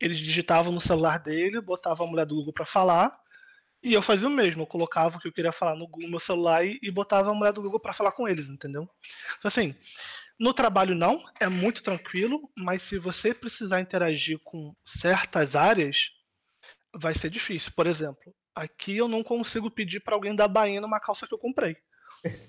Eles 0.00 0.18
digitavam 0.18 0.72
no 0.72 0.80
celular 0.80 1.18
dele, 1.18 1.60
botavam 1.60 2.06
a 2.06 2.10
mulher 2.10 2.26
do 2.26 2.34
Google 2.34 2.52
para 2.52 2.64
falar, 2.64 3.16
e 3.82 3.92
eu 3.92 4.02
fazia 4.02 4.28
o 4.28 4.30
mesmo. 4.30 4.62
Eu 4.62 4.66
colocava 4.66 5.16
o 5.16 5.20
que 5.20 5.28
eu 5.28 5.32
queria 5.32 5.52
falar 5.52 5.76
no, 5.76 5.86
Google, 5.86 6.10
meu 6.10 6.20
celular 6.20 6.66
e, 6.66 6.78
e 6.82 6.90
botava 6.90 7.30
a 7.30 7.34
mulher 7.34 7.52
do 7.52 7.62
Google 7.62 7.80
para 7.80 7.92
falar 7.92 8.12
com 8.12 8.26
eles, 8.26 8.48
entendeu? 8.48 8.88
Então, 9.38 9.48
assim, 9.48 9.74
no 10.38 10.52
trabalho 10.52 10.94
não, 10.94 11.22
é 11.40 11.48
muito 11.48 11.82
tranquilo, 11.82 12.50
mas 12.56 12.82
se 12.82 12.98
você 12.98 13.32
precisar 13.32 13.80
interagir 13.80 14.38
com 14.42 14.74
certas 14.84 15.54
áreas, 15.54 16.10
vai 16.94 17.14
ser 17.14 17.30
difícil. 17.30 17.72
Por 17.76 17.86
exemplo, 17.86 18.34
aqui 18.56 18.96
eu 18.96 19.06
não 19.06 19.22
consigo 19.22 19.70
pedir 19.70 20.00
para 20.00 20.14
alguém 20.14 20.34
dar 20.34 20.48
bainha 20.48 20.80
numa 20.80 20.98
calça 20.98 21.26
que 21.26 21.34
eu 21.34 21.38
comprei. 21.38 21.76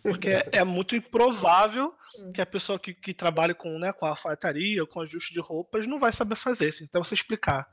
Porque 0.01 0.29
é, 0.51 0.63
muito 0.63 0.95
improvável 0.95 1.93
que 2.33 2.41
a 2.41 2.45
pessoa 2.45 2.79
que, 2.79 2.93
que 2.93 3.13
trabalha 3.13 3.53
com, 3.53 3.77
né, 3.77 3.91
com 3.91 4.05
a 4.05 4.09
alfaiataria, 4.09 4.85
com 4.87 5.01
ajuste 5.01 5.33
de 5.33 5.39
roupas, 5.39 5.85
não 5.85 5.99
vai 5.99 6.11
saber 6.11 6.35
fazer 6.35 6.69
isso. 6.69 6.83
Então 6.83 7.03
você 7.03 7.13
explicar 7.13 7.67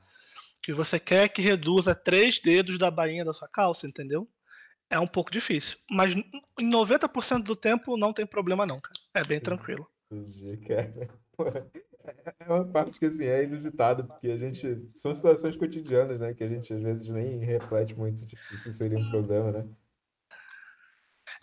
que 0.62 0.72
você 0.72 0.98
quer 0.98 1.28
que 1.28 1.40
reduza 1.40 1.94
três 1.94 2.40
dedos 2.40 2.78
da 2.78 2.90
bainha 2.90 3.24
da 3.24 3.32
sua 3.32 3.48
calça, 3.48 3.86
entendeu? 3.86 4.28
É 4.90 4.98
um 4.98 5.06
pouco 5.06 5.30
difícil. 5.30 5.78
Mas 5.90 6.14
em 6.14 6.70
90% 6.70 7.42
do 7.42 7.56
tempo 7.56 7.96
não 7.96 8.12
tem 8.12 8.26
problema 8.26 8.66
não, 8.66 8.80
cara. 8.80 8.98
É 9.14 9.24
bem 9.24 9.40
tranquilo. 9.40 9.88
Cara. 11.36 11.70
É 12.38 12.52
uma 12.52 12.64
parte 12.66 12.98
que 12.98 13.06
assim, 13.06 13.24
é 13.24 13.44
inusitada, 13.44 14.04
porque 14.04 14.28
a 14.28 14.36
gente. 14.36 14.90
São 14.94 15.14
situações 15.14 15.56
cotidianas, 15.56 16.20
né? 16.20 16.34
Que 16.34 16.44
a 16.44 16.48
gente 16.48 16.72
às 16.72 16.82
vezes 16.82 17.08
nem 17.08 17.38
reflete 17.38 17.94
muito 17.96 18.26
de 18.26 18.36
que 18.36 18.54
isso 18.54 18.70
seria 18.72 18.98
um 18.98 19.10
problema, 19.10 19.52
né? 19.52 19.68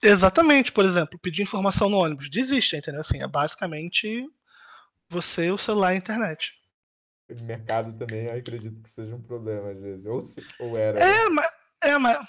Exatamente, 0.04 0.72
por 0.72 0.86
exemplo, 0.86 1.20
pedir 1.20 1.44
informação 1.44 1.90
no 1.90 1.98
ônibus. 1.98 2.30
Desiste, 2.30 2.76
entendeu? 2.76 3.02
Assim, 3.02 3.22
é 3.22 3.28
basicamente 3.28 4.28
você, 5.10 5.52
o 5.52 5.58
celular 5.58 5.94
e 5.94 5.96
a 5.96 5.98
internet. 5.98 6.54
Mercado 7.44 7.98
também, 7.98 8.26
eu 8.26 8.38
acredito 8.38 8.82
que 8.82 8.90
seja 8.90 9.16
um 9.16 9.22
problema, 9.22 9.72
às 9.72 9.82
vezes. 9.82 10.06
Ou, 10.06 10.20
ou 10.60 10.78
era. 10.78 11.00
É, 11.00 11.24
né? 11.24 11.30
mas, 11.30 11.52
é, 11.82 11.98
mas 11.98 12.28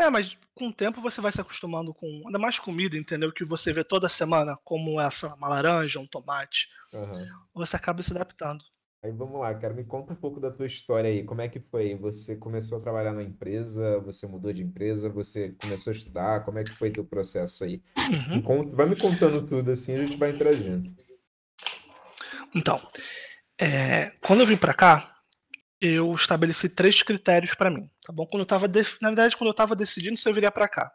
é, 0.00 0.10
mas 0.10 0.36
com 0.54 0.68
o 0.68 0.72
tempo 0.72 1.00
você 1.00 1.20
vai 1.20 1.32
se 1.32 1.40
acostumando 1.40 1.94
com. 1.94 2.22
Ainda 2.26 2.38
mais 2.38 2.58
comida, 2.58 2.96
entendeu? 2.96 3.32
Que 3.32 3.44
você 3.44 3.72
vê 3.72 3.84
toda 3.84 4.08
semana, 4.08 4.58
como 4.64 5.00
é 5.00 5.08
uma 5.36 5.48
laranja, 5.48 6.00
um 6.00 6.06
tomate. 6.06 6.68
Uhum. 6.92 7.22
Você 7.54 7.76
acaba 7.76 8.02
se 8.02 8.12
adaptando. 8.12 8.64
Aí 9.02 9.10
vamos 9.12 9.40
lá, 9.40 9.54
quero 9.54 9.74
me 9.74 9.84
conta 9.86 10.12
um 10.12 10.16
pouco 10.16 10.38
da 10.38 10.50
tua 10.50 10.66
história 10.66 11.08
aí. 11.08 11.24
Como 11.24 11.40
é 11.40 11.48
que 11.48 11.58
foi? 11.58 11.94
Você 11.96 12.36
começou 12.36 12.76
a 12.76 12.80
trabalhar 12.82 13.14
na 13.14 13.22
empresa, 13.22 13.98
você 14.00 14.26
mudou 14.26 14.52
de 14.52 14.62
empresa, 14.62 15.08
você 15.08 15.52
começou 15.52 15.90
a 15.90 15.96
estudar, 15.96 16.44
como 16.44 16.58
é 16.58 16.64
que 16.64 16.72
foi 16.72 16.90
teu 16.90 17.04
processo 17.04 17.64
aí? 17.64 17.82
Uhum. 17.96 18.42
Conta, 18.42 18.76
vai 18.76 18.86
me 18.86 18.96
contando 18.96 19.46
tudo 19.46 19.70
assim, 19.70 19.96
a 19.96 20.04
gente 20.04 20.18
vai 20.18 20.30
interagindo. 20.30 20.94
Então, 22.54 22.78
é, 23.58 24.10
quando 24.20 24.40
eu 24.40 24.46
vim 24.46 24.58
para 24.58 24.74
cá, 24.74 25.19
eu 25.80 26.14
estabeleci 26.14 26.68
três 26.68 27.02
critérios 27.02 27.54
para 27.54 27.70
mim, 27.70 27.90
tá 28.02 28.12
bom? 28.12 28.26
Quando 28.26 28.42
eu 28.42 28.46
tava 28.46 28.68
na 29.00 29.08
verdade, 29.08 29.36
quando 29.36 29.48
eu 29.48 29.52
estava 29.52 29.74
decidindo 29.74 30.16
se 30.16 30.28
eu 30.28 30.34
viria 30.34 30.50
para 30.50 30.68
cá. 30.68 30.92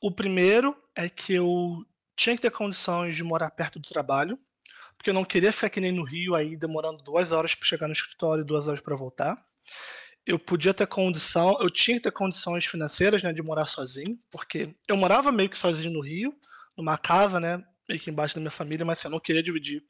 O 0.00 0.10
primeiro 0.10 0.76
é 0.94 1.08
que 1.08 1.34
eu 1.34 1.84
tinha 2.16 2.34
que 2.34 2.42
ter 2.42 2.50
condições 2.50 3.14
de 3.16 3.22
morar 3.22 3.50
perto 3.50 3.78
do 3.78 3.88
trabalho, 3.88 4.38
porque 4.96 5.10
eu 5.10 5.14
não 5.14 5.24
queria 5.24 5.52
ficar 5.52 5.70
que 5.70 5.80
nem 5.80 5.92
no 5.92 6.02
Rio 6.02 6.34
aí 6.34 6.56
demorando 6.56 7.02
duas 7.02 7.30
horas 7.30 7.54
para 7.54 7.66
chegar 7.66 7.86
no 7.86 7.92
escritório 7.92 8.42
e 8.42 8.46
duas 8.46 8.66
horas 8.66 8.80
para 8.80 8.96
voltar. 8.96 9.36
eu 10.26 10.38
podia 10.38 10.74
ter 10.74 10.86
condição, 10.86 11.56
eu 11.60 11.70
tinha 11.70 11.96
que 11.96 12.02
ter 12.02 12.12
condições 12.12 12.66
financeiras, 12.66 13.22
né, 13.22 13.32
de 13.32 13.42
morar 13.42 13.64
sozinho, 13.64 14.18
porque 14.30 14.74
eu 14.86 14.96
morava 14.96 15.32
meio 15.32 15.48
que 15.48 15.56
sozinho 15.56 15.90
no 15.92 16.00
Rio, 16.00 16.34
numa 16.76 16.98
casa, 16.98 17.40
né, 17.40 17.64
meio 17.88 18.00
que 18.00 18.10
embaixo 18.10 18.34
da 18.34 18.40
minha 18.40 18.50
família, 18.50 18.84
mas 18.84 18.98
assim, 18.98 19.08
eu 19.08 19.12
não 19.12 19.20
queria 19.20 19.42
dividir 19.42 19.82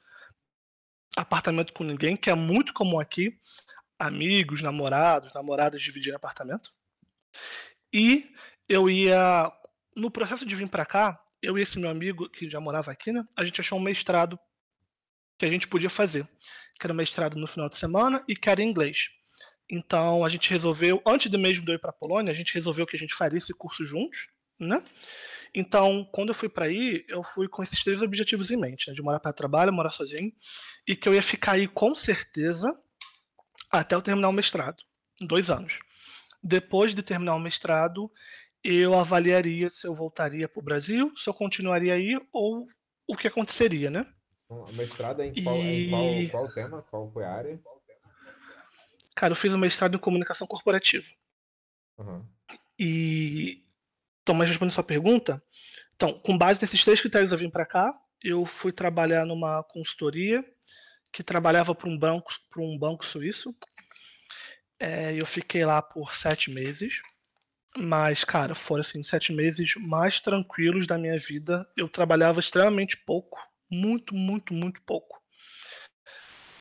apartamento 1.16 1.72
com 1.72 1.82
ninguém, 1.82 2.16
que 2.16 2.30
é 2.30 2.34
muito 2.34 2.72
comum 2.72 3.00
aqui, 3.00 3.36
amigos, 3.98 4.62
namorados, 4.62 5.34
namoradas 5.34 5.82
dividirem 5.82 6.16
apartamento. 6.16 6.70
E 7.92 8.30
eu 8.68 8.88
ia 8.88 9.52
no 9.96 10.10
processo 10.10 10.46
de 10.46 10.54
vir 10.54 10.68
para 10.68 10.86
cá, 10.86 11.20
eu 11.42 11.58
e 11.58 11.62
esse 11.62 11.78
meu 11.78 11.90
amigo 11.90 12.28
que 12.28 12.48
já 12.48 12.60
morava 12.60 12.92
aqui, 12.92 13.12
né, 13.12 13.24
a 13.36 13.44
gente 13.44 13.60
achou 13.60 13.78
um 13.78 13.82
mestrado 13.82 14.38
que 15.38 15.46
a 15.46 15.48
gente 15.50 15.66
podia 15.68 15.90
fazer, 15.90 16.28
que 16.78 16.86
era 16.86 16.92
um 16.92 16.96
mestrado 16.96 17.36
no 17.36 17.46
final 17.46 17.68
de 17.68 17.76
semana 17.76 18.24
e 18.28 18.34
que 18.34 18.48
era 18.48 18.62
em 18.62 18.68
inglês. 18.68 19.08
Então 19.70 20.24
a 20.24 20.28
gente 20.28 20.50
resolveu, 20.50 21.02
antes 21.06 21.30
do 21.30 21.38
mesmo 21.38 21.64
de 21.64 21.72
eu 21.72 21.76
ir 21.76 21.80
para 21.80 21.90
a 21.90 21.92
Polônia, 21.92 22.30
a 22.30 22.34
gente 22.34 22.54
resolveu 22.54 22.86
que 22.86 22.96
a 22.96 22.98
gente 22.98 23.14
faria 23.14 23.38
esse 23.38 23.54
curso 23.54 23.84
juntos, 23.84 24.28
né? 24.58 24.82
Então, 25.54 26.06
quando 26.12 26.28
eu 26.28 26.34
fui 26.34 26.48
para 26.48 26.66
aí, 26.66 27.04
eu 27.08 27.22
fui 27.22 27.48
com 27.48 27.62
esses 27.62 27.82
três 27.82 28.02
objetivos 28.02 28.50
em 28.50 28.56
mente, 28.56 28.88
né? 28.88 28.94
de 28.94 29.00
morar 29.00 29.18
para 29.18 29.32
trabalho, 29.32 29.72
morar 29.72 29.90
sozinho, 29.90 30.30
e 30.86 30.94
que 30.94 31.08
eu 31.08 31.14
ia 31.14 31.22
ficar 31.22 31.52
aí 31.52 31.66
com 31.66 31.94
certeza 31.94 32.68
até 33.70 33.94
eu 33.94 34.02
terminar 34.02 34.28
o 34.28 34.32
mestrado, 34.32 34.82
dois 35.20 35.50
anos. 35.50 35.78
Depois 36.42 36.94
de 36.94 37.02
terminar 37.02 37.34
o 37.34 37.40
mestrado, 37.40 38.10
eu 38.62 38.98
avaliaria 38.98 39.68
se 39.68 39.86
eu 39.86 39.94
voltaria 39.94 40.48
para 40.48 40.60
o 40.60 40.64
Brasil, 40.64 41.12
se 41.16 41.28
eu 41.28 41.34
continuaria 41.34 41.94
aí 41.94 42.18
ou 42.32 42.66
o 43.06 43.16
que 43.16 43.28
aconteceria, 43.28 43.90
né? 43.90 44.06
O 44.48 44.72
mestrado 44.72 45.20
é 45.20 45.26
em, 45.26 45.44
qual, 45.44 45.56
e... 45.56 46.24
em 46.24 46.28
qual, 46.28 46.44
qual 46.44 46.54
tema? 46.54 46.82
Qual 46.82 47.12
foi 47.12 47.24
a 47.24 47.32
área? 47.32 47.60
Cara, 49.14 49.32
eu 49.32 49.36
fiz 49.36 49.52
um 49.52 49.58
mestrado 49.58 49.96
em 49.96 50.00
comunicação 50.00 50.46
corporativa. 50.46 51.06
Uhum. 51.98 52.24
E. 52.78 53.64
Então, 54.22 54.34
mas 54.34 54.48
respondendo 54.48 54.74
sua 54.74 54.84
pergunta, 54.84 55.42
então, 55.96 56.12
com 56.20 56.36
base 56.38 56.60
nesses 56.60 56.84
três 56.84 57.00
critérios 57.00 57.32
eu 57.32 57.38
vim 57.38 57.50
para 57.50 57.66
cá, 57.66 57.92
eu 58.22 58.46
fui 58.46 58.72
trabalhar 58.72 59.24
numa 59.24 59.62
consultoria 59.64 60.44
que 61.12 61.22
trabalhava 61.22 61.74
para 61.74 61.88
um 61.88 61.98
banco, 61.98 62.32
para 62.50 62.62
um 62.62 62.78
banco 62.78 63.04
suíço. 63.04 63.54
É, 64.78 65.14
eu 65.14 65.26
fiquei 65.26 65.64
lá 65.64 65.82
por 65.82 66.14
sete 66.14 66.50
meses. 66.50 67.00
Mas, 67.76 68.24
cara, 68.24 68.54
foram 68.54 68.80
assim, 68.80 69.02
sete 69.02 69.32
meses 69.32 69.74
mais 69.76 70.20
tranquilos 70.20 70.86
da 70.86 70.98
minha 70.98 71.16
vida. 71.18 71.68
Eu 71.76 71.88
trabalhava 71.88 72.40
extremamente 72.40 72.96
pouco. 72.96 73.38
Muito, 73.70 74.14
muito, 74.14 74.54
muito 74.54 74.80
pouco. 74.82 75.18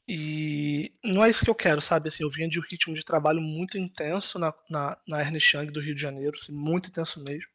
E 0.07 0.93
não 1.03 1.23
é 1.25 1.29
isso 1.29 1.43
que 1.43 1.49
eu 1.49 1.55
quero, 1.55 1.81
sabe? 1.81 2.07
Assim, 2.07 2.23
eu 2.23 2.29
vinha 2.29 2.47
de 2.47 2.59
um 2.59 2.63
ritmo 2.63 2.95
de 2.95 3.03
trabalho 3.03 3.41
muito 3.41 3.77
intenso 3.77 4.39
na, 4.39 4.53
na, 4.69 4.97
na 5.07 5.21
Ernest 5.21 5.55
Young 5.55 5.67
do 5.67 5.81
Rio 5.81 5.95
de 5.95 6.01
Janeiro, 6.01 6.33
assim, 6.35 6.53
muito 6.53 6.89
intenso 6.89 7.21
mesmo. 7.23 7.49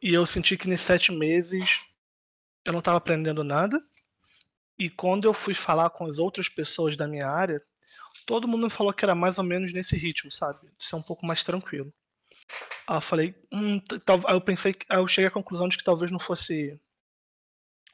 E 0.00 0.14
eu 0.14 0.24
senti 0.24 0.56
que 0.56 0.68
nesses 0.68 0.86
sete 0.86 1.12
meses 1.12 1.80
eu 2.64 2.72
não 2.72 2.78
estava 2.78 2.96
aprendendo 2.96 3.44
nada. 3.44 3.78
E 4.82 4.90
quando 4.90 5.26
eu 5.26 5.32
fui 5.32 5.54
falar 5.54 5.90
com 5.90 6.06
as 6.06 6.18
outras 6.18 6.48
pessoas 6.48 6.96
da 6.96 7.06
minha 7.06 7.28
área, 7.28 7.62
todo 8.26 8.48
mundo 8.48 8.64
me 8.64 8.70
falou 8.70 8.92
que 8.92 9.04
era 9.04 9.14
mais 9.14 9.38
ou 9.38 9.44
menos 9.44 9.72
nesse 9.72 9.96
ritmo, 9.96 10.28
sabe? 10.28 10.58
De 10.76 10.84
ser 10.84 10.96
um 10.96 11.02
pouco 11.02 11.24
mais 11.24 11.44
tranquilo. 11.44 11.94
Aí 12.88 12.96
eu 12.96 13.00
falei, 13.00 13.32
hum, 13.52 13.80
aí 14.26 14.34
eu 14.34 14.40
pensei, 14.40 14.74
aí 14.88 14.98
eu 14.98 15.06
cheguei 15.06 15.28
à 15.28 15.30
conclusão 15.30 15.68
de 15.68 15.78
que 15.78 15.84
talvez 15.84 16.10
não 16.10 16.18
fosse 16.18 16.80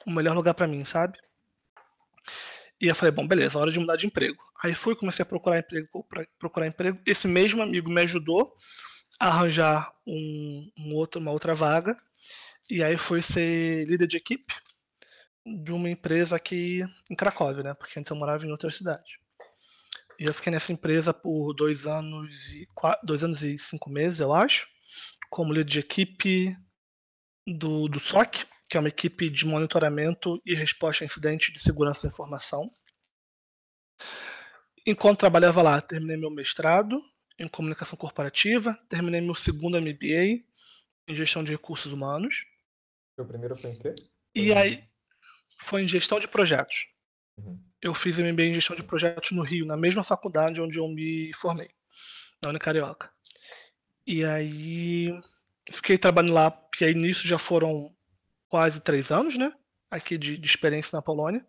o 0.07 0.11
melhor 0.11 0.35
lugar 0.35 0.55
para 0.55 0.67
mim, 0.67 0.83
sabe? 0.83 1.19
E 2.81 2.87
eu 2.87 2.95
falei, 2.95 3.13
bom, 3.13 3.29
beleza, 3.29 3.59
hora 3.59 3.71
de 3.71 3.79
mudar 3.79 3.97
de 3.97 4.07
emprego. 4.07 4.43
Aí 4.65 4.75
fui, 4.75 4.97
comecei 4.97 5.23
a 5.23 5.27
procurar 5.27 5.59
emprego, 5.59 6.07
procurar 6.39 6.69
emprego. 6.69 6.99
Esse 7.05 7.29
mesmo 7.29 7.61
amigo 7.61 7.91
me 7.91 8.01
ajudou 8.01 8.51
a 9.21 9.29
arranjar 9.29 9.93
um, 10.07 10.73
um 10.79 10.95
outro, 10.95 11.21
uma 11.21 11.33
outra 11.33 11.55
vaga. 11.55 11.95
E 12.71 12.83
aí 12.83 12.97
fui 12.97 13.21
ser 13.21 13.85
líder 13.87 14.07
de 14.07 14.17
equipe 14.17 14.47
de 15.63 15.73
uma 15.73 15.89
empresa 15.89 16.37
aqui 16.37 16.83
em 17.11 17.15
Cracóvia, 17.15 17.63
né? 17.63 17.75
Porque 17.75 17.99
antes 17.99 18.11
eu 18.11 18.17
morava 18.17 18.47
em 18.47 18.51
outra 18.51 18.71
cidade. 18.71 19.19
E 20.19 20.25
eu 20.25 20.35
fiquei 20.35 20.53
nessa 20.53 20.73
empresa 20.73 21.15
por 21.15 21.55
dois 21.55 21.87
anos 21.87 22.51
e 22.51 22.67
quatro, 22.75 23.07
dois 23.07 23.23
anos 23.23 23.43
e 23.43 23.57
cinco 23.59 23.89
meses, 23.89 24.19
eu 24.19 24.35
acho, 24.35 24.67
como 25.31 25.53
líder 25.53 25.71
de 25.71 25.79
equipe 25.79 26.57
do, 27.47 27.89
do 27.89 28.01
SOC, 28.01 28.45
que 28.69 28.77
é 28.77 28.81
uma 28.81 28.89
equipe 28.89 29.31
de 29.31 29.47
monitoramento 29.47 30.41
e 30.45 30.55
resposta 30.55 31.05
a 31.05 31.07
incidentes 31.07 31.53
de 31.53 31.61
segurança 31.61 32.07
da 32.07 32.13
informação. 32.13 32.67
Enquanto 34.85 35.21
trabalhava 35.21 35.63
lá, 35.63 35.81
terminei 35.81 36.17
meu 36.17 36.31
mestrado 36.31 37.01
em 37.39 37.47
comunicação 37.47 37.97
corporativa, 37.97 38.77
terminei 38.89 39.21
meu 39.21 39.35
segundo 39.35 39.81
MBA 39.81 40.43
em 41.07 41.15
gestão 41.15 41.45
de 41.45 41.53
recursos 41.53 41.93
humanos. 41.93 42.45
O 43.17 43.25
primeiro 43.25 43.57
foi 43.57 43.71
em 43.71 43.79
quê? 43.79 43.95
E 44.35 44.53
aí 44.53 44.88
foi 45.49 45.83
em 45.83 45.89
gestão 45.89 46.21
de 46.21 46.29
projetos. 46.29 46.89
Uhum. 47.37 47.59
Eu 47.81 47.95
fiz 47.95 48.19
MBA 48.19 48.45
em 48.45 48.55
gestão 48.55 48.77
de 48.77 48.83
projetos 48.83 49.31
no 49.31 49.43
Rio, 49.43 49.67
na 49.67 49.77
mesma 49.77 50.05
faculdade 50.05 50.61
onde 50.61 50.79
eu 50.79 50.89
me 50.89 51.33
formei, 51.35 51.71
na 52.43 52.51
Unicarioca. 52.51 53.11
E 54.07 54.25
aí 54.25 55.07
fiquei 55.71 55.99
trabalhando 55.99 56.33
lá, 56.33 56.69
e 56.81 56.85
aí 56.85 56.95
nisso 56.95 57.27
já 57.27 57.39
foram 57.39 57.95
quase 58.49 58.83
três 58.83 59.11
anos, 59.11 59.37
né? 59.37 59.53
Aqui 59.91 60.19
de, 60.19 60.37
de 60.37 60.47
experiência 60.47 60.97
na 60.97 61.03
Polônia. 61.03 61.47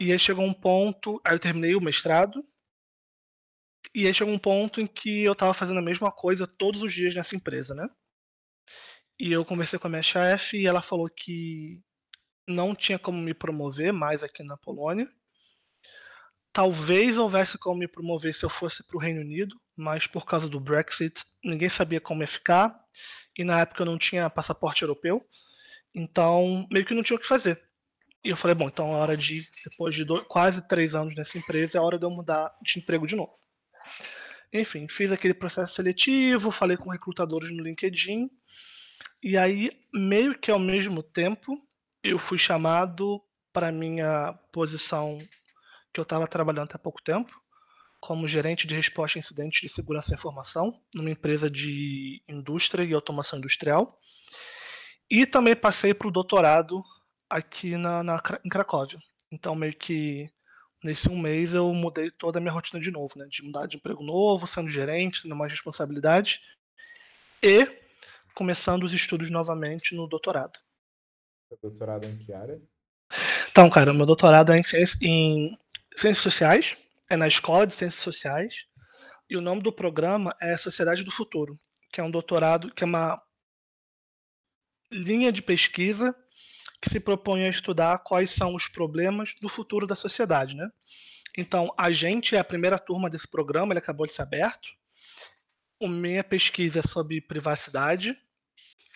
E 0.00 0.10
aí 0.10 0.18
chegou 0.18 0.44
um 0.44 0.54
ponto, 0.54 1.20
aí 1.24 1.34
eu 1.34 1.38
terminei 1.38 1.74
o 1.74 1.80
mestrado, 1.80 2.42
e 3.94 4.06
aí 4.06 4.14
chegou 4.14 4.32
um 4.32 4.38
ponto 4.38 4.80
em 4.80 4.86
que 4.86 5.22
eu 5.22 5.32
estava 5.32 5.52
fazendo 5.52 5.78
a 5.78 5.82
mesma 5.82 6.10
coisa 6.10 6.46
todos 6.46 6.82
os 6.82 6.92
dias 6.92 7.14
nessa 7.14 7.36
empresa, 7.36 7.74
né? 7.74 7.88
E 9.18 9.30
eu 9.30 9.44
conversei 9.44 9.78
com 9.78 9.86
a 9.86 9.90
minha 9.90 10.02
chefe 10.02 10.58
e 10.58 10.66
ela 10.66 10.80
falou 10.80 11.08
que 11.08 11.80
não 12.46 12.74
tinha 12.74 12.98
como 12.98 13.18
me 13.18 13.34
promover 13.34 13.92
mais 13.92 14.22
aqui 14.22 14.42
na 14.42 14.56
Polônia. 14.56 15.08
Talvez 16.52 17.16
houvesse 17.16 17.56
como 17.56 17.78
me 17.78 17.88
promover 17.88 18.34
se 18.34 18.44
eu 18.44 18.50
fosse 18.50 18.86
para 18.86 18.96
o 18.96 19.00
Reino 19.00 19.20
Unido, 19.20 19.58
mas 19.74 20.06
por 20.06 20.26
causa 20.26 20.48
do 20.48 20.60
Brexit, 20.60 21.24
ninguém 21.42 21.68
sabia 21.68 22.00
como 22.00 22.22
ia 22.22 22.26
ficar. 22.26 22.78
E 23.38 23.42
na 23.42 23.60
época 23.60 23.82
eu 23.82 23.86
não 23.86 23.96
tinha 23.96 24.28
passaporte 24.28 24.82
europeu. 24.82 25.26
Então, 25.94 26.66
meio 26.70 26.84
que 26.84 26.94
não 26.94 27.02
tinha 27.02 27.16
o 27.16 27.20
que 27.20 27.26
fazer. 27.26 27.62
E 28.24 28.28
eu 28.28 28.36
falei, 28.36 28.54
bom, 28.54 28.68
então 28.68 28.92
é 28.92 28.96
hora 28.96 29.16
de, 29.16 29.48
depois 29.64 29.94
de 29.94 30.04
dois, 30.04 30.22
quase 30.24 30.68
três 30.68 30.94
anos 30.94 31.14
nessa 31.16 31.38
empresa, 31.38 31.78
é 31.78 31.80
hora 31.80 31.98
de 31.98 32.04
eu 32.04 32.10
mudar 32.10 32.54
de 32.62 32.78
emprego 32.78 33.06
de 33.06 33.16
novo. 33.16 33.32
Enfim, 34.52 34.86
fiz 34.88 35.10
aquele 35.10 35.34
processo 35.34 35.74
seletivo, 35.74 36.50
falei 36.50 36.76
com 36.76 36.90
recrutadores 36.90 37.50
no 37.50 37.62
LinkedIn, 37.62 38.30
e 39.22 39.36
aí, 39.36 39.70
meio 39.94 40.36
que 40.36 40.50
ao 40.50 40.58
mesmo 40.58 41.00
tempo, 41.00 41.56
eu 42.02 42.18
fui 42.18 42.38
chamado 42.38 43.22
para 43.52 43.70
minha 43.70 44.32
posição 44.50 45.18
que 45.92 46.00
eu 46.00 46.02
estava 46.02 46.26
trabalhando 46.26 46.64
até 46.64 46.78
pouco 46.78 47.02
tempo, 47.02 47.30
como 48.00 48.26
gerente 48.26 48.66
de 48.66 48.74
resposta 48.74 49.18
a 49.18 49.20
incidentes 49.20 49.60
de 49.60 49.68
segurança 49.68 50.10
da 50.10 50.16
informação, 50.16 50.80
numa 50.94 51.10
empresa 51.10 51.48
de 51.48 52.22
indústria 52.28 52.82
e 52.82 52.92
automação 52.92 53.38
industrial. 53.38 54.00
E 55.08 55.26
também 55.26 55.54
passei 55.54 55.94
para 55.94 56.08
o 56.08 56.10
doutorado 56.10 56.82
aqui 57.28 57.76
na, 57.76 58.02
na, 58.02 58.20
em 58.44 58.48
Cracóvia. 58.48 58.98
Então, 59.30 59.54
meio 59.54 59.76
que 59.76 60.28
nesse 60.82 61.08
um 61.08 61.18
mês 61.18 61.54
eu 61.54 61.72
mudei 61.72 62.10
toda 62.10 62.38
a 62.38 62.40
minha 62.40 62.52
rotina 62.52 62.80
de 62.80 62.90
novo, 62.90 63.14
né? 63.16 63.26
De 63.30 63.42
mudar 63.42 63.66
de 63.66 63.76
emprego 63.76 64.02
novo, 64.02 64.46
sendo 64.46 64.68
gerente, 64.68 65.22
tendo 65.22 65.36
mais 65.36 65.52
responsabilidade 65.52 66.40
e 67.42 67.66
começando 68.34 68.84
os 68.84 68.92
estudos 68.92 69.30
novamente 69.30 69.94
no 69.94 70.08
doutorado. 70.08 70.58
Doutorado 71.60 72.06
em 72.06 72.16
que 72.18 72.32
área? 72.32 72.60
Então, 73.50 73.68
cara, 73.68 73.92
meu 73.92 74.06
doutorado 74.06 74.52
é 74.52 74.56
em, 74.56 74.62
ciência, 74.62 74.98
em 75.02 75.58
ciências 75.94 76.22
sociais, 76.22 76.74
é 77.10 77.16
na 77.16 77.28
Escola 77.28 77.66
de 77.66 77.74
Ciências 77.74 78.02
Sociais, 78.02 78.64
e 79.28 79.36
o 79.36 79.40
nome 79.40 79.62
do 79.62 79.72
programa 79.72 80.34
é 80.40 80.56
Sociedade 80.56 81.04
do 81.04 81.10
Futuro, 81.10 81.58
que 81.92 82.00
é 82.00 82.04
um 82.04 82.10
doutorado, 82.10 82.72
que 82.74 82.84
é 82.84 82.86
uma 82.86 83.20
linha 84.90 85.32
de 85.32 85.42
pesquisa 85.42 86.14
que 86.80 86.90
se 86.90 86.98
propõe 86.98 87.44
a 87.44 87.48
estudar 87.48 87.98
quais 87.98 88.30
são 88.30 88.54
os 88.54 88.66
problemas 88.66 89.34
do 89.40 89.48
futuro 89.48 89.86
da 89.86 89.94
sociedade, 89.94 90.56
né? 90.56 90.68
Então, 91.36 91.72
a 91.78 91.90
gente 91.92 92.34
é 92.36 92.38
a 92.38 92.44
primeira 92.44 92.78
turma 92.78 93.08
desse 93.08 93.28
programa, 93.28 93.72
ele 93.72 93.78
acabou 93.78 94.06
de 94.06 94.12
ser 94.12 94.22
aberto. 94.22 94.68
A 95.82 95.88
minha 95.88 96.22
pesquisa 96.22 96.80
é 96.80 96.82
sobre 96.82 97.20
privacidade 97.20 98.16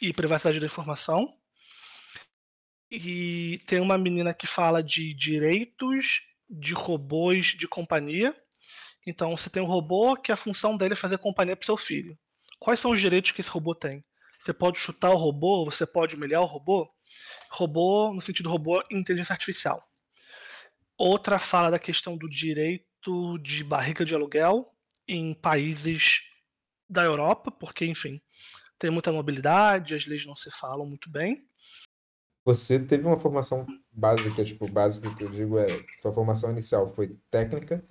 e 0.02 0.12
privacidade 0.12 0.60
da 0.60 0.66
informação. 0.66 1.32
E 2.90 3.60
tem 3.66 3.80
uma 3.80 3.98
menina 3.98 4.32
que 4.32 4.46
fala 4.46 4.82
de 4.82 5.12
direitos 5.14 6.22
de 6.48 6.72
robôs 6.72 7.46
de 7.46 7.66
companhia. 7.66 8.34
Então, 9.06 9.36
você 9.36 9.50
tem 9.50 9.62
um 9.62 9.66
robô 9.66 10.16
que 10.16 10.32
a 10.32 10.36
função 10.36 10.76
dele 10.76 10.94
é 10.94 10.96
fazer 10.96 11.18
companhia 11.18 11.56
para 11.56 11.66
seu 11.66 11.76
filho. 11.76 12.16
Quais 12.58 12.80
são 12.80 12.92
os 12.92 13.00
direitos 13.00 13.32
que 13.32 13.40
esse 13.40 13.50
robô 13.50 13.74
tem? 13.74 14.04
Você 14.38 14.52
pode 14.52 14.78
chutar 14.78 15.10
o 15.10 15.16
robô, 15.16 15.64
você 15.64 15.86
pode 15.86 16.14
humilhar 16.14 16.42
o 16.42 16.46
robô. 16.46 16.88
Robô, 17.50 18.12
no 18.12 18.20
sentido 18.20 18.48
robô, 18.48 18.82
inteligência 18.90 19.32
artificial. 19.32 19.82
Outra 20.98 21.38
fala 21.38 21.70
da 21.70 21.78
questão 21.78 22.16
do 22.16 22.28
direito 22.28 23.38
de 23.38 23.62
barriga 23.62 24.04
de 24.04 24.14
aluguel 24.14 24.72
em 25.06 25.34
países 25.34 26.22
da 26.88 27.02
Europa, 27.02 27.50
porque, 27.50 27.84
enfim, 27.84 28.20
tem 28.78 28.90
muita 28.90 29.12
mobilidade, 29.12 29.94
as 29.94 30.06
leis 30.06 30.24
não 30.26 30.36
se 30.36 30.50
falam 30.50 30.86
muito 30.86 31.10
bem. 31.10 31.44
Você 32.46 32.78
teve 32.78 33.04
uma 33.04 33.18
formação 33.18 33.66
básica, 33.90 34.44
tipo, 34.44 34.70
básica 34.70 35.12
que 35.16 35.24
eu 35.24 35.28
digo 35.28 35.58
é, 35.58 35.66
sua 36.00 36.12
formação 36.12 36.48
inicial 36.52 36.88
foi 36.88 37.18
técnica, 37.28 37.84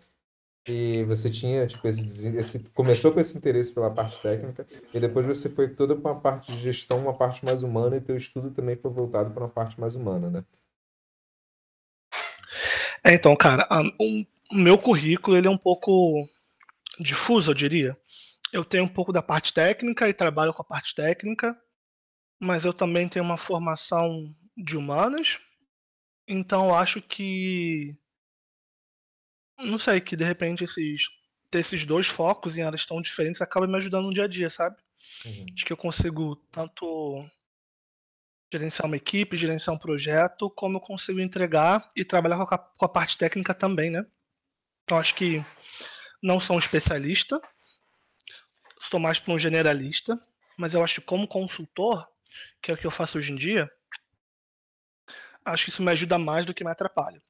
e 0.65 1.03
você 1.03 1.29
tinha, 1.29 1.67
tipo, 1.67 1.85
esse, 1.85 2.29
esse, 2.37 2.63
começou 2.69 3.11
com 3.11 3.19
esse 3.19 3.37
interesse 3.37 3.73
pela 3.73 3.93
parte 3.93 4.17
técnica, 4.21 4.65
e 4.93 4.99
depois 4.99 5.27
você 5.27 5.49
foi 5.49 5.75
toda 5.75 5.93
para 5.93 6.13
uma 6.13 6.21
parte 6.21 6.53
de 6.53 6.59
gestão, 6.61 6.99
uma 6.99 7.13
parte 7.13 7.43
mais 7.43 7.63
humana, 7.63 7.97
e 7.97 8.01
teu 8.01 8.15
estudo 8.15 8.49
também 8.49 8.77
foi 8.77 8.89
voltado 8.89 9.29
para 9.31 9.43
uma 9.43 9.49
parte 9.49 9.77
mais 9.77 9.93
humana, 9.97 10.29
né? 10.29 10.45
É, 13.03 13.13
então, 13.13 13.35
cara, 13.35 13.67
o 13.99 14.55
meu 14.55 14.77
currículo 14.77 15.35
ele 15.35 15.47
é 15.47 15.51
um 15.51 15.57
pouco 15.57 16.25
difuso, 16.97 17.51
eu 17.51 17.55
diria. 17.55 17.97
Eu 18.53 18.63
tenho 18.63 18.85
um 18.85 18.87
pouco 18.87 19.11
da 19.11 19.21
parte 19.21 19.53
técnica 19.53 20.07
e 20.07 20.13
trabalho 20.13 20.53
com 20.53 20.61
a 20.61 20.65
parte 20.65 20.95
técnica, 20.95 21.55
mas 22.39 22.63
eu 22.63 22.73
também 22.73 23.09
tenho 23.09 23.25
uma 23.25 23.37
formação 23.37 24.33
de 24.55 24.77
humanas, 24.77 25.39
então 26.27 26.73
acho 26.73 27.01
que 27.01 27.95
não 29.57 29.79
sei, 29.79 30.01
que 30.01 30.15
de 30.15 30.23
repente 30.23 30.63
esses 30.63 31.01
ter 31.49 31.59
esses 31.59 31.85
dois 31.85 32.07
focos 32.07 32.57
em 32.57 32.63
áreas 32.63 32.85
tão 32.85 33.01
diferentes 33.01 33.41
acaba 33.41 33.67
me 33.67 33.77
ajudando 33.77 34.05
no 34.05 34.13
dia 34.13 34.25
a 34.25 34.27
dia, 34.27 34.49
sabe? 34.49 34.75
Uhum. 35.25 35.45
Acho 35.53 35.65
que 35.65 35.71
eu 35.71 35.77
consigo 35.77 36.35
tanto 36.51 37.21
gerenciar 38.51 38.85
uma 38.85 38.97
equipe, 38.97 39.37
gerenciar 39.37 39.75
um 39.75 39.79
projeto, 39.79 40.49
como 40.49 40.77
eu 40.77 40.81
consigo 40.81 41.19
entregar 41.19 41.87
e 41.95 42.03
trabalhar 42.03 42.37
com 42.45 42.55
a, 42.55 42.57
com 42.57 42.85
a 42.85 42.89
parte 42.89 43.17
técnica 43.17 43.53
também, 43.53 43.89
né? 43.89 44.05
Então 44.83 44.97
acho 44.97 45.15
que 45.15 45.43
não 46.21 46.39
sou 46.39 46.55
um 46.55 46.59
especialista, 46.59 47.41
estou 48.79 48.99
mais 48.99 49.19
para 49.19 49.33
um 49.33 49.39
generalista, 49.39 50.19
mas 50.57 50.73
eu 50.73 50.83
acho 50.83 51.01
que 51.01 51.07
como 51.07 51.27
consultor, 51.27 52.07
que 52.61 52.71
é 52.71 52.73
o 52.73 52.77
que 52.77 52.85
eu 52.85 52.91
faço 52.91 53.17
hoje 53.17 53.31
em 53.31 53.35
dia, 53.35 53.69
acho 55.45 55.65
que 55.65 55.69
isso 55.69 55.83
me 55.83 55.91
ajuda 55.91 56.17
mais 56.17 56.45
do 56.45 56.53
que 56.53 56.63
me 56.63 56.71
atrapalha. 56.71 57.21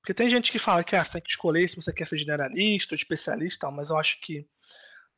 Porque 0.00 0.12
tem 0.12 0.28
gente 0.28 0.52
que 0.52 0.58
fala 0.58 0.84
que 0.84 0.94
ah, 0.94 1.02
você 1.02 1.14
tem 1.14 1.22
que 1.22 1.30
escolher 1.30 1.66
se 1.68 1.76
você 1.76 1.92
quer 1.92 2.06
ser 2.06 2.18
generalista 2.18 2.94
ou 2.94 2.96
especialista, 2.96 3.70
mas 3.70 3.88
eu 3.88 3.96
acho 3.96 4.20
que 4.20 4.46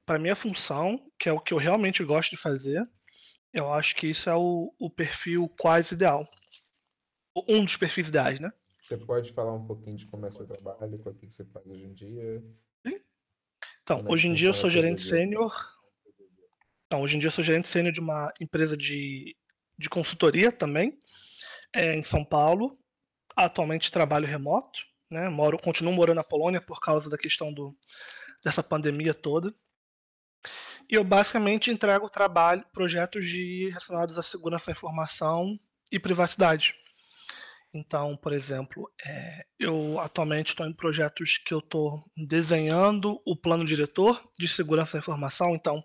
para 0.07 0.19
minha 0.19 0.37
função, 0.37 1.11
que 1.19 1.29
é 1.29 1.33
o 1.33 1.41
que 1.41 1.53
eu 1.53 1.59
realmente 1.59 2.05
gosto 2.05 2.31
de 2.31 2.37
fazer, 2.37 2.89
eu 3.53 3.73
acho 3.73 3.97
que 3.97 4.07
isso 4.07 4.31
é 4.31 4.37
o, 4.37 4.73
o 4.79 4.89
perfil 4.89 5.51
quase 5.59 5.95
ideal. 5.95 6.25
Um 7.49 7.65
dos 7.65 7.77
perfis 7.77 8.09
ideais, 8.09 8.39
né? 8.39 8.53
Você 8.57 8.97
pode 8.99 9.33
falar 9.33 9.53
um 9.53 9.67
pouquinho 9.67 9.97
de 9.97 10.07
como 10.07 10.25
é 10.25 10.31
seu 10.31 10.47
trabalho, 10.47 11.01
o 11.05 11.15
que 11.15 11.29
você 11.29 11.45
faz 11.47 11.67
hoje 11.67 11.85
em 11.85 11.93
dia? 11.93 12.45
Então, 13.83 14.01
é 14.01 14.13
hoje 14.13 14.29
em 14.29 14.35
dia 14.35 14.49
eu 14.49 14.53
sou 14.53 14.71
gerente 14.71 15.03
sênior. 15.03 15.53
Então, 16.87 17.03
hoje 17.03 17.17
em 17.17 17.19
dia 17.19 17.27
eu 17.27 17.33
sou 17.33 17.43
gerente 17.43 17.67
sênior 17.67 17.93
de 17.93 17.99
uma 17.99 18.33
empresa 18.41 18.77
de, 18.77 19.37
de 19.77 19.89
consultoria 19.91 20.53
também, 20.53 20.97
é, 21.75 21.95
em 21.95 22.03
São 22.03 22.25
Paulo. 22.25 22.77
Atualmente 23.37 23.91
trabalho 23.91 24.27
remoto, 24.27 24.81
né? 25.11 25.29
Moro, 25.29 25.59
continuo 25.59 25.93
morando 25.93 26.17
na 26.17 26.25
Polônia 26.25 26.61
por 26.61 26.81
causa 26.81 27.11
da 27.11 27.19
questão 27.19 27.53
do, 27.53 27.75
dessa 28.43 28.63
pandemia 28.63 29.13
toda. 29.13 29.55
E 30.89 30.95
eu 30.95 31.03
basicamente 31.03 31.71
entrego 31.71 32.09
trabalho, 32.09 32.65
projetos 32.73 33.27
de, 33.27 33.69
relacionados 33.69 34.19
à 34.19 34.23
segurança 34.23 34.67
da 34.67 34.73
informação 34.73 35.59
e 35.91 35.99
privacidade. 35.99 36.75
Então, 37.75 38.17
por 38.17 38.33
exemplo, 38.33 38.91
é, 39.05 39.45
eu 39.59 40.01
atualmente 40.01 40.49
estou 40.49 40.67
em 40.67 40.73
projetos 40.73 41.39
que 41.39 41.53
eu 41.53 41.59
estou 41.59 42.03
desenhando 42.17 43.21
o 43.27 43.37
plano 43.37 43.65
diretor 43.65 44.23
de 44.39 44.49
segurança 44.49 44.97
da 44.97 45.03
informação. 45.03 45.55
Então, 45.55 45.85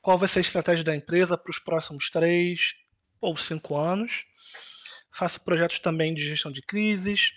qual 0.00 0.18
vai 0.18 0.28
ser 0.28 0.40
a 0.40 0.42
estratégia 0.42 0.84
da 0.84 0.94
empresa 0.94 1.36
para 1.36 1.50
os 1.50 1.58
próximos 1.58 2.10
três 2.10 2.74
ou 3.20 3.36
cinco 3.36 3.76
anos? 3.76 4.24
Faço 5.14 5.44
projetos 5.44 5.78
também 5.78 6.12
de 6.12 6.24
gestão 6.24 6.50
de 6.50 6.60
crises, 6.60 7.32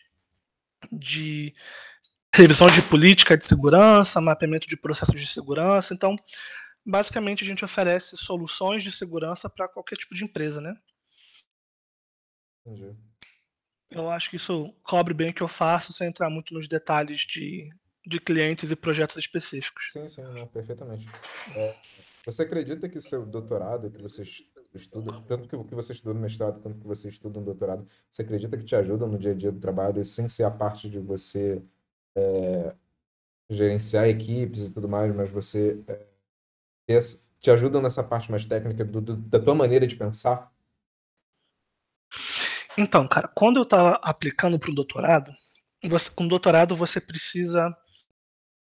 de 0.92 1.54
revisão 2.34 2.68
de 2.68 2.82
política 2.82 3.38
de 3.38 3.46
segurança, 3.46 4.22
mapeamento 4.22 4.68
de 4.68 4.78
processos 4.78 5.20
de 5.20 5.28
segurança. 5.28 5.94
Então, 5.94 6.16
basicamente, 6.86 7.44
a 7.44 7.48
gente 7.48 7.64
oferece 7.64 8.16
soluções 8.18 8.84
de 8.84 8.92
segurança 8.92 9.50
para 9.50 9.68
qualquer 9.68 9.96
tipo 9.96 10.16
de 10.16 10.24
empresa, 10.24 10.62
né? 10.62 10.76
Entendi. 12.66 12.96
Eu 13.90 14.10
acho 14.10 14.30
que 14.30 14.36
isso 14.36 14.74
cobre 14.84 15.14
bem 15.14 15.30
o 15.30 15.34
que 15.34 15.42
eu 15.42 15.48
faço, 15.48 15.94
sem 15.94 16.08
entrar 16.08 16.30
muito 16.30 16.54
nos 16.54 16.68
detalhes 16.68 17.22
de, 17.22 17.70
de 18.06 18.20
clientes 18.20 18.70
e 18.70 18.76
projetos 18.76 19.18
específicos. 19.18 19.92
Sim, 19.92 20.08
sim, 20.10 20.22
não, 20.24 20.46
perfeitamente. 20.48 21.08
É, 21.56 21.76
você 22.26 22.42
acredita 22.42 22.90
que 22.90 23.00
seu 23.00 23.26
doutorado, 23.26 23.90
que 23.90 24.02
você 24.02 24.24
estuda, 24.76 25.12
tanto 25.28 25.48
que 25.48 25.64
que 25.70 25.76
você 25.76 25.94
estudou 25.94 26.14
no 26.14 26.22
mestrado 26.22 26.62
quanto 26.62 26.80
que 26.80 26.88
você 26.88 27.08
estuda 27.10 27.40
no 27.40 27.46
doutorado, 27.46 27.88
você 28.10 28.22
acredita 28.22 28.58
que 28.58 28.64
te 28.64 28.76
ajuda 28.76 29.08
no 29.08 29.18
dia 29.18 29.32
a 29.32 29.36
dia 29.36 29.52
do 29.52 29.60
trabalho, 29.60 30.04
sem 30.04 30.28
ser 30.28 30.44
a 30.44 30.52
parte 30.52 30.90
de 30.90 31.00
você 31.00 31.62
é, 32.16 32.76
gerenciar 33.50 34.08
equipes 34.08 34.68
e 34.68 34.74
tudo 34.74 34.90
mais, 34.90 35.14
mas 35.16 35.30
você 35.30 35.82
é, 35.88 37.00
te 37.40 37.52
ajuda 37.52 37.82
nessa 37.82 38.04
parte 38.04 38.30
mais 38.32 38.46
técnica 38.46 38.84
do, 38.84 39.02
do, 39.02 39.16
da 39.16 39.40
tua 39.40 39.56
maneira 39.56 39.88
de 39.88 39.96
pensar? 39.96 40.52
Então, 42.78 43.08
cara, 43.08 43.28
quando 43.28 43.58
eu 43.58 43.64
estava 43.64 44.00
aplicando 44.04 44.60
para 44.60 44.70
o 44.70 44.76
doutorado, 44.76 45.32
você, 45.84 46.10
com 46.12 46.28
doutorado 46.28 46.76
você 46.76 47.02
precisa, 47.02 47.76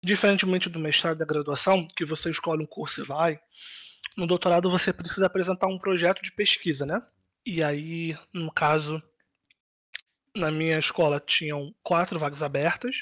diferentemente 0.03 0.69
do 0.69 0.79
mestrado 0.79 1.15
e 1.15 1.19
da 1.19 1.25
graduação, 1.25 1.87
que 1.95 2.05
você 2.05 2.29
escolhe 2.29 2.63
um 2.63 2.67
curso 2.67 3.01
e 3.01 3.05
vai, 3.05 3.39
no 4.15 4.27
doutorado 4.27 4.69
você 4.69 4.93
precisa 4.93 5.25
apresentar 5.25 5.67
um 5.67 5.77
projeto 5.77 6.21
de 6.21 6.31
pesquisa, 6.31 6.85
né? 6.85 7.01
E 7.45 7.63
aí, 7.63 8.17
no 8.33 8.51
caso, 8.51 9.01
na 10.35 10.51
minha 10.51 10.79
escola 10.79 11.19
tinham 11.19 11.73
quatro 11.83 12.17
vagas 12.17 12.41
abertas, 12.41 12.97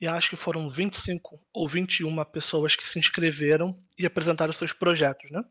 e 0.00 0.06
acho 0.06 0.30
que 0.30 0.36
foram 0.36 0.68
25 0.68 1.40
ou 1.52 1.68
21 1.68 2.24
pessoas 2.24 2.74
que 2.74 2.86
se 2.86 2.98
inscreveram 2.98 3.78
e 3.96 4.04
apresentaram 4.04 4.52
seus 4.52 4.72
projetos, 4.72 5.30
né? 5.30 5.44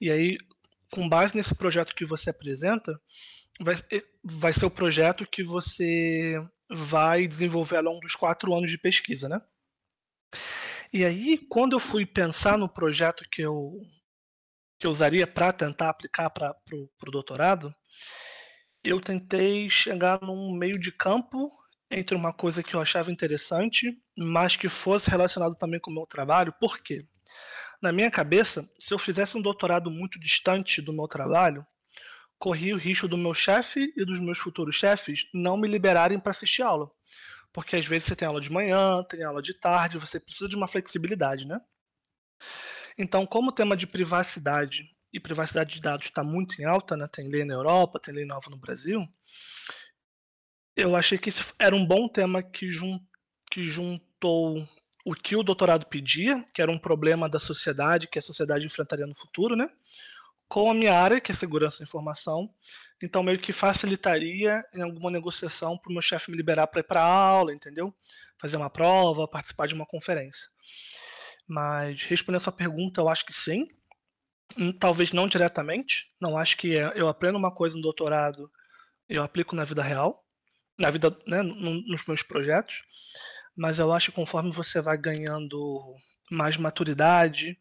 E 0.00 0.08
aí, 0.08 0.38
com 0.92 1.08
base 1.08 1.34
nesse 1.34 1.54
projeto 1.54 1.94
que 1.94 2.04
você 2.04 2.30
apresenta, 2.30 3.00
vai, 3.60 3.74
vai 4.22 4.52
ser 4.52 4.66
o 4.66 4.70
projeto 4.70 5.26
que 5.26 5.42
você 5.42 6.40
vai 6.70 7.26
desenvolver 7.26 7.78
ao 7.78 7.82
longo 7.82 8.00
dos 8.00 8.14
quatro 8.14 8.54
anos 8.54 8.70
de 8.70 8.78
pesquisa, 8.78 9.28
né? 9.28 9.40
E 10.92 11.04
aí, 11.04 11.38
quando 11.48 11.72
eu 11.72 11.80
fui 11.80 12.06
pensar 12.06 12.56
no 12.56 12.68
projeto 12.68 13.28
que 13.28 13.42
eu, 13.42 13.80
que 14.82 14.86
eu 14.88 14.90
usaria 14.90 15.28
para 15.28 15.52
tentar 15.52 15.90
aplicar 15.90 16.28
para 16.28 16.56
o 16.74 17.10
doutorado, 17.12 17.72
eu 18.82 19.00
tentei 19.00 19.70
chegar 19.70 20.20
num 20.20 20.52
meio 20.58 20.76
de 20.76 20.90
campo 20.90 21.48
entre 21.88 22.16
uma 22.16 22.32
coisa 22.32 22.64
que 22.64 22.74
eu 22.74 22.80
achava 22.80 23.12
interessante, 23.12 23.96
mas 24.18 24.56
que 24.56 24.68
fosse 24.68 25.08
relacionado 25.08 25.54
também 25.54 25.78
com 25.78 25.92
o 25.92 25.94
meu 25.94 26.04
trabalho. 26.04 26.52
Por 26.58 26.78
quê? 26.78 27.06
Na 27.80 27.92
minha 27.92 28.10
cabeça, 28.10 28.68
se 28.76 28.92
eu 28.92 28.98
fizesse 28.98 29.38
um 29.38 29.40
doutorado 29.40 29.88
muito 29.88 30.18
distante 30.18 30.82
do 30.82 30.92
meu 30.92 31.06
trabalho, 31.06 31.64
corria 32.36 32.74
o 32.74 32.78
risco 32.78 33.06
do 33.06 33.16
meu 33.16 33.34
chefe 33.34 33.92
e 33.96 34.04
dos 34.04 34.18
meus 34.18 34.38
futuros 34.38 34.74
chefes 34.74 35.28
não 35.32 35.56
me 35.56 35.68
liberarem 35.68 36.18
para 36.18 36.32
assistir 36.32 36.62
aula. 36.62 36.90
Porque 37.52 37.76
às 37.76 37.86
vezes 37.86 38.08
você 38.08 38.16
tem 38.16 38.26
aula 38.26 38.40
de 38.40 38.50
manhã, 38.50 39.04
tem 39.04 39.22
aula 39.22 39.40
de 39.40 39.54
tarde, 39.54 39.96
você 39.96 40.18
precisa 40.18 40.48
de 40.48 40.56
uma 40.56 40.66
flexibilidade, 40.66 41.46
né? 41.46 41.60
Então, 42.98 43.26
como 43.26 43.50
o 43.50 43.52
tema 43.52 43.76
de 43.76 43.86
privacidade 43.86 44.90
e 45.12 45.20
privacidade 45.20 45.74
de 45.74 45.80
dados 45.80 46.06
está 46.06 46.22
muito 46.24 46.60
em 46.60 46.64
alta, 46.64 46.96
né? 46.96 47.06
tem 47.10 47.28
lei 47.28 47.44
na 47.44 47.54
Europa, 47.54 48.00
tem 48.00 48.14
lei 48.14 48.24
nova 48.24 48.48
no 48.50 48.56
Brasil, 48.56 49.06
eu 50.74 50.96
achei 50.96 51.18
que 51.18 51.28
esse 51.28 51.42
era 51.58 51.76
um 51.76 51.84
bom 51.84 52.08
tema 52.08 52.42
que, 52.42 52.70
jun 52.70 52.98
que 53.50 53.62
juntou 53.64 54.66
o 55.04 55.14
que 55.14 55.36
o 55.36 55.42
doutorado 55.42 55.86
pedia, 55.86 56.44
que 56.54 56.62
era 56.62 56.70
um 56.70 56.78
problema 56.78 57.28
da 57.28 57.38
sociedade, 57.38 58.08
que 58.08 58.18
a 58.18 58.22
sociedade 58.22 58.64
enfrentaria 58.64 59.06
no 59.06 59.14
futuro, 59.14 59.54
né? 59.54 59.68
com 60.52 60.70
a 60.70 60.74
minha 60.74 60.92
área, 60.92 61.18
que 61.18 61.32
é 61.32 61.34
segurança 61.34 61.78
da 61.78 61.84
informação. 61.84 62.50
Então, 63.02 63.22
meio 63.22 63.38
que 63.38 63.54
facilitaria 63.54 64.62
em 64.74 64.82
alguma 64.82 65.10
negociação 65.10 65.78
para 65.78 65.88
o 65.88 65.92
meu 65.94 66.02
chefe 66.02 66.30
me 66.30 66.36
liberar 66.36 66.66
para 66.66 66.80
ir 66.80 66.82
para 66.82 67.02
aula, 67.02 67.54
entendeu? 67.54 67.94
Fazer 68.36 68.58
uma 68.58 68.68
prova, 68.68 69.26
participar 69.26 69.66
de 69.66 69.72
uma 69.72 69.86
conferência. 69.86 70.50
Mas 71.46 72.02
respondendo 72.02 72.38
a 72.38 72.44
sua 72.44 72.52
pergunta, 72.52 73.00
eu 73.00 73.08
acho 73.08 73.24
que 73.24 73.32
sim. 73.32 73.64
Hum, 74.56 74.72
talvez 74.72 75.12
não 75.12 75.28
diretamente. 75.28 76.10
Não 76.20 76.36
acho 76.38 76.56
que 76.56 76.78
é, 76.78 76.92
eu 76.94 77.08
aprendo 77.08 77.38
uma 77.38 77.54
coisa 77.54 77.76
no 77.76 77.82
doutorado, 77.82 78.50
eu 79.08 79.22
aplico 79.22 79.56
na 79.56 79.64
vida 79.64 79.82
real, 79.82 80.24
na 80.78 80.90
vida, 80.90 81.16
né, 81.26 81.42
nos 81.42 82.04
meus 82.06 82.22
projetos. 82.22 82.82
Mas 83.56 83.78
eu 83.78 83.92
acho 83.92 84.10
que 84.10 84.16
conforme 84.16 84.50
você 84.50 84.80
vai 84.80 84.96
ganhando 84.96 85.94
mais 86.30 86.56
maturidade 86.56 87.58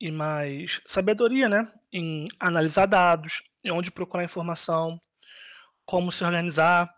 e 0.00 0.10
mais 0.10 0.80
sabedoria, 0.86 1.48
né, 1.48 1.70
em 1.92 2.26
analisar 2.38 2.86
dados, 2.86 3.42
em 3.64 3.72
onde 3.72 3.90
procurar 3.90 4.24
informação, 4.24 5.00
como 5.84 6.12
se 6.12 6.24
organizar, 6.24 6.92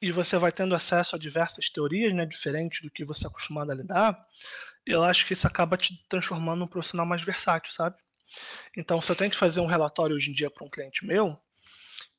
e 0.00 0.12
você 0.12 0.36
vai 0.36 0.52
tendo 0.52 0.74
acesso 0.74 1.16
a 1.16 1.18
diversas 1.18 1.70
teorias, 1.70 2.14
né, 2.14 2.26
diferentes 2.26 2.82
do 2.82 2.90
que 2.90 3.04
você 3.04 3.26
é 3.26 3.28
acostumado 3.28 3.72
a 3.72 3.74
lidar, 3.74 4.26
eu 4.88 5.04
acho 5.04 5.26
que 5.26 5.32
isso 5.32 5.46
acaba 5.46 5.76
te 5.76 6.04
transformando 6.08 6.60
num 6.60 6.66
profissional 6.66 7.06
mais 7.06 7.22
versátil, 7.22 7.72
sabe? 7.72 7.96
Então, 8.76 9.00
se 9.00 9.10
eu 9.10 9.16
tenho 9.16 9.30
que 9.30 9.36
fazer 9.36 9.60
um 9.60 9.66
relatório 9.66 10.16
hoje 10.16 10.30
em 10.30 10.34
dia 10.34 10.50
para 10.50 10.64
um 10.64 10.70
cliente 10.70 11.04
meu, 11.04 11.38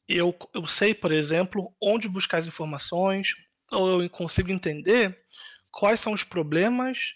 eu, 0.07 0.36
eu 0.53 0.65
sei, 0.65 0.93
por 0.93 1.11
exemplo, 1.11 1.74
onde 1.82 2.07
buscar 2.07 2.38
as 2.38 2.47
informações, 2.47 3.36
ou 3.72 4.03
eu 4.03 4.09
consigo 4.09 4.51
entender 4.51 5.24
quais 5.72 5.99
são 5.99 6.13
os 6.13 6.24
problemas 6.24 7.15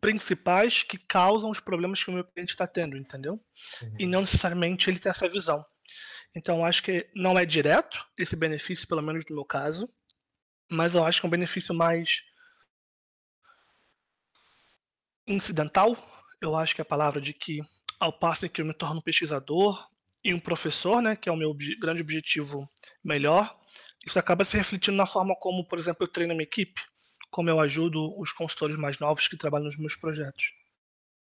principais 0.00 0.82
que 0.82 0.96
causam 0.96 1.50
os 1.50 1.60
problemas 1.60 2.02
que 2.02 2.10
o 2.10 2.14
meu 2.14 2.24
cliente 2.24 2.52
está 2.52 2.66
tendo, 2.66 2.96
entendeu? 2.96 3.40
Uhum. 3.82 3.94
E 3.98 4.06
não 4.06 4.20
necessariamente 4.20 4.88
ele 4.88 4.98
tem 4.98 5.10
essa 5.10 5.28
visão. 5.28 5.64
Então, 6.34 6.64
acho 6.64 6.82
que 6.82 7.08
não 7.14 7.38
é 7.38 7.44
direto 7.44 8.06
esse 8.16 8.36
benefício, 8.36 8.86
pelo 8.86 9.02
menos 9.02 9.24
no 9.28 9.34
meu 9.34 9.44
caso, 9.44 9.92
mas 10.70 10.94
eu 10.94 11.04
acho 11.04 11.20
que 11.20 11.26
é 11.26 11.28
um 11.28 11.30
benefício 11.30 11.74
mais 11.74 12.22
incidental. 15.28 15.96
Eu 16.40 16.56
acho 16.56 16.74
que 16.74 16.80
é 16.80 16.82
a 16.82 16.86
palavra 16.86 17.20
de 17.20 17.32
que, 17.32 17.60
ao 18.00 18.12
passo 18.12 18.48
que 18.48 18.60
eu 18.60 18.66
me 18.66 18.74
torno 18.74 18.98
um 18.98 19.02
pesquisador 19.02 19.86
e 20.24 20.34
um 20.34 20.40
professor, 20.40 21.00
né, 21.00 21.14
que 21.14 21.28
é 21.28 21.32
o 21.32 21.36
meu 21.36 21.50
ob 21.50 21.76
grande 21.78 22.00
objetivo 22.00 22.68
melhor, 23.04 23.56
isso 24.04 24.18
acaba 24.18 24.44
se 24.44 24.56
refletindo 24.56 24.96
na 24.96 25.06
forma 25.06 25.36
como, 25.38 25.64
por 25.66 25.78
exemplo, 25.78 26.04
eu 26.04 26.08
treino 26.08 26.32
a 26.32 26.36
minha 26.36 26.44
equipe, 26.44 26.80
como 27.30 27.50
eu 27.50 27.60
ajudo 27.60 28.18
os 28.18 28.32
consultores 28.32 28.78
mais 28.78 28.98
novos 28.98 29.28
que 29.28 29.36
trabalham 29.36 29.66
nos 29.66 29.76
meus 29.76 29.94
projetos. 29.94 30.52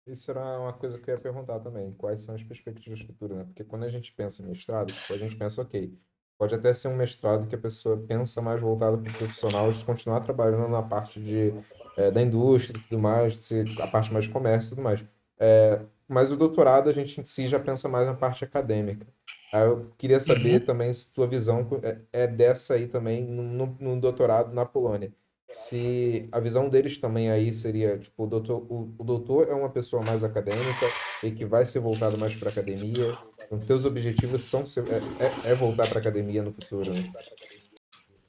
Isso 0.06 0.30
era 0.30 0.60
uma 0.60 0.72
coisa 0.74 0.98
que 0.98 1.10
eu 1.10 1.14
ia 1.14 1.20
perguntar 1.20 1.60
também. 1.60 1.92
Quais 1.92 2.20
são 2.20 2.34
as 2.34 2.42
perspectivas 2.42 3.00
futuras, 3.00 3.38
né? 3.38 3.44
Porque 3.44 3.64
quando 3.64 3.84
a 3.84 3.88
gente 3.88 4.12
pensa 4.12 4.42
em 4.42 4.46
mestrado, 4.46 4.92
tipo, 4.92 5.14
a 5.14 5.16
gente 5.16 5.34
pensa, 5.34 5.62
ok, 5.62 5.98
pode 6.36 6.54
até 6.54 6.72
ser 6.74 6.88
um 6.88 6.96
mestrado 6.96 7.48
que 7.48 7.54
a 7.54 7.58
pessoa 7.58 7.96
pensa 7.96 8.42
mais 8.42 8.60
voltado 8.60 8.98
para 8.98 9.10
o 9.10 9.14
profissional 9.14 9.70
de 9.70 9.82
continuar 9.82 10.20
trabalhando 10.20 10.68
na 10.68 10.82
parte 10.82 11.18
de, 11.18 11.54
é, 11.96 12.10
da 12.10 12.22
indústria 12.22 12.78
e 12.78 12.82
tudo 12.82 13.00
mais, 13.00 13.50
a 13.80 13.86
parte 13.86 14.12
mais 14.12 14.24
de 14.24 14.30
comércio 14.30 14.68
e 14.68 14.70
tudo 14.70 14.82
mais. 14.82 15.04
É, 15.38 15.80
mas 16.08 16.30
o 16.32 16.36
doutorado 16.36 16.90
a 16.90 16.92
gente 16.92 17.20
em 17.20 17.24
si 17.24 17.46
já 17.46 17.58
pensa 17.58 17.88
mais 17.88 18.06
na 18.06 18.14
parte 18.14 18.44
acadêmica. 18.44 19.06
Aí 19.52 19.66
eu 19.66 19.90
queria 19.96 20.20
saber 20.20 20.60
uhum. 20.60 20.66
também 20.66 20.92
se 20.92 21.12
tua 21.12 21.26
visão 21.26 21.66
é, 21.82 21.98
é 22.12 22.26
dessa 22.26 22.74
aí 22.74 22.86
também 22.86 23.26
no, 23.26 23.76
no 23.78 24.00
doutorado 24.00 24.52
na 24.52 24.66
Polônia 24.66 25.12
se 25.48 26.28
a 26.32 26.40
visão 26.40 26.68
deles 26.68 26.98
também 26.98 27.30
aí 27.30 27.52
seria, 27.52 27.98
tipo, 27.98 28.24
o 28.24 28.26
doutor, 28.26 28.66
o, 28.68 28.92
o 28.98 29.04
doutor 29.04 29.48
é 29.48 29.54
uma 29.54 29.68
pessoa 29.68 30.02
mais 30.02 30.24
acadêmica 30.24 30.86
e 31.22 31.30
que 31.30 31.44
vai 31.44 31.64
ser 31.64 31.78
voltado 31.80 32.18
mais 32.18 32.34
para 32.34 32.50
academia. 32.50 33.12
Então, 33.46 33.60
seus 33.62 33.84
objetivos 33.84 34.42
são 34.42 34.62
é, 34.62 35.24
é, 35.24 35.52
é 35.52 35.54
voltar 35.54 35.88
para 35.88 36.00
academia 36.00 36.42
no 36.42 36.52
futuro. 36.52 36.92
Né? 36.92 37.04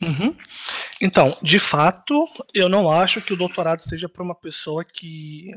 Uhum. 0.01 0.35
Então, 1.01 1.31
de 1.41 1.59
fato, 1.59 2.25
eu 2.53 2.67
não 2.67 2.89
acho 2.89 3.21
que 3.21 3.33
o 3.33 3.37
doutorado 3.37 3.81
seja 3.81 4.09
para 4.09 4.23
uma 4.23 4.35
pessoa 4.35 4.83
que. 4.83 5.49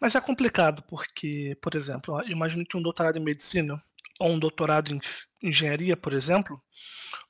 Mas 0.00 0.14
é 0.14 0.20
complicado, 0.20 0.82
porque, 0.82 1.56
por 1.60 1.74
exemplo, 1.74 2.20
eu 2.22 2.28
imagino 2.28 2.64
que 2.64 2.76
um 2.76 2.82
doutorado 2.82 3.18
em 3.18 3.24
medicina 3.24 3.82
ou 4.20 4.30
um 4.30 4.38
doutorado 4.38 4.92
em 4.92 5.00
engenharia, 5.42 5.96
por 5.96 6.12
exemplo, 6.12 6.60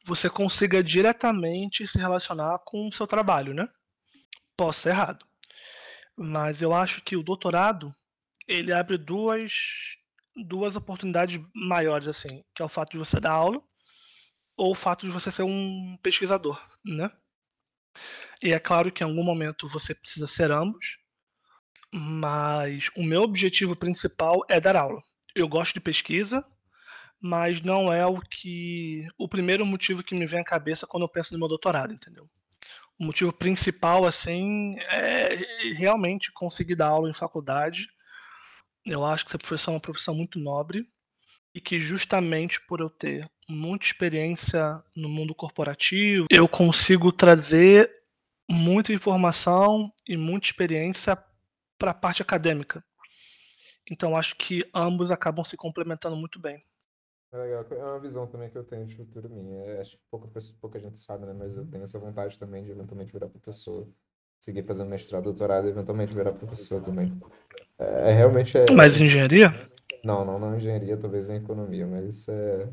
você 0.05 0.28
consiga 0.28 0.82
diretamente 0.82 1.86
se 1.86 1.99
relacionar 1.99 2.59
com 2.64 2.88
o 2.88 2.92
seu 2.92 3.07
trabalho, 3.07 3.55
né? 3.55 3.68
Posso 4.57 4.80
ser 4.80 4.90
errado. 4.90 5.26
Mas 6.16 6.62
eu 6.62 6.74
acho 6.74 7.03
que 7.03 7.16
o 7.16 7.22
doutorado, 7.22 7.94
ele 8.46 8.72
abre 8.72 8.99
duas, 8.99 9.53
duas 10.34 10.76
oportunidades 10.76 11.40
maiores, 11.55 12.09
assim, 12.09 12.42
que 12.55 12.62
é 12.62 12.64
o 12.64 12.68
fato 12.68 12.92
de 12.92 12.99
você 12.99 13.20
dar 13.20 13.32
aula 13.32 13.62
ou 14.59 14.73
o 14.73 14.75
fato 14.75 15.07
de 15.07 15.13
você 15.13 15.31
ser 15.31 15.45
um 15.45 15.97
pesquisador, 16.03 16.61
né? 16.85 17.11
E 18.43 18.53
é 18.53 18.59
claro 18.59 18.93
que 18.93 19.03
em 19.03 19.07
algum 19.07 19.23
momento 19.23 19.69
você 19.69 19.95
precisa 19.95 20.27
ser 20.27 20.51
ambos, 20.51 20.99
mas 21.93 22.91
o 22.97 23.03
meu 23.03 23.23
objetivo 23.23 23.77
principal 23.77 24.45
é 24.49 24.61
dar 24.61 24.77
aula. 24.77 25.01
Eu 25.35 25.49
gosto 25.49 25.75
de 25.75 25.81
pesquisa, 25.81 26.45
mas 27.21 27.63
não 27.63 27.93
é 27.93 28.05
o 28.05 28.21
que 28.21 29.07
o 29.17 29.29
primeiro 29.29 29.65
motivo 29.65 30.03
que 30.03 30.15
me 30.15 30.27
vem 30.27 30.41
à 30.41 30.45
cabeça 30.45 30.87
quando 30.87 31.05
eu 31.05 31.09
penso 31.09 31.33
no 31.33 31.39
meu 31.39 31.49
doutorado, 31.49 31.95
entendeu? 31.95 32.29
O 32.99 33.05
motivo 33.05 33.33
principal, 33.33 34.05
assim, 34.05 34.77
é 34.91 35.37
realmente 35.75 36.33
conseguir 36.33 36.75
dar 36.75 36.89
aula 36.89 37.09
em 37.09 37.15
faculdade. 37.15 37.89
Eu 38.85 39.05
acho 39.05 39.25
que 39.25 39.31
ser 39.31 39.39
professor 39.39 39.71
é 39.71 39.75
uma 39.75 39.81
profissão 39.81 40.15
muito 40.15 40.41
nobre 40.41 40.89
e 41.55 41.61
que 41.61 41.79
justamente 41.79 42.61
por 42.67 42.81
eu 42.81 42.91
ter 42.91 43.31
muita 43.49 43.86
experiência 43.86 44.82
no 44.94 45.09
mundo 45.09 45.34
corporativo, 45.34 46.26
eu 46.30 46.49
consigo 46.49 47.11
trazer 47.11 47.90
muita 48.51 48.92
informação 48.92 49.92
e 50.07 50.16
muita 50.16 50.46
experiência 50.46 51.16
para 51.78 51.92
a 51.92 51.94
parte 51.94 52.22
acadêmica. 52.22 52.84
Então 53.90 54.16
acho 54.16 54.36
que 54.36 54.61
ambos 54.74 55.11
acabam 55.11 55.44
se 55.44 55.57
complementando 55.57 56.16
muito 56.16 56.38
bem. 56.38 56.61
É 57.30 57.36
legal, 57.36 57.66
é 57.70 57.84
uma 57.84 58.01
visão 58.01 58.26
também 58.26 58.49
que 58.49 58.57
eu 58.57 58.64
tenho 58.64 58.86
de 58.86 58.96
futuro 58.96 59.28
minha. 59.28 59.59
É, 59.64 59.80
acho 59.80 59.96
que 59.96 60.03
pouca, 60.11 60.28
pouca 60.61 60.80
gente 60.80 60.99
sabe, 60.99 61.26
né? 61.26 61.34
Mas 61.34 61.57
eu 61.59 61.66
tenho 61.66 61.84
essa 61.84 61.99
vontade 61.99 62.38
também 62.38 62.64
de 62.64 62.70
eventualmente 62.70 63.12
virar 63.12 63.28
professor. 63.28 63.86
Seguir 64.40 64.62
fazendo 64.62 64.88
mestrado, 64.88 65.24
doutorado 65.24 65.66
e 65.66 65.70
eventualmente 65.70 66.14
virar 66.14 66.32
professor 66.32 66.80
também. 66.80 67.12
É, 67.78 68.11
é 68.11 68.12
realmente 68.12 68.57
é. 68.57 68.66
Mas 68.72 68.99
engenharia? 68.99 69.53
Não, 70.05 70.24
não 70.24 70.38
na 70.38 70.57
engenharia, 70.57 70.96
talvez 70.96 71.28
em 71.28 71.36
economia, 71.36 71.86
mas 71.86 72.07
isso 72.07 72.30
é. 72.30 72.68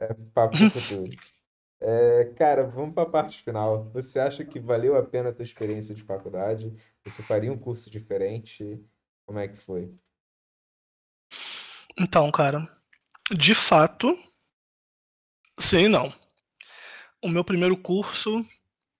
É 0.00 0.14
papo 0.32 0.56
futuro. 0.70 1.10
É, 1.80 2.32
cara, 2.36 2.64
vamos 2.64 2.94
para 2.94 3.04
a 3.04 3.10
parte 3.10 3.42
final. 3.42 3.84
Você 3.90 4.18
acha 4.18 4.44
que 4.44 4.58
valeu 4.58 4.96
a 4.96 5.02
pena 5.02 5.30
a 5.30 5.32
tua 5.32 5.44
experiência 5.44 5.94
de 5.94 6.02
faculdade? 6.02 6.74
Você 7.04 7.22
faria 7.22 7.52
um 7.52 7.58
curso 7.58 7.90
diferente? 7.90 8.84
Como 9.26 9.38
é 9.38 9.48
que 9.48 9.56
foi? 9.56 9.94
Então, 11.96 12.30
cara, 12.30 12.66
de 13.30 13.54
fato, 13.54 14.16
sim 15.58 15.84
e 15.84 15.88
não. 15.88 16.12
O 17.22 17.28
meu 17.28 17.44
primeiro 17.44 17.76
curso, 17.76 18.44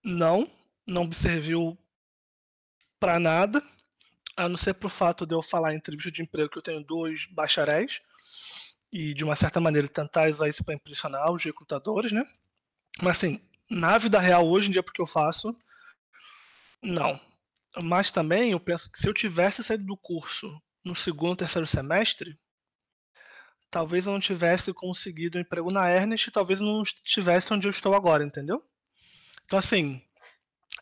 não, 0.05 0.51
não 0.87 1.05
me 1.05 1.15
serviu 1.15 1.79
para 2.99 3.21
nada, 3.21 3.63
a 4.37 4.49
não 4.49 4.57
ser 4.57 4.75
pro 4.75 4.89
fato 4.89 5.25
de 5.25 5.35
eu 5.35 5.43
falar 5.43 5.73
em 5.73 5.77
entrevista 5.77 6.11
de 6.11 6.23
emprego 6.23 6.51
que 6.51 6.59
eu 6.59 6.63
tenho 6.63 6.83
dois 6.83 7.27
bacharéis 7.27 8.01
e 8.93 9.15
de 9.15 9.25
uma 9.25 9.37
certa 9.37 9.61
maneira 9.61 9.89
tentar 9.89 10.31
usar 10.31 10.49
isso 10.49 10.65
para 10.65 10.75
impressionar 10.75 11.31
os 11.31 11.43
recrutadores, 11.43 12.13
né? 12.13 12.25
Mas 13.03 13.19
assim, 13.19 13.41
na 13.71 13.99
vida 13.99 14.19
real 14.19 14.49
hoje 14.49 14.69
em 14.69 14.73
dia 14.73 14.83
porque 14.83 15.01
eu 15.01 15.07
faço, 15.07 15.55
não. 16.83 17.21
Mas 17.83 18.11
também 18.11 18.53
eu 18.53 18.61
penso 18.61 18.91
que 18.91 18.99
se 18.99 19.09
eu 19.09 19.15
tivesse 19.15 19.63
saído 19.63 19.85
do 19.85 19.97
curso 19.97 20.61
no 20.85 20.95
segundo, 20.95 21.37
terceiro 21.37 21.67
semestre, 21.67 22.39
talvez 23.71 24.07
eu 24.07 24.13
não 24.13 24.21
tivesse 24.21 24.73
conseguido 24.73 25.39
um 25.39 25.41
emprego 25.41 25.73
na 25.73 25.91
Ernest, 25.91 26.31
talvez 26.31 26.61
não 26.61 26.83
estivesse 26.83 27.53
onde 27.53 27.67
eu 27.67 27.71
estou 27.71 27.95
agora, 27.95 28.25
entendeu? 28.25 28.65
Então, 29.45 29.59
assim, 29.59 30.03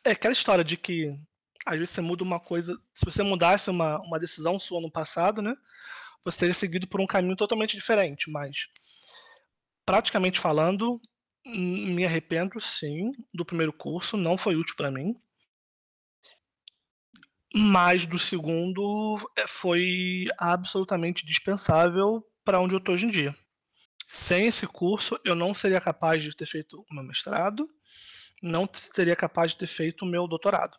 é 0.04 0.12
aquela 0.12 0.32
história 0.32 0.64
de 0.64 0.76
que 0.76 1.10
às 1.64 1.78
vezes 1.78 1.90
você 1.90 2.00
muda 2.00 2.22
uma 2.22 2.38
coisa. 2.38 2.80
Se 2.94 3.04
você 3.04 3.22
mudasse 3.22 3.70
uma, 3.70 3.98
uma 4.00 4.18
decisão 4.18 4.58
sua 4.58 4.80
no 4.80 4.90
passado, 4.90 5.42
né? 5.42 5.56
Você 6.26 6.40
teria 6.40 6.54
seguido 6.54 6.88
por 6.88 7.00
um 7.00 7.06
caminho 7.06 7.36
totalmente 7.36 7.76
diferente, 7.76 8.28
mas 8.28 8.66
praticamente 9.86 10.40
falando, 10.40 11.00
me 11.46 12.04
arrependo 12.04 12.58
sim 12.60 13.12
do 13.32 13.44
primeiro 13.44 13.72
curso, 13.72 14.16
não 14.16 14.36
foi 14.36 14.56
útil 14.56 14.74
para 14.76 14.90
mim. 14.90 15.14
Mas 17.54 18.04
do 18.04 18.18
segundo 18.18 19.16
é, 19.38 19.46
foi 19.46 20.26
absolutamente 20.36 21.24
dispensável 21.24 22.26
para 22.44 22.60
onde 22.60 22.74
eu 22.74 22.78
estou 22.78 22.96
hoje 22.96 23.06
em 23.06 23.10
dia. 23.10 23.36
Sem 24.08 24.48
esse 24.48 24.66
curso, 24.66 25.16
eu 25.24 25.36
não 25.36 25.54
seria 25.54 25.80
capaz 25.80 26.24
de 26.24 26.34
ter 26.34 26.46
feito 26.46 26.84
o 26.90 26.94
meu 26.94 27.04
mestrado, 27.04 27.68
não 28.42 28.68
seria 28.72 29.14
capaz 29.14 29.52
de 29.52 29.58
ter 29.58 29.68
feito 29.68 30.02
o 30.02 30.08
meu 30.08 30.26
doutorado. 30.26 30.76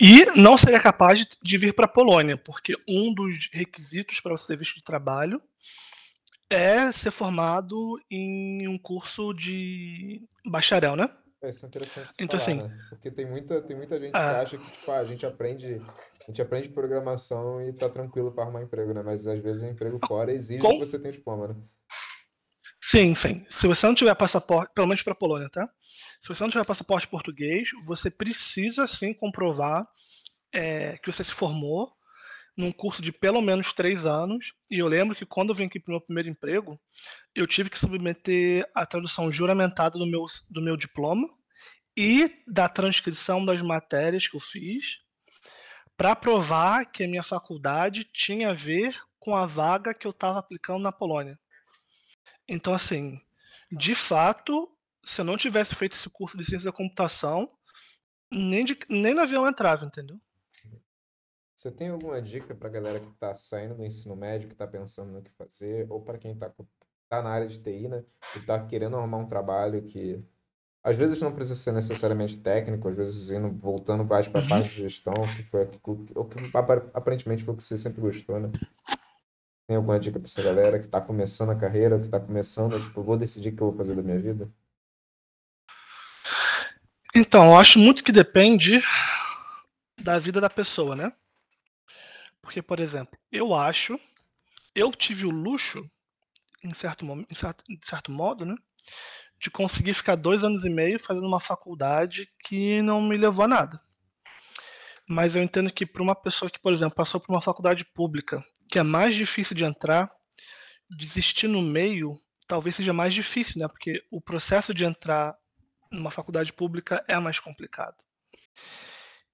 E 0.00 0.26
não 0.38 0.58
seria 0.58 0.80
capaz 0.80 1.26
de 1.42 1.58
vir 1.58 1.74
para 1.74 1.86
a 1.86 1.88
Polônia, 1.88 2.36
porque 2.36 2.74
um 2.88 3.12
dos 3.14 3.48
requisitos 3.52 4.20
para 4.20 4.36
você 4.36 4.48
ter 4.48 4.58
visto 4.58 4.76
de 4.76 4.84
trabalho 4.84 5.40
é 6.50 6.92
ser 6.92 7.10
formado 7.10 8.00
em 8.10 8.68
um 8.68 8.78
curso 8.78 9.32
de 9.32 10.22
bacharel, 10.44 10.96
né? 10.96 11.10
É, 11.42 11.50
isso 11.50 11.64
é 11.64 11.68
interessante 11.68 12.10
então, 12.18 12.40
falar, 12.40 12.52
assim, 12.52 12.62
né? 12.62 12.78
Porque 12.88 13.10
tem 13.10 13.26
muita, 13.26 13.60
tem 13.60 13.76
muita 13.76 13.98
gente 13.98 14.12
que 14.12 14.18
ah. 14.18 14.40
acha 14.40 14.56
que 14.56 14.70
tipo, 14.70 14.90
ah, 14.90 14.98
a 14.98 15.04
gente 15.04 15.26
aprende 15.26 15.82
a 16.22 16.26
gente 16.26 16.42
aprende 16.42 16.68
programação 16.68 17.60
e 17.60 17.72
tá 17.72 17.88
tranquilo 17.88 18.32
para 18.32 18.44
arrumar 18.44 18.62
emprego, 18.62 18.92
né? 18.92 19.02
Mas 19.02 19.26
às 19.26 19.38
vezes 19.40 19.62
o 19.62 19.66
emprego 19.66 20.00
fora 20.06 20.32
exige 20.32 20.60
Com... 20.60 20.70
que 20.70 20.78
você 20.86 20.98
tenha 20.98 21.12
diploma, 21.12 21.48
né? 21.48 21.54
Sim, 22.80 23.14
sim. 23.14 23.44
Se 23.48 23.66
você 23.66 23.86
não 23.86 23.94
tiver 23.94 24.14
passaporte, 24.14 24.72
pelo 24.74 24.86
menos 24.86 25.02
para 25.02 25.12
a 25.12 25.16
Polônia, 25.16 25.48
tá? 25.48 25.68
Se 26.26 26.34
você 26.34 26.42
não 26.42 26.50
tiver 26.50 26.66
passaporte 26.66 27.06
português, 27.06 27.68
você 27.84 28.10
precisa 28.10 28.84
sim 28.84 29.14
comprovar 29.14 29.86
é, 30.52 30.98
que 30.98 31.12
você 31.12 31.22
se 31.22 31.30
formou 31.30 31.92
num 32.56 32.72
curso 32.72 33.00
de 33.00 33.12
pelo 33.12 33.40
menos 33.40 33.72
três 33.72 34.04
anos. 34.04 34.52
E 34.68 34.80
eu 34.80 34.88
lembro 34.88 35.14
que 35.14 35.24
quando 35.24 35.50
eu 35.50 35.54
vim 35.54 35.66
aqui 35.66 35.78
para 35.78 35.92
o 35.92 35.94
meu 35.94 36.00
primeiro 36.00 36.28
emprego, 36.28 36.80
eu 37.32 37.46
tive 37.46 37.70
que 37.70 37.78
submeter 37.78 38.68
a 38.74 38.84
tradução 38.84 39.30
juramentada 39.30 40.00
do 40.00 40.04
meu, 40.04 40.24
do 40.50 40.60
meu 40.60 40.76
diploma 40.76 41.28
e 41.96 42.42
da 42.44 42.68
transcrição 42.68 43.44
das 43.46 43.62
matérias 43.62 44.26
que 44.26 44.36
eu 44.36 44.40
fiz 44.40 44.98
para 45.96 46.16
provar 46.16 46.86
que 46.86 47.04
a 47.04 47.08
minha 47.08 47.22
faculdade 47.22 48.02
tinha 48.02 48.50
a 48.50 48.52
ver 48.52 49.00
com 49.20 49.36
a 49.36 49.46
vaga 49.46 49.94
que 49.94 50.08
eu 50.08 50.10
estava 50.10 50.40
aplicando 50.40 50.82
na 50.82 50.90
Polônia. 50.90 51.38
Então, 52.48 52.74
assim, 52.74 53.20
de 53.70 53.94
fato, 53.94 54.75
se 55.06 55.20
eu 55.20 55.24
não 55.24 55.36
tivesse 55.36 55.74
feito 55.74 55.92
esse 55.92 56.10
curso 56.10 56.36
de 56.36 56.44
ciência 56.44 56.70
da 56.70 56.76
computação, 56.76 57.48
nem, 58.30 58.64
de, 58.64 58.76
nem 58.88 59.14
no 59.14 59.20
avião 59.20 59.44
eu 59.44 59.50
entrava, 59.50 59.86
entendeu? 59.86 60.20
Você 61.54 61.70
tem 61.70 61.88
alguma 61.88 62.20
dica 62.20 62.54
para 62.54 62.68
a 62.68 62.72
galera 62.72 63.00
que 63.00 63.08
está 63.08 63.34
saindo 63.34 63.76
do 63.76 63.84
ensino 63.84 64.16
médio, 64.16 64.48
que 64.48 64.54
está 64.54 64.66
pensando 64.66 65.12
no 65.12 65.22
que 65.22 65.30
fazer, 65.30 65.86
ou 65.88 66.02
para 66.02 66.18
quem 66.18 66.32
está 66.32 66.52
tá 67.08 67.22
na 67.22 67.30
área 67.30 67.46
de 67.46 67.58
TI, 67.58 67.88
né, 67.88 68.04
e 68.34 68.38
está 68.40 68.58
querendo 68.66 68.96
arrumar 68.96 69.18
um 69.18 69.28
trabalho 69.28 69.80
que 69.82 70.22
às 70.82 70.96
vezes 70.96 71.20
não 71.20 71.32
precisa 71.32 71.54
ser 71.54 71.72
necessariamente 71.72 72.38
técnico, 72.38 72.88
às 72.88 72.96
vezes 72.96 73.30
indo, 73.30 73.50
voltando 73.50 74.04
mais 74.04 74.28
para 74.28 74.44
a 74.44 74.48
parte 74.48 74.70
de 74.70 74.82
gestão, 74.82 75.14
que 75.14 75.44
foi 75.44 75.68
o 76.14 76.24
que 76.24 76.36
aparentemente 76.92 77.44
foi 77.44 77.54
o 77.54 77.56
que 77.56 77.62
você 77.62 77.76
sempre 77.76 78.00
gostou, 78.00 78.38
né? 78.38 78.50
Tem 79.68 79.76
alguma 79.76 79.98
dica 79.98 80.18
para 80.18 80.26
essa 80.26 80.42
galera 80.42 80.78
que 80.78 80.86
está 80.86 81.00
começando 81.00 81.50
a 81.50 81.56
carreira, 81.56 81.98
que 81.98 82.06
está 82.06 82.20
começando, 82.20 82.78
tipo, 82.80 83.02
vou 83.02 83.16
decidir 83.16 83.48
o 83.48 83.56
que 83.56 83.62
eu 83.62 83.68
vou 83.68 83.76
fazer 83.76 83.96
da 83.96 84.02
minha 84.02 84.18
vida? 84.18 84.48
Então, 87.18 87.46
eu 87.46 87.56
acho 87.56 87.78
muito 87.78 88.04
que 88.04 88.12
depende 88.12 88.78
da 89.98 90.18
vida 90.18 90.38
da 90.38 90.50
pessoa, 90.50 90.94
né? 90.94 91.10
Porque, 92.42 92.60
por 92.60 92.78
exemplo, 92.78 93.18
eu 93.32 93.54
acho, 93.54 93.98
eu 94.74 94.92
tive 94.92 95.24
o 95.24 95.30
luxo, 95.30 95.90
em 96.62 96.74
certo, 96.74 97.06
em 97.06 97.34
certo, 97.34 97.64
em 97.70 97.78
certo 97.80 98.12
modo, 98.12 98.44
né? 98.44 98.54
De 99.40 99.50
conseguir 99.50 99.94
ficar 99.94 100.14
dois 100.14 100.44
anos 100.44 100.66
e 100.66 100.68
meio 100.68 101.00
fazendo 101.00 101.26
uma 101.26 101.40
faculdade 101.40 102.28
que 102.44 102.82
não 102.82 103.00
me 103.00 103.16
levou 103.16 103.46
a 103.46 103.48
nada. 103.48 103.80
Mas 105.08 105.34
eu 105.34 105.42
entendo 105.42 105.72
que 105.72 105.86
para 105.86 106.02
uma 106.02 106.14
pessoa 106.14 106.50
que, 106.50 106.60
por 106.60 106.70
exemplo, 106.70 106.96
passou 106.96 107.18
por 107.18 107.32
uma 107.32 107.40
faculdade 107.40 107.82
pública, 107.82 108.44
que 108.68 108.78
é 108.78 108.82
mais 108.82 109.14
difícil 109.14 109.56
de 109.56 109.64
entrar, 109.64 110.12
desistir 110.90 111.48
no 111.48 111.62
meio 111.62 112.20
talvez 112.46 112.76
seja 112.76 112.92
mais 112.92 113.14
difícil, 113.14 113.60
né? 113.60 113.68
Porque 113.68 114.04
o 114.10 114.20
processo 114.20 114.74
de 114.74 114.84
entrar 114.84 115.34
numa 115.96 116.10
faculdade 116.10 116.52
pública 116.52 117.04
é 117.08 117.18
mais 117.18 117.40
complicado. 117.40 117.96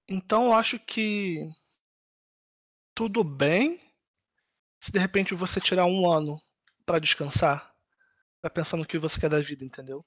Então 0.07 0.45
eu 0.45 0.53
acho 0.53 0.79
que 0.79 1.47
tudo 2.95 3.23
bem 3.23 3.79
se 4.79 4.91
de 4.91 4.99
repente 4.99 5.33
você 5.33 5.61
tirar 5.61 5.85
um 5.85 6.11
ano 6.11 6.41
para 6.85 6.99
descansar, 6.99 7.73
para 8.41 8.49
pensar 8.49 8.75
no 8.75 8.85
que 8.85 8.99
você 8.99 9.19
quer 9.19 9.29
da 9.29 9.39
vida, 9.39 9.63
entendeu? 9.63 10.05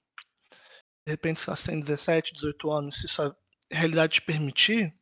De 1.07 1.13
repente, 1.13 1.41
você 1.41 1.71
tem 1.71 1.81
17, 1.81 2.35
18 2.35 2.71
anos, 2.71 3.01
se 3.01 3.09
sua 3.09 3.35
realidade 3.71 4.15
te 4.15 4.23
permitir, 4.23 4.93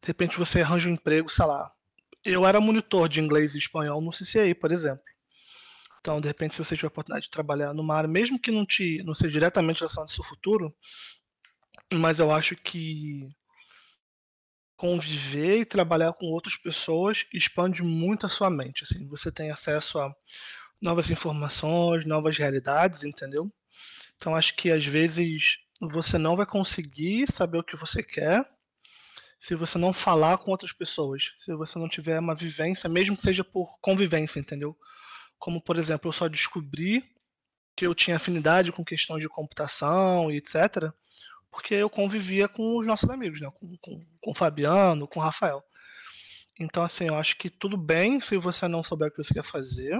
de 0.00 0.06
repente 0.06 0.36
você 0.36 0.62
arranja 0.62 0.88
um 0.88 0.92
emprego, 0.92 1.28
sei 1.28 1.44
lá. 1.44 1.70
Eu 2.24 2.46
era 2.46 2.60
monitor 2.60 3.08
de 3.08 3.20
inglês 3.20 3.54
e 3.54 3.58
espanhol 3.58 4.00
no 4.00 4.10
CCI, 4.10 4.54
por 4.54 4.72
exemplo. 4.72 5.04
Então, 6.00 6.20
de 6.20 6.28
repente, 6.28 6.54
se 6.54 6.64
você 6.64 6.74
tiver 6.74 6.86
a 6.86 6.88
oportunidade 6.88 7.26
de 7.26 7.30
trabalhar 7.30 7.74
numa 7.74 7.94
área, 7.94 8.08
mesmo 8.08 8.40
que 8.40 8.50
não, 8.50 8.64
te, 8.64 9.02
não 9.04 9.14
seja 9.14 9.32
diretamente 9.32 9.80
relacionado 9.80 10.08
ao 10.08 10.14
seu 10.14 10.24
futuro, 10.24 10.74
mas 11.92 12.18
eu 12.18 12.30
acho 12.32 12.56
que 12.56 13.28
conviver 14.76 15.58
e 15.58 15.64
trabalhar 15.66 16.12
com 16.14 16.26
outras 16.26 16.56
pessoas 16.56 17.26
expande 17.34 17.82
muito 17.82 18.24
a 18.24 18.30
sua 18.30 18.48
mente. 18.48 18.84
Assim, 18.84 19.06
você 19.06 19.30
tem 19.30 19.50
acesso 19.50 19.98
a 19.98 20.14
novas 20.80 21.10
informações, 21.10 22.06
novas 22.06 22.38
realidades, 22.38 23.04
entendeu? 23.04 23.52
Então 24.16 24.34
acho 24.34 24.56
que 24.56 24.70
às 24.70 24.84
vezes 24.84 25.58
você 25.82 26.16
não 26.16 26.34
vai 26.34 26.46
conseguir 26.46 27.30
saber 27.30 27.58
o 27.58 27.64
que 27.64 27.76
você 27.76 28.02
quer 28.02 28.48
se 29.38 29.54
você 29.54 29.78
não 29.78 29.92
falar 29.92 30.36
com 30.38 30.50
outras 30.50 30.72
pessoas, 30.72 31.32
se 31.38 31.54
você 31.54 31.78
não 31.78 31.88
tiver 31.88 32.18
uma 32.18 32.34
vivência, 32.34 32.88
mesmo 32.90 33.16
que 33.16 33.22
seja 33.22 33.42
por 33.42 33.78
convivência, 33.80 34.38
entendeu? 34.38 34.76
Como 35.40 35.60
por 35.60 35.76
exemplo, 35.76 36.08
eu 36.08 36.12
só 36.12 36.28
descobri 36.28 37.04
que 37.74 37.84
eu 37.84 37.96
tinha 37.96 38.16
afinidade 38.16 38.70
com 38.70 38.84
questões 38.84 39.20
de 39.20 39.28
computação 39.28 40.30
e 40.30 40.36
etc 40.36 40.92
porque 41.50 41.74
eu 41.74 41.90
convivia 41.90 42.48
com 42.48 42.78
os 42.78 42.86
nossos 42.86 43.10
amigos, 43.10 43.40
né? 43.40 43.50
com, 43.54 43.76
com, 43.78 44.06
com 44.20 44.30
o 44.30 44.34
Fabiano, 44.34 45.08
com 45.08 45.18
o 45.18 45.22
Rafael. 45.22 45.62
Então, 46.58 46.82
assim, 46.82 47.08
eu 47.08 47.16
acho 47.16 47.36
que 47.36 47.50
tudo 47.50 47.76
bem 47.76 48.20
se 48.20 48.36
você 48.36 48.68
não 48.68 48.82
souber 48.82 49.08
o 49.08 49.10
que 49.10 49.22
você 49.22 49.34
quer 49.34 49.42
fazer, 49.42 49.98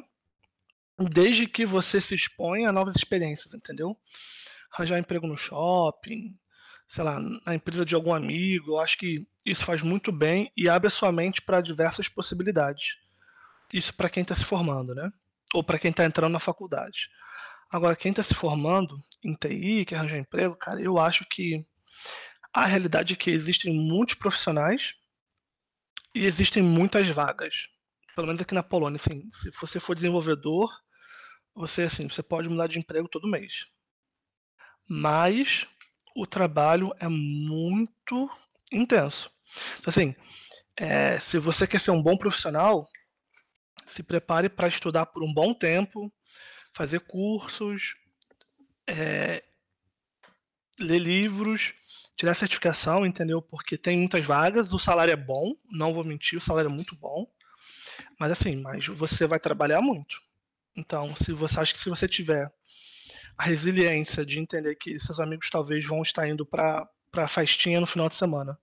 desde 0.98 1.46
que 1.46 1.66
você 1.66 2.00
se 2.00 2.14
exponha 2.14 2.68
a 2.68 2.72
novas 2.72 2.94
experiências, 2.94 3.54
entendeu? 3.54 3.96
Arranjar 4.72 4.98
emprego 4.98 5.26
no 5.26 5.36
shopping, 5.36 6.38
sei 6.86 7.04
lá, 7.04 7.18
na 7.46 7.54
empresa 7.54 7.84
de 7.84 7.94
algum 7.94 8.12
amigo, 8.12 8.72
eu 8.72 8.78
acho 8.78 8.98
que 8.98 9.26
isso 9.44 9.64
faz 9.64 9.82
muito 9.82 10.12
bem 10.12 10.52
e 10.56 10.68
abre 10.68 10.88
a 10.88 10.90
sua 10.90 11.10
mente 11.10 11.40
para 11.40 11.60
diversas 11.60 12.08
possibilidades. 12.08 12.98
Isso 13.72 13.94
para 13.94 14.10
quem 14.10 14.22
está 14.22 14.34
se 14.34 14.44
formando, 14.44 14.94
né? 14.94 15.10
Ou 15.54 15.64
para 15.64 15.78
quem 15.78 15.90
está 15.90 16.04
entrando 16.04 16.32
na 16.32 16.38
faculdade. 16.38 17.10
Agora, 17.72 17.96
quem 17.96 18.10
está 18.10 18.22
se 18.22 18.34
formando 18.34 19.00
em 19.24 19.34
TI, 19.34 19.84
quer 19.84 19.96
arranjar 19.96 20.18
emprego, 20.18 20.56
cara, 20.56 20.80
eu 20.80 20.98
acho 20.98 21.24
que 21.28 21.64
a 22.52 22.66
realidade 22.66 23.12
é 23.14 23.16
que 23.16 23.30
existem 23.30 23.72
muitos 23.72 24.14
profissionais 24.14 24.94
e 26.14 26.26
existem 26.26 26.62
muitas 26.62 27.06
vagas. 27.08 27.68
Pelo 28.14 28.26
menos 28.26 28.40
aqui 28.40 28.54
na 28.54 28.62
Polônia, 28.62 28.96
assim, 28.96 29.28
se 29.30 29.50
você 29.60 29.78
for 29.78 29.94
desenvolvedor, 29.94 30.68
você 31.54 31.82
assim, 31.82 32.08
você 32.08 32.22
pode 32.22 32.48
mudar 32.48 32.66
de 32.66 32.78
emprego 32.78 33.08
todo 33.08 33.30
mês. 33.30 33.66
Mas 34.88 35.66
o 36.16 36.26
trabalho 36.26 36.92
é 36.98 37.08
muito 37.08 38.28
intenso. 38.72 39.30
Então, 39.78 39.88
assim, 39.88 40.14
é, 40.76 41.20
se 41.20 41.38
você 41.38 41.66
quer 41.66 41.78
ser 41.78 41.92
um 41.92 42.02
bom 42.02 42.16
profissional, 42.16 42.88
se 43.92 44.02
prepare 44.02 44.48
para 44.48 44.68
estudar 44.68 45.06
por 45.06 45.22
um 45.22 45.32
bom 45.32 45.52
tempo, 45.52 46.12
fazer 46.72 47.00
cursos, 47.00 47.94
é, 48.86 49.42
ler 50.78 50.98
livros, 50.98 51.74
tirar 52.16 52.34
certificação, 52.34 53.04
entendeu? 53.06 53.40
Porque 53.40 53.76
tem 53.76 53.98
muitas 53.98 54.24
vagas, 54.24 54.72
o 54.72 54.78
salário 54.78 55.12
é 55.12 55.16
bom, 55.16 55.52
não 55.70 55.92
vou 55.92 56.04
mentir, 56.04 56.38
o 56.38 56.40
salário 56.40 56.68
é 56.68 56.72
muito 56.72 56.96
bom. 56.96 57.26
Mas 58.18 58.32
assim, 58.32 58.56
mas 58.56 58.86
você 58.86 59.26
vai 59.26 59.40
trabalhar 59.40 59.80
muito. 59.80 60.20
Então, 60.76 61.14
se 61.16 61.32
você 61.32 61.60
acha 61.60 61.72
que 61.72 61.80
se 61.80 61.88
você 61.88 62.06
tiver 62.06 62.52
a 63.36 63.44
resiliência 63.44 64.24
de 64.24 64.38
entender 64.38 64.74
que 64.76 64.98
seus 65.00 65.18
amigos 65.20 65.50
talvez 65.50 65.84
vão 65.84 66.02
estar 66.02 66.28
indo 66.28 66.44
para 66.46 66.88
para 67.10 67.26
festinha 67.26 67.80
no 67.80 67.86
final 67.86 68.08
de 68.08 68.14
semana 68.14 68.56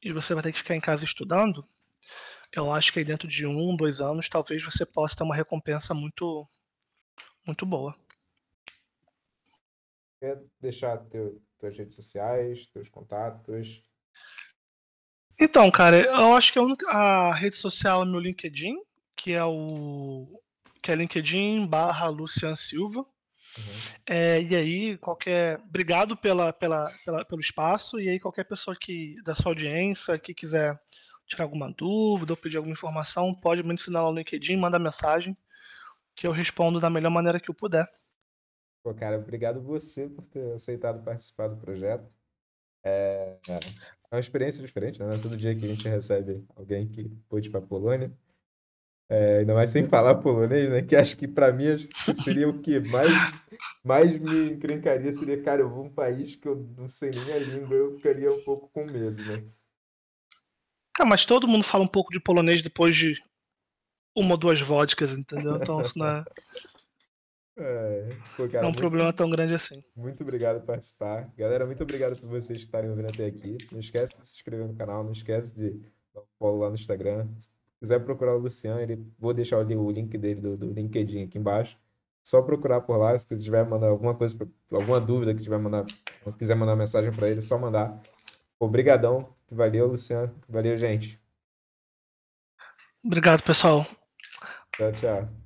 e 0.00 0.12
você 0.12 0.34
vai 0.34 0.42
ter 0.42 0.52
que 0.52 0.58
ficar 0.58 0.76
em 0.76 0.80
casa 0.80 1.04
estudando, 1.04 1.66
eu 2.56 2.72
acho 2.72 2.92
que 2.92 2.98
aí 2.98 3.04
dentro 3.04 3.28
de 3.28 3.46
um, 3.46 3.76
dois 3.76 4.00
anos, 4.00 4.28
talvez 4.28 4.62
você 4.62 4.84
possa 4.84 5.16
ter 5.16 5.24
uma 5.24 5.34
recompensa 5.34 5.94
muito 5.94 6.46
muito 7.46 7.64
boa. 7.64 7.94
Quer 10.18 10.42
deixar 10.60 10.98
teu, 11.06 11.40
tuas 11.58 11.76
redes 11.76 11.94
sociais, 11.94 12.68
teus 12.68 12.88
contatos? 12.88 13.82
Então, 15.38 15.70
cara, 15.70 16.00
eu 16.00 16.34
acho 16.34 16.52
que 16.52 16.58
a, 16.58 16.62
única, 16.62 16.88
a 16.88 17.34
rede 17.34 17.56
social 17.56 18.02
é 18.02 18.06
meu 18.06 18.18
LinkedIn, 18.18 18.74
que 19.14 19.32
é 19.34 19.44
o 19.44 20.26
que 20.82 20.90
é 20.90 20.94
LinkedIn 20.94 21.66
barra 21.66 22.08
Lucian 22.08 22.56
Silva. 22.56 23.00
Uhum. 23.00 23.94
É, 24.06 24.40
e 24.42 24.54
aí, 24.54 24.98
qualquer. 24.98 25.58
Obrigado 25.60 26.16
pela, 26.16 26.52
pela, 26.52 26.90
pela, 27.04 27.24
pelo 27.24 27.40
espaço. 27.40 27.98
E 28.00 28.08
aí, 28.08 28.20
qualquer 28.20 28.44
pessoa 28.44 28.76
que 28.78 29.16
da 29.24 29.34
sua 29.34 29.50
audiência 29.50 30.18
que 30.18 30.32
quiser 30.32 30.78
tirar 31.26 31.44
alguma 31.44 31.70
dúvida 31.70 32.32
ou 32.32 32.36
pedir 32.36 32.56
alguma 32.56 32.72
informação, 32.72 33.34
pode 33.34 33.62
me 33.62 33.74
ensinar 33.74 34.02
lá 34.02 34.10
no 34.10 34.18
LinkedIn, 34.18 34.56
manda 34.56 34.78
mensagem 34.78 35.36
que 36.14 36.26
eu 36.26 36.32
respondo 36.32 36.80
da 36.80 36.88
melhor 36.88 37.10
maneira 37.10 37.38
que 37.38 37.50
eu 37.50 37.54
puder. 37.54 37.86
Pô, 38.82 38.94
cara, 38.94 39.18
obrigado 39.18 39.60
você 39.60 40.08
por 40.08 40.24
ter 40.26 40.54
aceitado 40.54 41.04
participar 41.04 41.48
do 41.48 41.56
projeto. 41.56 42.08
É, 42.84 43.36
é 43.48 44.14
uma 44.14 44.20
experiência 44.20 44.62
diferente, 44.62 45.02
né? 45.02 45.18
Todo 45.20 45.36
dia 45.36 45.54
que 45.54 45.64
a 45.64 45.68
gente 45.68 45.88
recebe 45.88 46.44
alguém 46.54 46.88
que 46.88 47.08
pôde 47.28 47.50
para 47.50 47.58
a 47.58 47.66
Polônia. 47.66 48.12
É, 49.08 49.38
ainda 49.38 49.54
mais 49.54 49.70
sem 49.70 49.86
falar 49.86 50.16
polonês, 50.16 50.70
né? 50.70 50.82
Que 50.82 50.96
acho 50.96 51.16
que 51.16 51.28
para 51.28 51.52
mim 51.52 51.76
seria 52.24 52.48
o 52.48 52.60
que 52.60 52.80
mais, 52.80 53.10
mais 53.84 54.18
me 54.18 54.50
encrencaria 54.50 55.12
seria, 55.12 55.40
cara, 55.42 55.62
eu 55.62 55.70
vou 55.70 55.84
um 55.84 55.90
país 55.90 56.34
que 56.34 56.48
eu 56.48 56.56
não 56.76 56.88
sei 56.88 57.10
nem 57.10 57.32
a 57.32 57.38
língua, 57.38 57.76
eu 57.76 57.96
ficaria 57.96 58.32
um 58.32 58.42
pouco 58.42 58.68
com 58.68 58.84
medo, 58.84 59.22
né? 59.24 59.44
Ah, 60.98 61.04
mas 61.04 61.24
todo 61.24 61.48
mundo 61.48 61.64
fala 61.64 61.84
um 61.84 61.88
pouco 61.88 62.12
de 62.12 62.20
polonês 62.20 62.62
depois 62.62 62.96
de 62.96 63.14
uma 64.16 64.32
ou 64.32 64.36
duas 64.36 64.60
vodkas, 64.60 65.12
entendeu? 65.12 65.56
Então 65.56 65.80
isso 65.80 65.98
não 65.98 66.06
é, 66.06 66.24
é, 67.58 68.16
pô, 68.36 68.48
cara, 68.48 68.58
é 68.58 68.60
um 68.60 68.64
muito, 68.64 68.78
problema 68.78 69.12
tão 69.12 69.28
grande 69.28 69.52
assim. 69.52 69.82
Muito 69.94 70.22
obrigado 70.22 70.60
por 70.60 70.66
participar. 70.66 71.30
Galera, 71.36 71.66
muito 71.66 71.82
obrigado 71.82 72.18
por 72.18 72.28
vocês 72.28 72.58
estarem 72.58 72.88
ouvindo 72.88 73.08
até 73.08 73.26
aqui. 73.26 73.58
Não 73.70 73.78
esquece 73.78 74.18
de 74.18 74.26
se 74.26 74.36
inscrever 74.36 74.66
no 74.66 74.74
canal, 74.74 75.04
não 75.04 75.12
esquece 75.12 75.54
de 75.54 75.70
dar 76.14 76.22
um 76.22 76.26
follow 76.38 76.60
lá 76.60 76.68
no 76.68 76.74
Instagram. 76.74 77.28
Se 77.38 77.48
quiser 77.78 78.02
procurar 78.02 78.34
o 78.34 78.38
Luciano, 78.38 78.80
ele, 78.80 79.06
vou 79.18 79.34
deixar 79.34 79.58
ali 79.58 79.76
o 79.76 79.90
link 79.90 80.16
dele 80.16 80.40
do, 80.40 80.56
do 80.56 80.72
LinkedIn 80.72 81.24
aqui 81.24 81.38
embaixo. 81.38 81.78
Só 82.22 82.42
procurar 82.42 82.80
por 82.80 82.96
lá, 82.96 83.16
se 83.16 83.38
tiver 83.38 83.64
mandar 83.64 83.88
alguma 83.88 84.12
coisa, 84.12 84.36
alguma 84.72 84.98
dúvida 84.98 85.32
que 85.32 85.42
tiver 85.42 85.58
mandar, 85.58 85.86
quiser 86.36 86.56
mandar 86.56 86.74
mensagem 86.74 87.12
para 87.12 87.28
ele, 87.28 87.40
só 87.40 87.56
mandar. 87.56 88.02
Obrigadão. 88.58 89.34
Valeu, 89.50 89.86
Luciano. 89.86 90.34
Valeu, 90.48 90.76
gente. 90.76 91.20
Obrigado, 93.04 93.42
pessoal. 93.42 93.86
Tchau, 94.76 94.92
tchau. 94.92 95.45